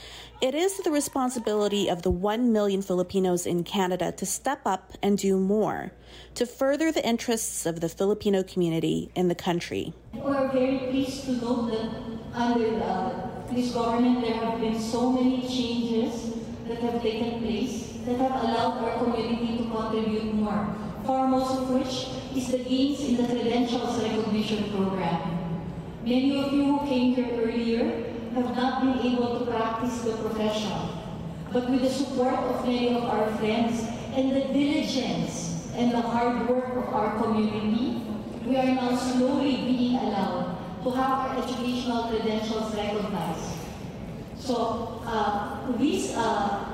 it 0.41 0.55
is 0.55 0.79
the 0.79 0.91
responsibility 0.91 1.89
of 1.89 2.01
the 2.01 2.11
1 2.11 2.51
million 2.51 2.81
Filipinos 2.81 3.45
in 3.45 3.63
Canada 3.63 4.11
to 4.13 4.25
step 4.25 4.61
up 4.65 4.93
and 5.03 5.19
do 5.19 5.39
more 5.39 5.93
to 6.35 6.47
further 6.47 6.91
the 6.91 7.07
interests 7.07 7.67
of 7.67 7.81
the 7.81 7.89
Filipino 7.91 8.43
community 8.43 9.11
in 9.15 9.29
the 9.29 9.35
country. 9.35 9.93
We 10.15 10.21
are 10.21 10.49
very 10.49 10.79
pleased 10.79 11.25
to 11.27 11.33
know 11.33 11.69
that 11.69 11.91
under 12.33 12.83
uh, 12.83 13.29
this 13.53 13.73
government 13.73 14.23
there 14.23 14.35
have 14.35 14.61
been 14.61 14.81
so 14.81 15.13
many 15.13 15.43
changes 15.43 16.37
that 16.67 16.79
have 16.79 17.03
taken 17.03 17.41
place 17.41 17.99
that 18.07 18.17
have 18.17 18.43
allowed 18.43 18.79
our 18.83 19.05
community 19.05 19.59
to 19.59 19.65
contribute 19.71 20.33
more, 20.35 20.75
foremost 21.05 21.61
of 21.61 21.71
which 21.71 22.17
is 22.35 22.51
the 22.51 22.65
gains 22.65 23.01
in 23.01 23.17
the 23.17 23.27
credentials 23.27 24.03
recognition 24.03 24.71
program. 24.71 25.37
Many 26.03 26.43
of 26.43 26.51
you 26.51 26.65
who 26.65 26.87
came 26.87 27.15
here 27.15 27.29
earlier 27.43 28.10
have 28.35 28.57
not 28.57 28.83
been 28.83 29.13
able 29.13 29.39
to 29.39 29.47
practice 29.47 30.03
the 30.03 30.13
profession. 30.13 30.73
But 31.53 31.69
with 31.69 31.83
the 31.83 31.91
support 31.91 32.35
of 32.35 32.65
many 32.65 32.95
of 32.95 33.05
our 33.05 33.27
friends 33.37 33.83
and 34.15 34.31
the 34.31 34.41
diligence 34.53 35.69
and 35.75 35.93
the 35.93 36.01
hard 36.01 36.49
work 36.49 36.77
of 36.77 36.95
our 36.95 37.23
community, 37.23 38.03
we 38.47 38.57
are 38.57 38.67
now 38.67 38.95
slowly 38.97 39.57
being 39.57 39.97
allowed 39.97 40.57
to 40.85 40.91
have 40.91 41.11
our 41.11 41.43
educational 41.43 42.05
credentials 42.05 42.75
recognized. 42.75 43.57
So 44.39 45.03
uh, 45.05 45.77
these, 45.77 46.15
uh, 46.17 46.65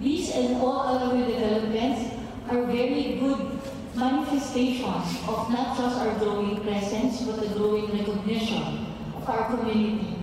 these 0.00 0.30
and 0.30 0.56
all 0.56 0.80
other 0.80 1.16
developments 1.16 2.14
are 2.50 2.62
very 2.64 3.16
good 3.20 3.60
manifestations 3.94 5.18
of 5.26 5.50
not 5.50 5.76
just 5.76 5.98
our 5.98 6.18
growing 6.18 6.60
presence, 6.62 7.22
but 7.22 7.40
the 7.40 7.48
growing 7.58 7.90
recognition 7.96 8.86
of 9.16 9.28
our 9.28 9.56
community. 9.56 10.17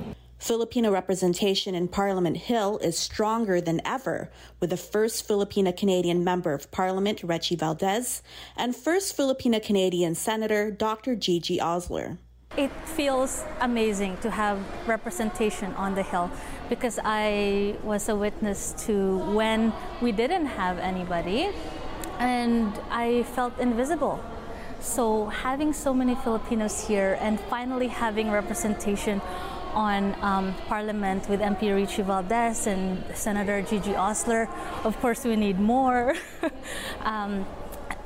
Filipino 0.46 0.92
representation 0.92 1.74
in 1.74 1.88
Parliament 1.88 2.38
Hill 2.38 2.78
is 2.78 3.00
stronger 3.00 3.60
than 3.60 3.82
ever, 3.84 4.30
with 4.60 4.70
the 4.70 4.78
first 4.78 5.28
Filipino 5.28 5.72
Canadian 5.72 6.24
member 6.24 6.54
of 6.54 6.70
Parliament, 6.70 7.24
Reggie 7.24 7.56
Valdez, 7.56 8.22
and 8.56 8.76
first 8.76 9.16
Filipino 9.16 9.60
Canadian 9.60 10.14
Senator, 10.14 10.70
Dr. 10.70 11.16
Gigi 11.16 11.60
Osler. 11.60 12.20
It 12.56 12.70
feels 12.86 13.44
amazing 13.60 14.18
to 14.18 14.30
have 14.30 14.60
representation 14.88 15.74
on 15.74 15.96
the 15.96 16.04
Hill 16.04 16.30
because 16.70 17.00
I 17.04 17.76
was 17.82 18.08
a 18.08 18.16
witness 18.16 18.76
to 18.86 19.18
when 19.34 19.74
we 20.00 20.12
didn't 20.12 20.46
have 20.46 20.78
anybody 20.78 21.50
and 22.20 22.72
I 22.92 23.24
felt 23.34 23.58
invisible. 23.58 24.24
So 24.80 25.26
having 25.26 25.74
so 25.74 25.92
many 25.92 26.14
Filipinos 26.14 26.88
here 26.88 27.18
and 27.20 27.40
finally 27.40 27.88
having 27.88 28.30
representation 28.30 29.20
on 29.76 30.16
um, 30.22 30.56
Parliament 30.68 31.28
with 31.30 31.42
MP 31.42 31.70
Rechie 31.70 32.04
Valdez 32.04 32.66
and 32.66 33.04
Senator 33.14 33.62
Gigi 33.62 33.96
Osler. 33.96 34.50
Of 34.84 35.00
course, 35.02 35.26
we 35.26 35.36
need 35.36 35.60
more. 35.60 36.16
um, 37.02 37.46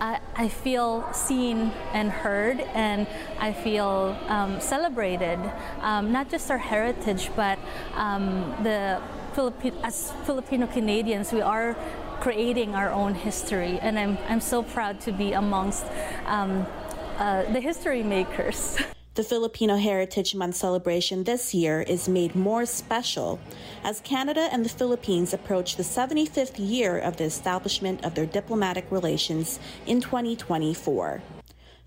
I, 0.01 0.19
I, 0.35 0.47
feel 0.47 1.11
seen 1.13 1.71
and 1.93 2.09
heard, 2.09 2.61
and 2.73 3.05
I 3.37 3.53
feel 3.53 4.17
um, 4.27 4.59
celebrated. 4.61 5.39
Um, 5.81 6.11
not 6.11 6.29
just 6.29 6.49
our 6.49 6.57
heritage, 6.57 7.29
but 7.35 7.59
um, 7.95 8.55
the 8.63 9.01
Philippi- 9.33 9.73
as 9.83 10.11
Filipino 10.25 10.67
Canadians, 10.67 11.31
we 11.31 11.41
are 11.41 11.75
creating 12.21 12.75
our 12.75 12.91
own 12.91 13.13
history, 13.13 13.79
and 13.81 13.99
I'm, 13.99 14.17
I'm 14.27 14.41
so 14.41 14.63
proud 14.63 14.99
to 15.01 15.11
be 15.11 15.33
amongst 15.33 15.85
um, 16.25 16.65
uh, 17.17 17.43
the 17.43 17.59
history 17.59 18.03
makers. 18.03 18.77
The 19.19 19.25
Filipino 19.25 19.75
Heritage 19.75 20.33
Month 20.33 20.55
celebration 20.55 21.25
this 21.25 21.53
year 21.53 21.81
is 21.81 22.07
made 22.07 22.37
more 22.37 22.65
special 22.65 23.37
as 23.83 23.99
Canada 23.99 24.47
and 24.49 24.63
the 24.63 24.69
Philippines 24.69 25.33
approach 25.33 25.75
the 25.75 25.83
75th 25.83 26.53
year 26.57 26.97
of 26.97 27.17
the 27.17 27.25
establishment 27.25 28.05
of 28.05 28.15
their 28.15 28.25
diplomatic 28.25 28.89
relations 28.89 29.59
in 29.85 29.99
2024. 29.99 31.21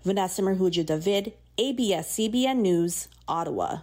Vanessa 0.03 0.43
Merhudio 0.43 0.85
David, 0.85 1.33
ABS-CBN 1.57 2.57
News, 2.57 3.07
Ottawa. 3.27 3.77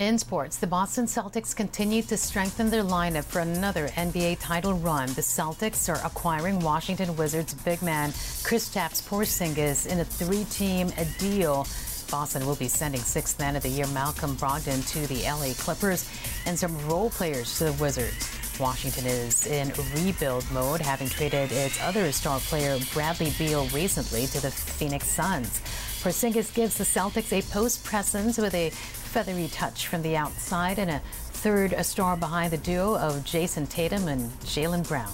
In 0.00 0.16
sports, 0.16 0.56
the 0.56 0.66
Boston 0.66 1.04
Celtics 1.04 1.54
continue 1.54 2.00
to 2.04 2.16
strengthen 2.16 2.70
their 2.70 2.82
lineup 2.82 3.24
for 3.24 3.40
another 3.40 3.88
NBA 3.88 4.38
title 4.40 4.72
run. 4.72 5.08
The 5.08 5.20
Celtics 5.20 5.90
are 5.90 6.02
acquiring 6.06 6.58
Washington 6.60 7.14
Wizards 7.16 7.52
big 7.52 7.82
man 7.82 8.08
Kristaps 8.42 9.06
Porzingis 9.06 9.86
in 9.86 10.00
a 10.00 10.04
three-team 10.06 10.90
deal. 11.18 11.66
Boston 12.10 12.46
will 12.46 12.56
be 12.56 12.66
sending 12.66 13.02
sixth 13.02 13.38
man 13.38 13.56
of 13.56 13.62
the 13.62 13.68
year 13.68 13.86
Malcolm 13.88 14.36
Brogdon 14.36 14.80
to 14.90 15.06
the 15.06 15.22
LA 15.24 15.52
Clippers 15.52 16.08
and 16.46 16.58
some 16.58 16.74
role 16.88 17.10
players 17.10 17.58
to 17.58 17.64
the 17.64 17.72
Wizards. 17.74 18.58
Washington 18.58 19.04
is 19.04 19.46
in 19.46 19.70
rebuild 19.94 20.50
mode, 20.50 20.80
having 20.80 21.10
traded 21.10 21.52
its 21.52 21.78
other 21.82 22.10
star 22.10 22.40
player 22.40 22.78
Bradley 22.94 23.34
Beal 23.36 23.66
recently 23.66 24.26
to 24.28 24.40
the 24.40 24.50
Phoenix 24.50 25.08
Suns. 25.08 25.60
Porzingis 26.02 26.54
gives 26.54 26.78
the 26.78 26.84
Celtics 26.84 27.32
a 27.38 27.42
post 27.52 27.84
presence 27.84 28.38
with 28.38 28.54
a 28.54 28.72
feathery 29.10 29.48
touch 29.48 29.88
from 29.88 30.02
the 30.02 30.16
outside 30.16 30.78
and 30.78 30.88
a 30.88 31.00
third 31.32 31.72
a 31.72 31.82
star 31.82 32.16
behind 32.16 32.52
the 32.52 32.58
duo 32.58 32.96
of 32.96 33.24
Jayson 33.24 33.66
Tatum 33.66 34.06
and 34.06 34.30
Jaylen 34.42 34.86
Brown. 34.86 35.10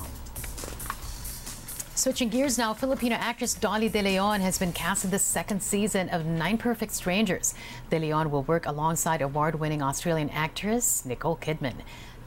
Switching 1.94 2.28
gears 2.28 2.58
now, 2.58 2.74
Filipino 2.74 3.16
actress 3.16 3.54
Dolly 3.54 3.88
De 3.88 4.02
Leon 4.02 4.42
has 4.42 4.58
been 4.58 4.74
cast 4.74 5.06
in 5.06 5.10
the 5.10 5.18
second 5.18 5.62
season 5.62 6.10
of 6.10 6.26
Nine 6.26 6.58
Perfect 6.58 6.92
Strangers. 6.92 7.54
De 7.88 7.98
Leon 7.98 8.30
will 8.30 8.42
work 8.42 8.66
alongside 8.66 9.22
award-winning 9.22 9.80
Australian 9.80 10.28
actress 10.28 11.06
Nicole 11.06 11.38
Kidman. 11.38 11.76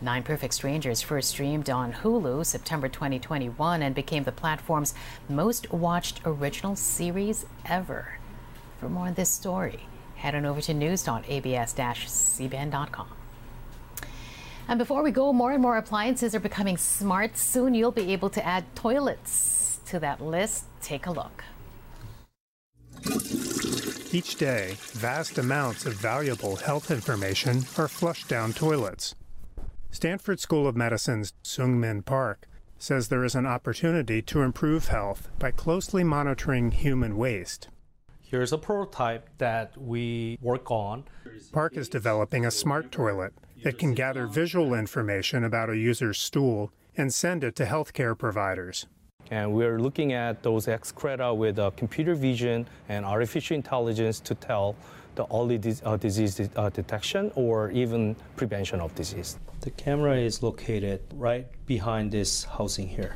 Nine 0.02 0.24
Perfect 0.24 0.56
Strangers 0.56 1.04
first 1.04 1.30
streamed 1.30 1.70
on 1.70 1.94
Hulu 1.94 2.48
September 2.48 2.90
2021 2.90 3.84
and 3.84 3.94
became 3.94 4.24
the 4.24 4.32
platform's 4.32 4.96
most 5.30 5.72
watched 5.72 6.22
original 6.26 6.76
series 6.76 7.46
ever. 7.64 8.18
For 8.80 8.90
more 8.90 9.06
on 9.06 9.14
this 9.14 9.30
story, 9.30 9.82
head 10.20 10.36
on 10.36 10.46
over 10.46 10.62
to 10.62 10.74
news.abs-cbn.com. 10.74 13.08
And 14.68 14.78
before 14.78 15.02
we 15.02 15.12
go, 15.12 15.34
more 15.34 15.52
and 15.52 15.62
more 15.62 15.78
appliances 15.78 16.36
are 16.36 16.40
becoming 16.40 16.78
smart. 16.78 17.38
Soon 17.38 17.74
you'll 17.74 17.92
be 17.92 18.14
able 18.14 18.30
to 18.30 18.46
add 18.46 18.64
toilets 18.76 19.80
to 19.88 20.00
that 20.00 20.22
list. 20.22 20.66
Take 20.82 21.08
a 21.08 21.12
look. 21.12 21.44
Each 24.12 24.36
day, 24.36 24.76
vast 24.94 25.38
amounts 25.38 25.86
of 25.86 25.94
valuable 25.94 26.58
health 26.58 26.92
information 26.92 27.64
are 27.78 27.88
flushed 27.88 28.28
down 28.28 28.54
toilets. 28.54 29.16
Stanford 29.92 30.40
School 30.40 30.68
of 30.68 30.76
Medicine's 30.76 31.34
Seung-min 31.44 32.04
Park 32.04 32.48
says 32.78 33.08
there 33.08 33.24
is 33.24 33.36
an 33.36 33.46
opportunity 33.46 34.22
to 34.22 34.42
improve 34.42 34.88
health 34.88 35.30
by 35.40 35.52
closely 35.52 36.04
monitoring 36.04 36.72
human 36.72 37.18
waste. 37.18 37.70
Here's 38.30 38.54
a 38.54 38.60
prototype 38.60 39.28
that 39.40 39.76
we 39.76 40.38
work 40.40 40.70
on. 40.70 41.06
Park 41.52 41.76
is 41.76 41.90
developing 41.90 42.46
a 42.46 42.52
smart 42.52 42.92
toilet 42.92 43.34
that 43.64 43.80
can 43.80 43.96
gather 43.96 44.28
visual 44.28 44.76
information 44.76 45.44
about 45.44 45.72
a 45.72 45.76
user's 45.76 46.20
stool 46.20 46.72
and 46.96 47.12
send 47.12 47.44
it 47.44 47.56
to 47.56 47.66
healthcare 47.66 48.16
providers. 48.16 48.86
And 49.32 49.52
we're 49.52 49.80
looking 49.80 50.14
at 50.14 50.44
those 50.44 50.68
excreta 50.68 51.34
with 51.34 51.58
uh, 51.58 51.72
computer 51.72 52.14
vision 52.14 52.68
and 52.88 53.04
artificial 53.04 53.56
intelligence 53.56 54.20
to 54.20 54.36
tell 54.36 54.76
the 55.16 55.26
early 55.34 55.58
dis- 55.58 55.82
uh, 55.84 55.98
disease 55.98 56.40
uh, 56.56 56.70
detection 56.70 57.32
or 57.34 57.72
even 57.72 58.16
prevention 58.36 58.80
of 58.80 58.94
disease. 58.94 59.40
The 59.62 59.72
camera 59.72 60.16
is 60.18 60.44
located 60.44 61.02
right 61.16 61.48
behind 61.66 62.12
this 62.12 62.44
housing 62.44 62.88
here. 62.88 63.16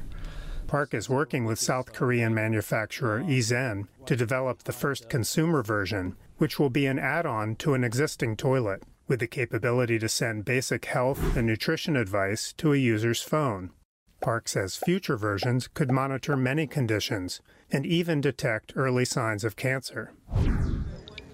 Park 0.74 0.96
is 0.96 1.08
working 1.08 1.46
with 1.46 1.60
South 1.60 1.94
Korean 1.94 2.34
manufacturer 2.34 3.20
Ezen 3.20 3.88
to 4.08 4.16
develop 4.16 4.64
the 4.64 4.72
first 4.72 5.08
consumer 5.08 5.62
version, 5.62 6.16
which 6.40 6.58
will 6.58 6.72
be 6.72 6.88
an 6.88 6.98
add 6.98 7.28
on 7.28 7.56
to 7.58 7.76
an 7.76 7.84
existing 7.84 8.36
toilet 8.36 8.82
with 9.08 9.20
the 9.20 9.28
capability 9.28 10.00
to 10.00 10.10
send 10.10 10.46
basic 10.46 10.86
health 10.86 11.38
and 11.38 11.46
nutrition 11.46 11.96
advice 11.96 12.54
to 12.54 12.74
a 12.74 12.78
user's 12.78 13.22
phone. 13.22 13.70
Park 14.20 14.48
says 14.48 14.76
future 14.76 15.16
versions 15.16 15.68
could 15.68 15.92
monitor 15.92 16.36
many 16.36 16.66
conditions 16.66 17.40
and 17.72 17.86
even 17.86 18.20
detect 18.20 18.74
early 18.76 19.06
signs 19.06 19.44
of 19.44 19.56
cancer. 19.56 20.12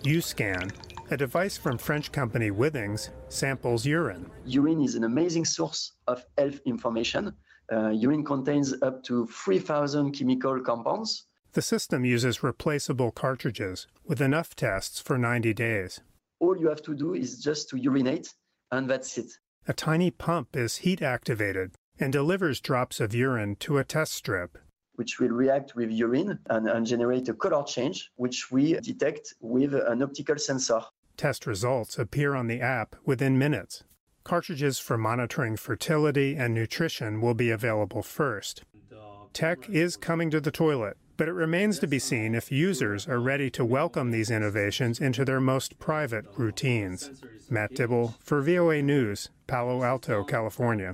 UScan, 0.04 0.70
a 1.12 1.16
device 1.16 1.58
from 1.58 1.78
French 1.78 2.12
company 2.12 2.52
Withings, 2.52 3.10
samples 3.30 3.86
urine. 3.86 4.30
Urine 4.46 4.84
is 4.84 4.96
an 4.96 5.06
amazing 5.06 5.46
source 5.46 5.94
of 6.08 6.26
health 6.38 6.60
information 6.66 7.34
uh, 7.72 7.90
urine 7.90 8.24
contains 8.24 8.74
up 8.82 9.04
to 9.04 9.28
3,000 9.28 10.12
chemical 10.12 10.60
compounds. 10.62 11.26
The 11.54 11.62
system 11.62 12.06
uses 12.06 12.44
replaceable 12.44 13.12
cartridges 13.12 13.88
with 14.06 14.22
enough 14.22 14.56
tests 14.56 15.00
for 15.02 15.18
90 15.18 15.54
days. 15.54 16.02
All 16.40 16.58
you 16.58 16.70
have 16.70 16.82
to 16.84 16.96
do 16.96 17.14
is 17.14 17.42
just 17.42 17.70
to 17.70 17.78
urinate, 17.78 18.34
and 18.72 18.90
that's 18.90 19.18
it. 19.18 19.32
A 19.68 19.74
tiny 19.74 20.12
pump 20.12 20.56
is 20.56 20.78
heat 20.78 21.02
activated 21.02 21.72
and 22.00 22.14
delivers 22.14 22.62
drops 22.62 23.00
of 23.00 23.14
urine 23.14 23.56
to 23.58 23.78
a 23.78 23.84
test 23.84 24.14
strip. 24.14 24.58
Which 24.96 25.20
will 25.20 25.30
react 25.30 25.76
with 25.76 25.92
urine 25.92 26.40
and, 26.50 26.70
and 26.70 26.86
generate 26.86 27.28
a 27.30 27.34
color 27.34 27.64
change, 27.64 28.12
which 28.16 28.52
we 28.52 28.74
detect 28.80 29.34
with 29.42 29.74
an 29.74 30.02
optical 30.02 30.38
sensor. 30.38 30.82
Test 31.18 31.46
results 31.46 32.00
appear 32.00 32.36
on 32.36 32.48
the 32.48 32.62
app 32.62 32.96
within 33.06 33.38
minutes. 33.38 33.84
Cartridges 34.30 34.78
for 34.78 34.96
monitoring 34.96 35.58
fertility 35.58 36.36
and 36.36 36.54
nutrition 36.54 37.20
will 37.20 37.34
be 37.34 37.50
available 37.50 38.04
first. 38.04 38.64
Tech 39.34 39.68
is 39.68 39.98
coming 39.98 40.30
to 40.30 40.40
the 40.40 40.52
toilet, 40.52 40.98
but 41.18 41.28
it 41.28 41.34
remains 41.34 41.80
to 41.80 41.88
be 41.88 41.98
seen 41.98 42.36
if 42.36 42.52
users 42.52 43.08
are 43.08 43.20
ready 43.20 43.50
to 43.50 43.66
welcome 43.66 44.12
these 44.12 44.30
innovations 44.30 45.00
into 45.00 45.26
their 45.26 45.42
most 45.42 45.80
private 45.80 46.26
routines. 46.38 47.10
Matt 47.50 47.74
Dibble 47.74 48.18
for 48.20 48.40
VOA 48.44 48.84
News, 48.84 49.32
Palo 49.48 49.82
Alto, 49.82 50.24
California. 50.24 50.94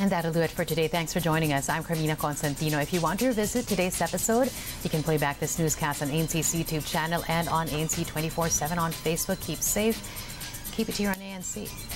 And 0.00 0.10
that'll 0.10 0.32
do 0.32 0.40
it 0.40 0.50
for 0.50 0.64
today. 0.64 0.88
Thanks 0.88 1.12
for 1.12 1.20
joining 1.20 1.52
us. 1.52 1.68
I'm 1.68 1.84
Carmina 1.84 2.16
Constantino. 2.16 2.78
If 2.78 2.92
you 2.92 3.00
want 3.00 3.20
to 3.20 3.28
revisit 3.28 3.66
today's 3.66 4.00
episode, 4.00 4.50
you 4.82 4.90
can 4.90 5.02
play 5.02 5.18
back 5.18 5.38
this 5.38 5.58
newscast 5.58 6.02
on 6.02 6.08
ANC's 6.08 6.54
YouTube 6.54 6.86
channel 6.86 7.22
and 7.28 7.48
on 7.48 7.68
ANC 7.68 8.06
24 8.06 8.48
7 8.48 8.78
on 8.78 8.92
Facebook. 8.92 9.40
Keep 9.40 9.58
safe. 9.58 10.00
Keep 10.72 10.88
it 10.88 10.96
here 10.96 11.10
on 11.10 11.16
ANC. 11.16 11.91